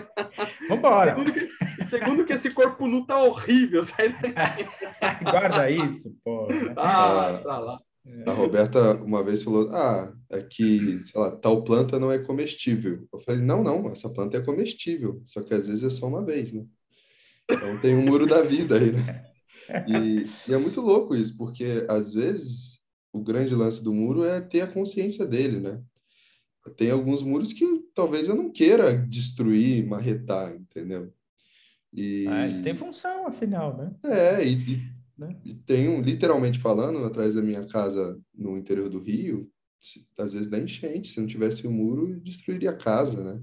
Vambora! 0.68 1.14
segundo 1.14 1.32
que, 1.32 1.46
segundo 1.84 2.24
que 2.24 2.32
esse 2.32 2.50
corpo 2.50 2.86
nu 2.86 3.06
tá 3.06 3.22
horrível, 3.22 3.84
sai 3.84 4.14
Guarda 5.22 5.70
isso, 5.70 6.14
pô. 6.24 6.48
Ah, 6.76 7.40
tá 7.42 7.58
lá. 7.58 7.78
A 8.26 8.32
Roberta 8.32 8.94
uma 8.96 9.24
vez 9.24 9.42
falou, 9.42 9.70
ah, 9.70 10.12
é 10.30 10.42
que, 10.42 11.02
sei 11.06 11.20
lá, 11.20 11.30
tal 11.30 11.64
planta 11.64 11.98
não 11.98 12.12
é 12.12 12.18
comestível. 12.18 13.06
Eu 13.10 13.20
falei, 13.20 13.40
não, 13.40 13.62
não, 13.62 13.86
essa 13.90 14.10
planta 14.10 14.36
é 14.36 14.42
comestível, 14.42 15.22
só 15.24 15.42
que 15.42 15.54
às 15.54 15.66
vezes 15.66 15.84
é 15.84 15.90
só 15.90 16.06
uma 16.06 16.22
vez, 16.22 16.52
né? 16.52 16.64
Então 17.50 17.78
tem 17.78 17.94
um 17.94 18.04
muro 18.04 18.26
da 18.26 18.42
vida 18.42 18.76
aí, 18.76 18.92
né? 18.92 19.20
E, 19.86 20.26
e, 20.48 20.54
é 20.54 20.58
muito 20.58 20.80
louco 20.80 21.14
isso, 21.14 21.36
porque 21.36 21.86
às 21.88 22.12
vezes 22.12 22.82
o 23.12 23.20
grande 23.22 23.54
lance 23.54 23.82
do 23.82 23.92
muro 23.92 24.24
é 24.24 24.40
ter 24.40 24.62
a 24.62 24.66
consciência 24.66 25.26
dele, 25.26 25.60
né? 25.60 25.80
Tem 26.76 26.90
alguns 26.90 27.22
muros 27.22 27.52
que 27.52 27.64
talvez 27.94 28.28
eu 28.28 28.34
não 28.34 28.50
queira 28.50 28.96
destruir, 28.96 29.86
marretar, 29.86 30.54
entendeu? 30.54 31.12
E... 31.92 32.26
Ah, 32.26 32.46
eles 32.46 32.60
têm 32.60 32.74
função, 32.74 33.26
afinal, 33.26 33.76
né? 33.76 33.92
É, 34.02 34.44
e, 34.44 34.54
e, 34.54 34.82
né? 35.16 35.36
e 35.44 35.54
tem 35.54 35.88
um, 35.88 36.00
literalmente 36.00 36.58
falando, 36.58 37.04
atrás 37.04 37.34
da 37.34 37.42
minha 37.42 37.66
casa 37.66 38.18
no 38.34 38.56
interior 38.56 38.88
do 38.88 38.98
Rio, 38.98 39.48
às 40.18 40.32
vezes 40.32 40.48
dá 40.48 40.58
enchente, 40.58 41.10
se 41.10 41.20
não 41.20 41.26
tivesse 41.26 41.66
o 41.66 41.70
um 41.70 41.72
muro, 41.72 42.18
destruiria 42.20 42.70
a 42.70 42.76
casa, 42.76 43.22
né? 43.22 43.42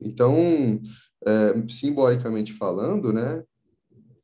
Então, 0.00 0.80
é, 1.26 1.68
simbolicamente 1.68 2.52
falando, 2.52 3.12
né, 3.12 3.44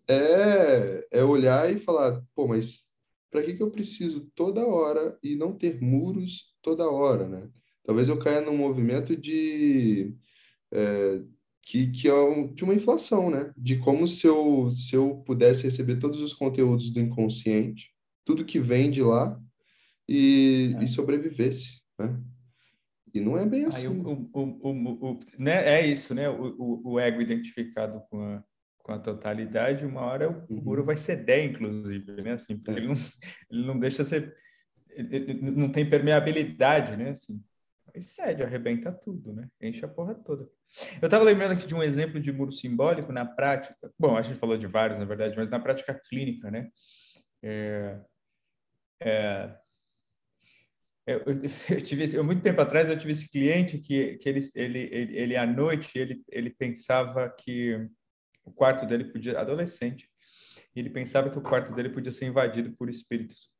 é, 0.09 1.07
é 1.11 1.25
olhar 1.25 1.73
e 1.73 1.79
falar, 1.79 2.23
pô, 2.35 2.47
mas 2.47 2.85
para 3.31 3.43
que, 3.43 3.55
que 3.55 3.63
eu 3.63 3.71
preciso 3.71 4.31
toda 4.35 4.67
hora 4.67 5.19
e 5.23 5.35
não 5.37 5.53
ter 5.53 5.81
muros 5.81 6.55
toda 6.63 6.91
hora, 6.91 7.29
né? 7.29 7.49
Talvez 7.85 8.09
eu 8.09 8.19
caia 8.19 8.41
num 8.41 8.57
movimento 8.57 9.17
de 9.17 10.15
é, 10.73 11.21
que, 11.63 11.91
que 11.91 12.09
é 12.09 12.15
um, 12.15 12.53
de 12.53 12.65
uma 12.65 12.75
inflação, 12.75 13.31
né? 13.31 13.53
De 13.57 13.79
como 13.79 14.07
se 14.07 14.27
eu, 14.27 14.73
se 14.75 14.95
eu 14.95 15.23
pudesse 15.27 15.65
receber 15.65 15.99
todos 15.99 16.21
os 16.21 16.33
conteúdos 16.33 16.91
do 16.91 17.01
inconsciente, 17.01 17.91
tudo 18.25 18.45
que 18.45 18.59
vem 18.59 18.91
de 18.91 19.03
lá, 19.03 19.41
e, 20.09 20.75
é. 20.79 20.85
e 20.85 20.89
sobrevivesse, 20.89 21.81
né? 21.99 22.21
E 23.13 23.21
não 23.21 23.39
é 23.39 23.47
bem 23.47 23.65
assim. 23.65 23.89
o, 23.89 24.29
o, 24.33 24.43
o, 24.43 25.11
o, 25.11 25.19
né? 25.39 25.81
É 25.81 25.87
isso, 25.87 26.15
né? 26.15 26.29
O, 26.29 26.83
o, 26.85 27.01
ego 27.01 27.21
identificado 27.21 28.03
com 28.11 28.21
a, 28.21 28.45
com 28.87 28.93
a 28.93 29.01
totalidade, 29.01 29.85
uma 29.85 30.03
hora 30.03 30.31
o 30.31 30.45
uhum. 30.49 30.63
muro 30.63 30.85
vai 30.85 30.97
ceder, 30.97 31.45
inclusive, 31.45 32.23
né? 32.23 32.35
Assim, 32.35 32.57
porque 32.57 32.71
é. 32.71 32.75
ele, 32.75 32.87
não, 32.87 32.95
ele 33.51 33.67
não 33.67 33.79
deixa 33.81 34.05
ser... 34.05 34.33
Ele 34.91 35.35
não 35.51 35.73
tem 35.73 35.91
permeabilidade, 35.91 36.97
né? 36.97 37.11
Assim, 37.11 37.43
e 37.93 38.01
cede, 38.01 38.45
arrebenta 38.45 38.93
tudo, 38.93 39.33
né? 39.33 39.49
Enche 39.61 39.85
a 39.85 39.89
porra 39.89 40.15
toda. 40.15 40.49
Eu 41.03 41.07
estava 41.07 41.25
lembrando 41.25 41.53
aqui 41.53 41.67
de 41.67 41.75
um 41.75 41.83
exemplo 41.83 42.21
de 42.21 42.31
muro 42.31 42.53
simbólico 42.53 43.11
na 43.11 43.27
prática. 43.27 43.77
Bom, 43.99 44.17
a 44.17 44.23
gente 44.23 44.39
falou 44.39 44.57
de 44.57 44.69
vários, 44.69 45.01
na 45.01 45.05
verdade, 45.05 45.37
mas 45.37 45.51
na 45.51 45.59
prática 45.59 45.93
clínica, 46.09 46.49
né? 46.49 46.71
É, 47.43 47.99
é, 49.03 49.57
eu, 51.09 51.19
eu, 51.27 51.35
eu, 51.77 51.83
tive 51.83 52.05
esse, 52.05 52.23
muito 52.23 52.43
tempo 52.43 52.61
atrás 52.61 52.89
eu 52.89 52.97
tive 52.97 53.13
esse 53.13 53.29
cliente 53.29 53.79
que, 53.79 54.17
que 54.19 54.29
ele, 54.29 54.41
ele, 54.55 54.79
ele, 54.93 55.19
ele 55.19 55.37
à 55.37 55.45
noite 55.45 55.99
ele, 55.99 56.23
ele 56.31 56.51
pensava 56.51 57.29
que 57.29 57.89
o 58.47 58.53
quarto 58.53 58.87
dele 58.87 59.05
podia 59.05 59.39
adolescente 59.39 60.11
ele 60.81 60.91
pensava 60.91 61.31
que 61.31 61.39
o 61.39 61.43
quarto 61.43 61.75
dele 61.75 61.89
podia 61.89 62.13
ser 62.13 62.27
invadido 62.27 62.71
por 62.73 62.91
espíritos. 62.91 63.51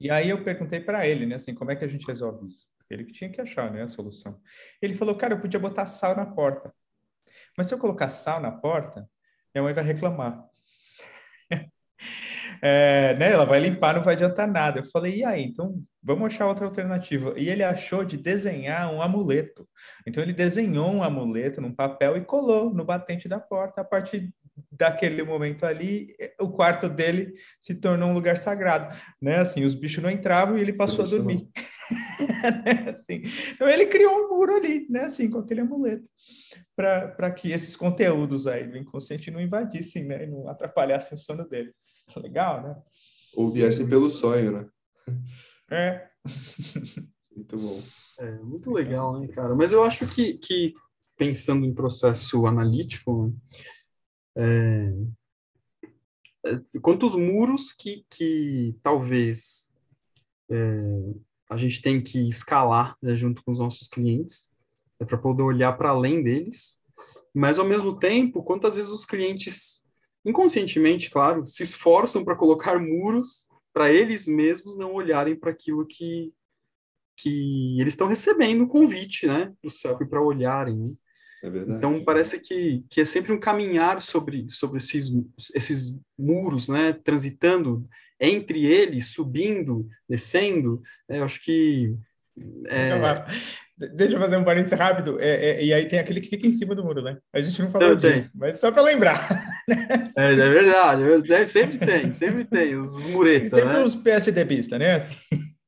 E 0.00 0.10
aí 0.10 0.30
eu 0.30 0.42
perguntei 0.42 0.80
para 0.80 1.06
ele 1.06 1.26
né 1.26 1.36
assim 1.36 1.54
como 1.54 1.70
é 1.70 1.76
que 1.76 1.84
a 1.84 1.88
gente 1.88 2.06
resolve 2.06 2.48
isso? 2.48 2.66
Ele 2.88 3.04
que 3.04 3.12
tinha 3.12 3.30
que 3.30 3.40
achar 3.40 3.70
né 3.70 3.82
a 3.82 3.88
solução. 3.88 4.40
Ele 4.80 4.94
falou 4.94 5.16
cara 5.16 5.34
eu 5.34 5.40
podia 5.40 5.60
botar 5.60 5.86
sal 5.86 6.16
na 6.16 6.26
porta. 6.26 6.74
Mas 7.56 7.66
se 7.66 7.74
eu 7.74 7.78
colocar 7.78 8.08
sal 8.08 8.40
na 8.40 8.50
porta 8.50 9.08
minha 9.54 9.62
mãe 9.62 9.74
vai 9.74 9.84
reclamar 9.84 10.44
é, 12.62 13.14
né, 13.18 13.32
ela 13.32 13.44
vai 13.44 13.60
limpar, 13.60 13.94
não 13.94 14.02
vai 14.02 14.14
adiantar 14.14 14.46
nada. 14.46 14.80
Eu 14.80 14.84
falei, 14.84 15.16
e 15.16 15.24
aí? 15.24 15.44
Então, 15.44 15.82
vamos 16.02 16.26
achar 16.26 16.46
outra 16.46 16.66
alternativa. 16.66 17.34
E 17.36 17.48
ele 17.48 17.62
achou 17.62 18.04
de 18.04 18.16
desenhar 18.16 18.92
um 18.92 19.02
amuleto. 19.02 19.68
Então, 20.06 20.22
ele 20.22 20.32
desenhou 20.32 20.92
um 20.92 21.02
amuleto 21.02 21.60
num 21.60 21.74
papel 21.74 22.16
e 22.16 22.24
colou 22.24 22.72
no 22.72 22.84
batente 22.84 23.28
da 23.28 23.40
porta. 23.40 23.80
A 23.80 23.84
partir 23.84 24.32
daquele 24.70 25.22
momento 25.22 25.66
ali, 25.66 26.14
o 26.40 26.48
quarto 26.48 26.88
dele 26.88 27.34
se 27.60 27.74
tornou 27.74 28.10
um 28.10 28.14
lugar 28.14 28.38
sagrado, 28.38 28.94
né? 29.20 29.36
Assim, 29.36 29.64
os 29.64 29.74
bichos 29.74 30.02
não 30.02 30.10
entravam 30.10 30.56
e 30.56 30.60
ele 30.60 30.72
passou 30.72 31.04
a 31.04 31.08
dormir. 31.08 31.48
assim, 32.88 33.22
então, 33.52 33.68
ele 33.68 33.86
criou 33.86 34.12
um 34.12 34.28
muro 34.30 34.56
ali, 34.56 34.86
né? 34.88 35.04
Assim, 35.04 35.30
com 35.30 35.38
aquele 35.38 35.60
amuleto 35.60 36.08
para 36.76 37.30
que 37.30 37.50
esses 37.50 37.74
conteúdos 37.74 38.46
aí 38.46 38.68
do 38.68 38.76
inconsciente 38.76 39.30
não 39.30 39.40
invadissem, 39.40 40.04
né? 40.04 40.24
E 40.24 40.26
não 40.26 40.46
atrapalhassem 40.48 41.16
o 41.16 41.18
sono 41.18 41.48
dele. 41.48 41.72
Legal, 42.16 42.62
né? 42.62 42.82
Ou 43.34 43.50
viessem 43.50 43.88
pelo 43.88 44.08
sonho, 44.10 44.52
né? 44.52 44.68
É. 45.70 46.08
muito 47.34 47.58
bom. 47.58 47.82
É, 48.18 48.38
muito 48.38 48.70
legal, 48.70 49.20
né, 49.20 49.28
cara? 49.28 49.54
Mas 49.54 49.72
eu 49.72 49.82
acho 49.82 50.06
que, 50.06 50.34
que 50.38 50.74
pensando 51.16 51.66
em 51.66 51.74
processo 51.74 52.46
analítico, 52.46 53.34
é, 54.36 54.92
é, 56.46 56.78
quantos 56.80 57.14
muros 57.14 57.72
que, 57.72 58.06
que 58.10 58.78
talvez 58.82 59.70
é, 60.50 60.56
a 61.50 61.56
gente 61.56 61.82
tem 61.82 62.02
que 62.02 62.28
escalar 62.28 62.96
né, 63.02 63.14
junto 63.14 63.42
com 63.42 63.50
os 63.50 63.58
nossos 63.58 63.88
clientes 63.88 64.50
é 64.98 65.04
para 65.04 65.18
poder 65.18 65.42
olhar 65.42 65.72
para 65.76 65.90
além 65.90 66.22
deles, 66.22 66.80
mas 67.34 67.58
ao 67.58 67.66
mesmo 67.66 67.98
tempo, 67.98 68.42
quantas 68.42 68.74
vezes 68.74 68.90
os 68.90 69.04
clientes, 69.04 69.85
inconscientemente, 70.26 71.08
claro, 71.08 71.46
se 71.46 71.62
esforçam 71.62 72.24
para 72.24 72.36
colocar 72.36 72.78
muros 72.78 73.46
para 73.72 73.92
eles 73.92 74.26
mesmos 74.26 74.76
não 74.76 74.94
olharem 74.94 75.36
para 75.36 75.50
aquilo 75.50 75.86
que, 75.86 76.32
que 77.16 77.80
eles 77.80 77.92
estão 77.92 78.08
recebendo 78.08 78.64
o 78.64 78.68
convite, 78.68 79.26
né, 79.26 79.52
do 79.62 79.70
céu 79.70 79.96
para 79.96 80.22
olharem. 80.22 80.76
Né? 80.76 80.94
É. 81.42 81.48
Então 81.76 82.02
parece 82.04 82.40
que, 82.40 82.84
que 82.90 83.02
é 83.02 83.04
sempre 83.04 83.32
um 83.32 83.38
caminhar 83.38 84.02
sobre, 84.02 84.46
sobre 84.50 84.78
esses, 84.78 85.12
esses 85.54 85.98
muros, 86.18 86.68
né, 86.68 86.92
transitando 86.92 87.86
entre 88.18 88.64
eles, 88.64 89.08
subindo, 89.08 89.86
descendo. 90.08 90.82
É, 91.08 91.18
eu 91.18 91.24
acho 91.24 91.42
que 91.44 91.94
é... 92.68 92.98
Deixa 93.94 94.16
eu 94.16 94.20
fazer 94.20 94.38
um 94.38 94.44
parênteses 94.44 94.78
rápido. 94.78 95.20
É, 95.20 95.50
é, 95.50 95.64
e 95.64 95.74
aí 95.74 95.84
tem 95.84 95.98
aquele 95.98 96.22
que 96.22 96.30
fica 96.30 96.46
em 96.46 96.50
cima 96.50 96.74
do 96.74 96.82
muro, 96.82 97.02
né? 97.02 97.18
A 97.30 97.42
gente 97.42 97.60
não 97.60 97.70
falou 97.70 97.94
disso, 97.94 98.30
mas 98.34 98.58
só 98.58 98.70
para 98.70 98.82
lembrar. 98.82 99.28
É, 100.16 100.32
é 100.32 100.34
verdade, 100.34 101.32
é, 101.34 101.44
sempre 101.44 101.76
tem, 101.76 102.12
sempre 102.12 102.44
tem, 102.44 102.76
os 102.76 103.04
muretas. 103.08 103.50
Sempre 103.50 103.74
né? 103.74 103.82
os 103.82 103.96
PSDBistas, 103.96 104.78
né? 104.78 104.94
Assim. 104.94 105.16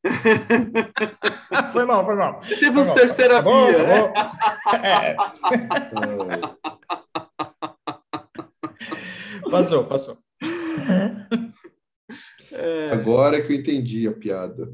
foi 1.72 1.84
mal, 1.84 2.06
foi 2.06 2.14
mal. 2.14 2.40
Sempre 2.44 2.80
os 2.80 2.90
terceira 2.92 3.42
tá 3.42 3.50
via. 3.50 3.82
Né? 3.82 4.12
É. 4.84 5.16
Passou, 9.50 9.84
passou. 9.84 10.16
É. 12.50 12.90
Agora 12.92 13.42
que 13.42 13.52
eu 13.52 13.56
entendi 13.56 14.08
a 14.08 14.12
piada. 14.12 14.72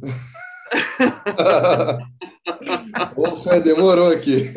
Porra, 3.15 3.61
demorou 3.61 4.11
aqui. 4.11 4.51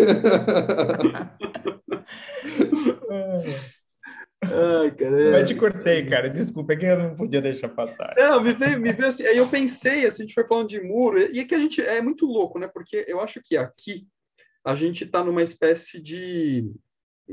Ai, 4.44 4.92
caramba. 4.92 5.32
Mas 5.32 5.48
te 5.48 5.56
cortei, 5.56 6.06
cara. 6.06 6.30
Desculpa, 6.30 6.74
é 6.74 6.76
que 6.76 6.86
eu 6.86 7.00
não 7.00 7.16
podia 7.16 7.42
deixar 7.42 7.70
passar. 7.70 8.14
Não, 8.18 8.42
me 8.42 8.54
veio, 8.54 8.80
me 8.80 8.92
veio 8.92 9.08
assim. 9.08 9.26
Aí 9.26 9.38
eu 9.38 9.50
pensei, 9.50 10.06
assim, 10.06 10.24
a 10.24 10.26
gente 10.26 10.34
foi 10.34 10.48
falando 10.48 10.70
de 10.70 10.82
muro, 10.82 11.20
e 11.20 11.40
é 11.40 11.46
que 11.46 11.56
a 11.56 11.60
gente 11.60 11.82
é 11.82 12.02
muito 12.02 12.26
louco, 12.26 12.60
né? 12.60 12.68
Porque 12.68 13.06
eu 13.08 13.20
acho 13.20 13.42
que 13.44 13.58
aqui 13.58 14.08
a 14.64 14.76
gente 14.76 15.04
está 15.04 15.24
numa 15.24 15.44
espécie 15.44 16.02
de. 16.02 16.72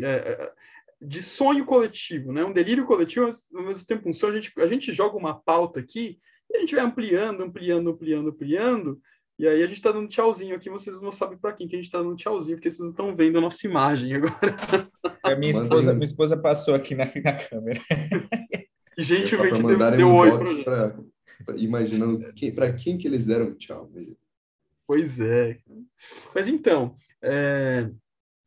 É, 0.03 0.53
de 1.01 1.23
sonho 1.23 1.67
coletivo, 1.67 2.33
né? 2.33 2.45
Um 2.45 2.53
delírio 2.53 2.87
coletivo, 2.87 3.27
mas 3.27 3.45
ao 3.55 3.63
mesmo 3.63 3.87
tempo 3.87 4.09
um 4.09 4.13
sonho. 4.13 4.33
A 4.33 4.41
gente, 4.41 4.53
a 4.59 4.67
gente 4.67 4.93
joga 4.93 5.17
uma 5.17 5.39
pauta 5.39 5.81
aqui 5.81 6.19
e 6.51 6.57
a 6.57 6.61
gente 6.61 6.75
vai 6.75 6.85
ampliando, 6.85 7.43
ampliando, 7.43 7.91
ampliando, 7.91 8.29
ampliando. 8.31 9.01
E 9.39 9.49
aí 9.49 9.63
a 9.63 9.67
gente 9.67 9.79
está 9.79 9.91
dando 9.91 10.09
tchauzinho 10.09 10.55
aqui, 10.55 10.71
vocês 10.71 11.01
não 11.01 11.11
sabem 11.11 11.37
para 11.37 11.53
quem 11.53 11.67
que 11.67 11.75
a 11.75 11.79
gente 11.79 11.87
está 11.87 11.99
dando 11.99 12.15
tchauzinho, 12.15 12.57
porque 12.57 12.71
vocês 12.71 12.89
estão 12.89 13.17
vendo 13.17 13.39
a 13.39 13.41
nossa 13.41 13.67
imagem 13.67 14.15
agora. 14.15 14.89
A 15.23 15.35
minha 15.35 15.51
esposa, 15.51 15.93
minha 15.93 16.05
esposa 16.05 16.37
passou 16.37 16.75
aqui 16.75 16.95
na, 16.95 17.07
na 17.07 17.33
câmera. 17.33 17.81
E 18.97 19.03
gente, 19.03 19.35
é 19.35 19.51
que 19.51 19.63
deu, 19.63 19.91
deu 19.97 20.15
oi 20.15 20.31
para 20.63 20.97
imaginando 21.57 22.33
quem, 22.35 22.55
para 22.55 22.73
quem 22.73 22.97
que 22.97 23.09
eles 23.09 23.27
deram 23.27 23.55
tchau. 23.55 23.91
Pois 24.87 25.19
é. 25.19 25.59
Mas 26.35 26.49
então, 26.49 26.97
é, 27.21 27.91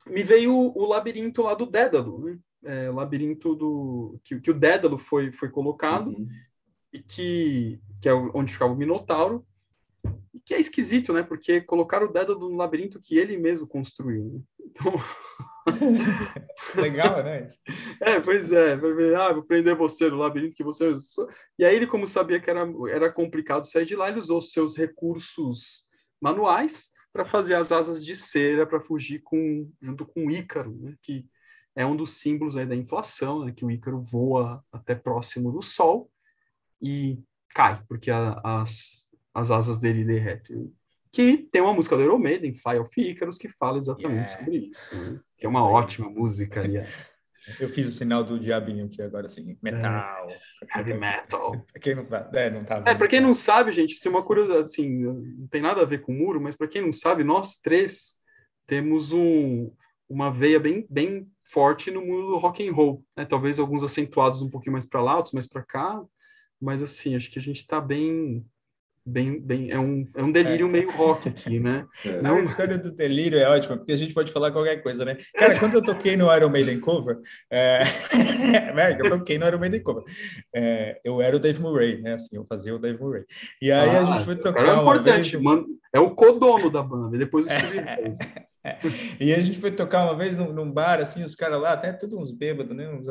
me 0.08 0.24
veio 0.24 0.54
o, 0.54 0.84
o, 0.84 0.86
labirinto 0.86 1.42
lá 1.42 1.54
do 1.54 1.66
Dédalo, 1.66 2.24
né? 2.24 2.40
É, 2.64 2.90
o 2.90 2.96
labirinto 2.96 3.56
do 3.56 4.20
que, 4.24 4.40
que 4.40 4.52
o 4.52 4.54
Dédalo 4.54 4.98
foi 4.98 5.32
foi 5.32 5.50
colocado 5.50 6.10
uhum. 6.10 6.28
E 6.98 7.04
que 7.04 7.80
que 8.00 8.10
é 8.10 8.14
onde 8.14 8.54
ficava 8.54 8.72
o 8.72 8.76
Minotauro 8.76 9.46
e 10.34 10.40
que 10.40 10.54
é 10.54 10.60
esquisito, 10.60 11.12
né? 11.12 11.24
Porque 11.24 11.62
colocaram 11.62 12.08
o 12.08 12.12
Dédalo 12.12 12.50
no 12.50 12.56
labirinto 12.56 13.00
que 13.00 13.18
ele 13.18 13.38
mesmo 13.38 13.68
construiu. 13.68 14.26
Né? 14.26 14.42
Então 14.60 14.94
Legal, 16.76 17.24
né? 17.24 17.50
É, 18.00 18.20
pois 18.20 18.52
é. 18.52 18.74
Ah, 19.18 19.34
vou 19.34 19.44
prender 19.44 19.76
você 19.76 20.10
no 20.10 20.18
labirinto 20.18 20.56
que 20.56 20.64
você. 20.64 20.92
E 21.58 21.66
aí 21.66 21.76
ele, 21.76 21.88
como 21.88 22.06
sabia 22.06 22.40
que 22.40 22.50
era, 22.50 22.66
era 22.90 23.12
complicado 23.12 23.66
sair 23.66 23.86
de 23.86 23.96
lá, 23.96 24.08
ele 24.08 24.20
usou 24.20 24.42
seus 24.42 24.78
recursos 24.78 25.88
manuais 26.22 26.92
para 27.12 27.26
fazer 27.26 27.56
as 27.56 27.72
asas 27.72 28.06
de 28.06 28.16
cera 28.16 28.66
para 28.66 28.80
fugir 28.80 29.22
com, 29.24 29.70
junto 29.82 30.06
com 30.06 30.28
o 30.28 30.32
Ícaro, 30.32 30.78
né? 30.80 30.96
que 31.02 31.26
é 31.76 31.86
um 31.86 31.96
dos 31.96 32.12
símbolos 32.12 32.56
aí 32.56 32.66
da 32.66 32.76
inflação, 32.76 33.44
né? 33.44 33.52
que 33.52 33.66
o 33.66 33.72
Ícaro 33.72 34.00
voa 34.00 34.64
até 34.72 34.94
próximo 34.94 35.52
do 35.52 35.62
Sol 35.62 36.12
e 36.82 37.20
cai, 37.50 37.82
porque 37.88 38.12
a, 38.12 38.40
as, 38.44 39.12
as 39.34 39.52
asas 39.52 39.80
dele 39.80 40.04
derretem. 40.04 40.72
Que 41.12 41.38
tem 41.52 41.62
uma 41.62 41.74
música 41.74 41.96
do 41.96 42.04
Iron 42.04 42.20
Maiden, 42.20 42.54
Fly 42.54 42.80
of 42.80 43.02
Icarus, 43.02 43.38
que 43.38 43.50
fala 43.50 43.78
exatamente 43.78 44.30
yeah. 44.30 44.38
sobre 44.38 44.58
isso. 44.58 44.96
Né? 44.96 45.20
Que 45.38 45.46
é 45.46 45.50
uma 45.50 45.68
ótima 45.68 46.10
música, 46.10 46.62
aliás. 46.62 47.16
Eu 47.60 47.70
fiz 47.70 47.88
o 47.88 47.92
sinal 47.92 48.26
do 48.26 48.38
diabinho 48.38 48.86
aqui 48.86 49.02
agora, 49.02 49.26
assim, 49.26 49.58
metal. 49.62 50.30
É, 50.30 50.78
heavy 50.78 50.94
metal. 50.94 51.52
Pra 51.72 51.80
quem 51.80 51.96
não 51.96 52.06
tá, 52.06 52.30
é, 52.34 52.50
não 52.50 52.66
tá 52.66 52.84
É, 52.86 52.94
pra 52.94 53.08
quem 53.08 53.22
não 53.22 53.34
sabe, 53.34 53.72
gente, 53.72 53.96
isso 53.96 54.06
é 54.06 54.12
uma 54.12 54.24
curiosidade, 54.24 54.64
assim, 54.64 54.90
não 54.90 55.48
tem 55.48 55.62
nada 55.62 55.82
a 55.82 55.86
ver 55.86 56.02
com 56.02 56.12
o 56.12 56.16
muro, 56.16 56.42
mas 56.42 56.58
para 56.58 56.68
quem 56.68 56.82
não 56.82 56.92
sabe, 56.92 57.24
nós 57.24 57.56
três 57.56 58.18
temos 58.68 59.14
um, 59.14 59.72
uma 60.10 60.30
veia 60.30 60.60
bem, 60.60 60.86
bem 60.90 61.26
forte 61.46 61.90
no 61.90 62.02
mundo 62.02 62.28
do 62.28 62.38
rock 62.38 62.68
and 62.68 62.74
roll, 62.74 63.04
né? 63.16 63.26
Talvez 63.26 63.60
alguns 63.60 63.82
acentuados 63.82 64.42
um 64.42 64.50
pouquinho 64.50 64.74
mais 64.74 64.86
para 64.86 65.02
lá, 65.02 65.16
outros 65.16 65.34
mais 65.34 65.48
para 65.48 65.64
cá, 65.64 66.02
mas 66.60 66.82
assim, 66.82 67.16
acho 67.16 67.32
que 67.32 67.40
a 67.40 67.42
gente 67.42 67.58
está 67.58 67.80
bem 67.80 68.46
bem, 69.08 69.40
bem 69.40 69.72
é 69.72 69.80
um, 69.80 70.06
é 70.16 70.22
um 70.22 70.32
delírio 70.32 70.68
é. 70.68 70.70
meio 70.70 70.92
rock 70.92 71.30
aqui, 71.30 71.60
né? 71.60 71.86
É. 72.06 72.22
Não... 72.22 72.36
A 72.36 72.42
história 72.42 72.78
do 72.78 72.92
delírio 72.92 73.40
é 73.40 73.48
ótima, 73.48 73.78
porque 73.78 73.94
a 73.94 73.96
gente 73.96 74.14
pode 74.14 74.32
falar 74.32 74.52
qualquer 74.52 74.84
coisa, 74.84 75.06
né? 75.06 75.18
Cara, 75.34 75.58
quando 75.58 75.76
eu 75.76 75.82
toquei 75.82 76.18
no 76.18 76.34
Iron 76.36 76.50
Maiden 76.50 76.80
cover, 76.80 77.18
é... 77.50 77.84
eu 79.00 79.10
toquei 79.10 79.38
no 79.38 79.48
Iron 79.48 79.60
Maiden 79.60 79.82
cover, 79.82 80.04
é... 80.54 81.00
eu 81.04 81.22
era 81.22 81.36
o 81.36 81.40
Dave 81.40 81.62
Murray, 81.62 82.02
né? 82.02 82.16
Assim, 82.16 82.36
eu 82.36 82.46
fazia 82.46 82.76
o 82.76 82.80
Dave 82.80 83.00
Murray. 83.00 83.24
E 83.62 83.72
aí 83.72 83.90
ah, 83.96 84.02
a 84.02 84.04
gente 84.04 84.26
foi 84.26 84.36
tocar 84.36 84.68
é 84.68 84.82
importante, 84.82 85.32
vez... 85.32 85.44
mano, 85.44 85.66
é 85.94 86.00
o 86.00 86.14
codono 86.14 86.70
da 86.70 86.84
banda, 86.84 87.18
depois 87.18 87.48
eu 87.50 87.56
escrevi 87.56 87.86
E 89.22 89.34
a 89.34 89.40
gente 89.40 89.58
foi 89.60 89.72
tocar 89.72 90.04
uma 90.04 90.18
vez 90.18 90.36
num, 90.36 90.52
num 90.52 90.70
bar, 90.70 91.00
assim, 91.00 91.24
os 91.24 91.36
caras 91.36 91.62
lá, 91.62 91.72
até 91.72 91.94
todos 91.94 92.18
uns 92.20 92.32
bêbados, 92.34 92.76
né? 92.76 92.90
Uns, 92.90 93.08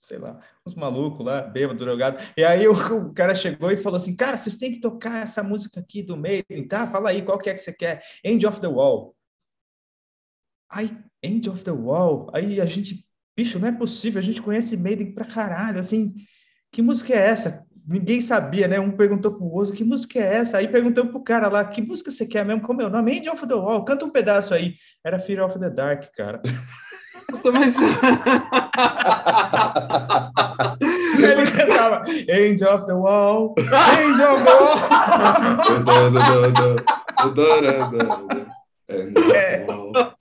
sei 0.00 0.18
lá, 0.18 0.40
uns 0.66 0.74
malucos 0.74 1.24
lá, 1.24 1.42
bêbado, 1.42 1.78
drogado. 1.78 2.22
E 2.36 2.42
aí 2.42 2.66
o, 2.66 2.72
o, 2.72 3.12
cara 3.12 3.34
chegou 3.34 3.70
e 3.70 3.76
falou 3.76 3.98
assim: 3.98 4.16
Cara, 4.16 4.36
vocês 4.36 4.56
têm 4.56 4.72
que 4.72 4.80
tocar 4.80 5.22
essa 5.22 5.42
música 5.42 5.80
aqui 5.80 6.02
do 6.02 6.16
Maiden, 6.16 6.66
tá? 6.66 6.86
Fala 6.88 7.10
aí, 7.10 7.22
qual 7.22 7.38
que 7.38 7.50
é 7.50 7.54
que 7.54 7.60
você 7.60 7.72
quer? 7.72 8.02
End 8.24 8.44
of 8.46 8.60
the 8.60 8.66
Wall. 8.66 9.14
Aí, 10.68 10.96
End 11.22 11.48
of 11.50 11.62
the 11.62 11.70
Wall. 11.70 12.30
Aí 12.32 12.60
a 12.60 12.66
gente, 12.66 13.04
bicho, 13.36 13.58
não 13.58 13.68
é 13.68 13.72
possível, 13.72 14.20
a 14.20 14.24
gente 14.24 14.40
conhece 14.40 14.76
Maiden 14.76 15.12
pra 15.12 15.24
caralho, 15.24 15.78
assim, 15.78 16.14
que 16.72 16.80
música 16.80 17.12
é 17.12 17.28
essa? 17.28 17.66
Ninguém 17.86 18.20
sabia, 18.20 18.68
né? 18.68 18.78
Um 18.78 18.92
perguntou 18.96 19.34
pro 19.34 19.46
outro, 19.46 19.74
que 19.74 19.82
música 19.82 20.18
é 20.18 20.36
essa? 20.36 20.58
Aí 20.58 20.68
perguntou 20.68 21.08
pro 21.08 21.22
cara 21.22 21.48
lá, 21.48 21.64
que 21.64 21.82
música 21.82 22.10
você 22.10 22.26
quer 22.26 22.44
mesmo? 22.44 22.62
Como 22.62 22.80
é 22.80 22.86
o 22.86 22.90
nome? 22.90 23.16
End 23.16 23.28
of 23.28 23.46
the 23.46 23.54
Wall, 23.54 23.84
canta 23.84 24.04
um 24.04 24.10
pedaço 24.10 24.54
aí. 24.54 24.76
Era 25.04 25.18
Fear 25.18 25.44
of 25.44 25.58
the 25.58 25.68
Dark, 25.68 26.04
cara. 26.14 26.40
Mas... 27.52 27.76
Ele 31.18 31.44
cantava 31.50 32.02
End 32.28 32.64
of 32.64 32.86
the 32.86 32.92
Wall, 32.92 33.54
End 33.58 34.22
of 34.22 34.44
the 34.44 34.52
Wall. 34.52 34.78
É, 39.34 39.64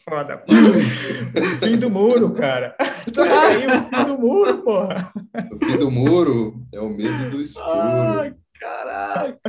foda, 0.08 0.44
O 0.48 1.58
fim 1.58 1.78
do 1.78 1.90
muro, 1.90 2.32
cara. 2.34 2.76
Aí, 2.80 3.66
o 3.66 3.90
fim 3.90 4.06
do 4.06 4.20
muro, 4.20 4.62
porra. 4.62 5.12
O 5.52 5.66
fim 5.66 5.78
do 5.78 5.90
muro 5.90 6.62
é 6.72 6.80
o 6.80 6.90
medo 6.90 7.32
do 7.32 7.42
escuro. 7.42 7.68
Ai, 7.68 8.36
caraca. 8.60 9.40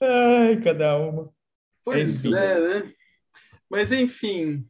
Ai, 0.00 0.56
cada 0.62 0.98
uma. 0.98 1.30
Pois 1.84 2.24
enfim. 2.24 2.36
é, 2.36 2.60
né? 2.60 2.92
Mas 3.70 3.90
enfim, 3.90 4.66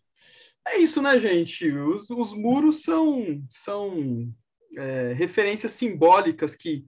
é 0.67 0.79
isso, 0.79 1.03
né, 1.03 1.19
gente? 1.19 1.71
Os, 1.71 2.09
os 2.11 2.35
muros 2.35 2.83
são, 2.83 3.43
são 3.51 4.33
é, 4.77 5.13
referências 5.13 5.73
simbólicas 5.73 6.55
que 6.55 6.85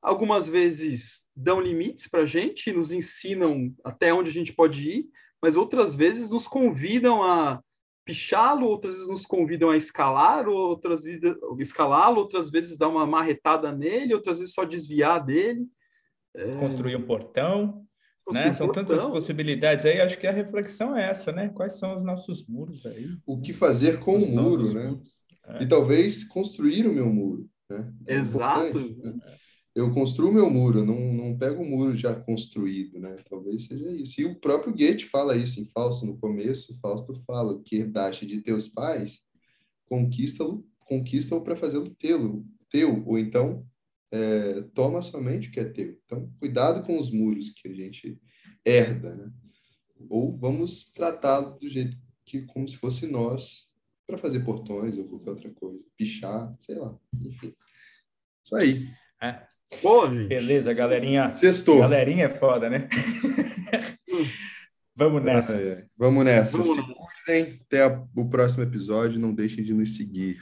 algumas 0.00 0.48
vezes 0.48 1.26
dão 1.34 1.60
limites 1.60 2.08
para 2.08 2.20
a 2.20 2.26
gente, 2.26 2.72
nos 2.72 2.92
ensinam 2.92 3.74
até 3.84 4.12
onde 4.12 4.30
a 4.30 4.32
gente 4.32 4.52
pode 4.52 4.90
ir, 4.90 5.06
mas 5.42 5.56
outras 5.56 5.94
vezes 5.94 6.30
nos 6.30 6.46
convidam 6.46 7.22
a 7.22 7.62
pichá-lo, 8.04 8.66
outras 8.66 8.94
vezes 8.94 9.08
nos 9.08 9.26
convidam 9.26 9.70
a 9.70 9.76
escalar, 9.76 10.48
outras 10.48 11.04
vezes 11.04 11.20
escalá-lo, 11.58 12.20
outras 12.20 12.50
vezes 12.50 12.78
dar 12.78 12.88
uma 12.88 13.06
marretada 13.06 13.70
nele, 13.70 14.14
outras 14.14 14.38
vezes 14.38 14.54
só 14.54 14.64
desviar 14.64 15.24
dele. 15.24 15.66
É... 16.34 16.56
Construir 16.58 16.96
um 16.96 17.02
portão. 17.02 17.86
Né? 18.32 18.52
São 18.52 18.70
tantas 18.70 19.04
possibilidades 19.04 19.84
aí, 19.84 20.00
acho 20.00 20.18
que 20.18 20.26
a 20.26 20.32
reflexão 20.32 20.96
é 20.96 21.10
essa, 21.10 21.32
né? 21.32 21.48
Quais 21.48 21.78
são 21.78 21.96
os 21.96 22.02
nossos 22.02 22.46
muros 22.46 22.84
aí? 22.86 23.08
O 23.26 23.40
que 23.40 23.52
fazer 23.52 24.00
com 24.00 24.18
os 24.18 24.24
o 24.24 24.26
muro, 24.26 24.74
né? 24.74 24.98
É. 25.46 25.62
E 25.62 25.66
talvez 25.66 26.24
construir 26.24 26.86
o 26.86 26.92
meu 26.92 27.12
muro, 27.12 27.48
né? 27.70 27.92
É 28.06 28.14
Exato. 28.16 28.78
Né? 28.78 29.14
eu 29.74 29.92
construo 29.94 30.32
meu 30.32 30.50
muro, 30.50 30.84
não, 30.84 31.12
não 31.12 31.38
pego 31.38 31.62
o 31.62 31.66
muro 31.66 31.94
já 31.94 32.14
construído, 32.14 32.98
né? 32.98 33.14
Talvez 33.30 33.66
seja 33.66 33.92
isso. 33.92 34.20
E 34.20 34.24
o 34.24 34.34
próprio 34.34 34.72
Goethe 34.72 35.04
fala 35.04 35.36
isso 35.36 35.60
em 35.60 35.66
Fausto 35.66 36.04
no 36.04 36.18
começo. 36.18 36.76
Fausto 36.80 37.14
fala 37.24 37.60
que 37.64 37.76
herdaste 37.76 38.26
de 38.26 38.40
teus 38.40 38.66
pais, 38.68 39.20
conquista-o 39.86 40.64
conquista 40.88 41.38
para 41.40 41.54
fazê-lo 41.54 41.94
teu, 42.00 43.04
ou 43.06 43.18
então 43.18 43.64
é, 44.10 44.62
toma 44.74 45.02
somente 45.02 45.48
o 45.48 45.52
que 45.52 45.60
é 45.60 45.64
teu. 45.64 45.98
Então, 46.04 46.32
cuidado 46.38 46.84
com 46.84 46.98
os 46.98 47.10
muros 47.10 47.50
que 47.50 47.68
a 47.68 47.74
gente 47.74 48.18
herda, 48.64 49.14
né? 49.14 49.30
Ou 50.08 50.36
vamos 50.36 50.92
tratá-lo 50.92 51.58
do 51.58 51.68
jeito 51.68 51.96
que 52.24 52.42
como 52.42 52.68
se 52.68 52.76
fosse 52.76 53.06
nós 53.06 53.68
para 54.06 54.18
fazer 54.18 54.40
portões 54.40 54.96
ou 54.96 55.08
qualquer 55.08 55.30
outra 55.30 55.50
coisa, 55.50 55.82
pichar, 55.96 56.54
sei 56.60 56.76
lá, 56.76 56.96
enfim. 57.20 57.54
Isso 58.44 58.56
aí. 58.56 58.88
É. 59.22 59.42
Boa, 59.82 60.08
gente. 60.08 60.28
Beleza, 60.28 60.72
galerinha. 60.72 61.30
Sextou. 61.30 61.80
Galerinha 61.80 62.24
é 62.24 62.30
foda, 62.30 62.70
né? 62.70 62.88
Vamos 64.96 65.22
nessa. 65.22 65.56
É, 65.60 65.68
é. 65.68 65.86
Vamos 65.96 66.24
nessa. 66.24 66.58
Vamos. 66.58 66.74
Se 66.74 66.82
cuidem. 67.26 67.60
Até 67.66 67.86
o 67.86 68.28
próximo 68.28 68.62
episódio. 68.62 69.20
Não 69.20 69.34
deixem 69.34 69.62
de 69.62 69.74
nos 69.74 69.96
seguir. 69.96 70.40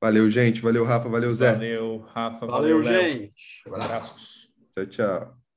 Valeu, 0.00 0.30
gente. 0.30 0.60
Valeu, 0.60 0.84
Rafa. 0.84 1.08
Valeu, 1.08 1.34
Zé. 1.34 1.52
Valeu, 1.52 1.98
Rafa. 1.98 2.46
Valeu, 2.46 2.82
valeu 2.82 2.82
gente. 2.82 3.32
Abraços. 3.66 4.48
Tchau, 4.76 4.86
tchau. 4.86 5.47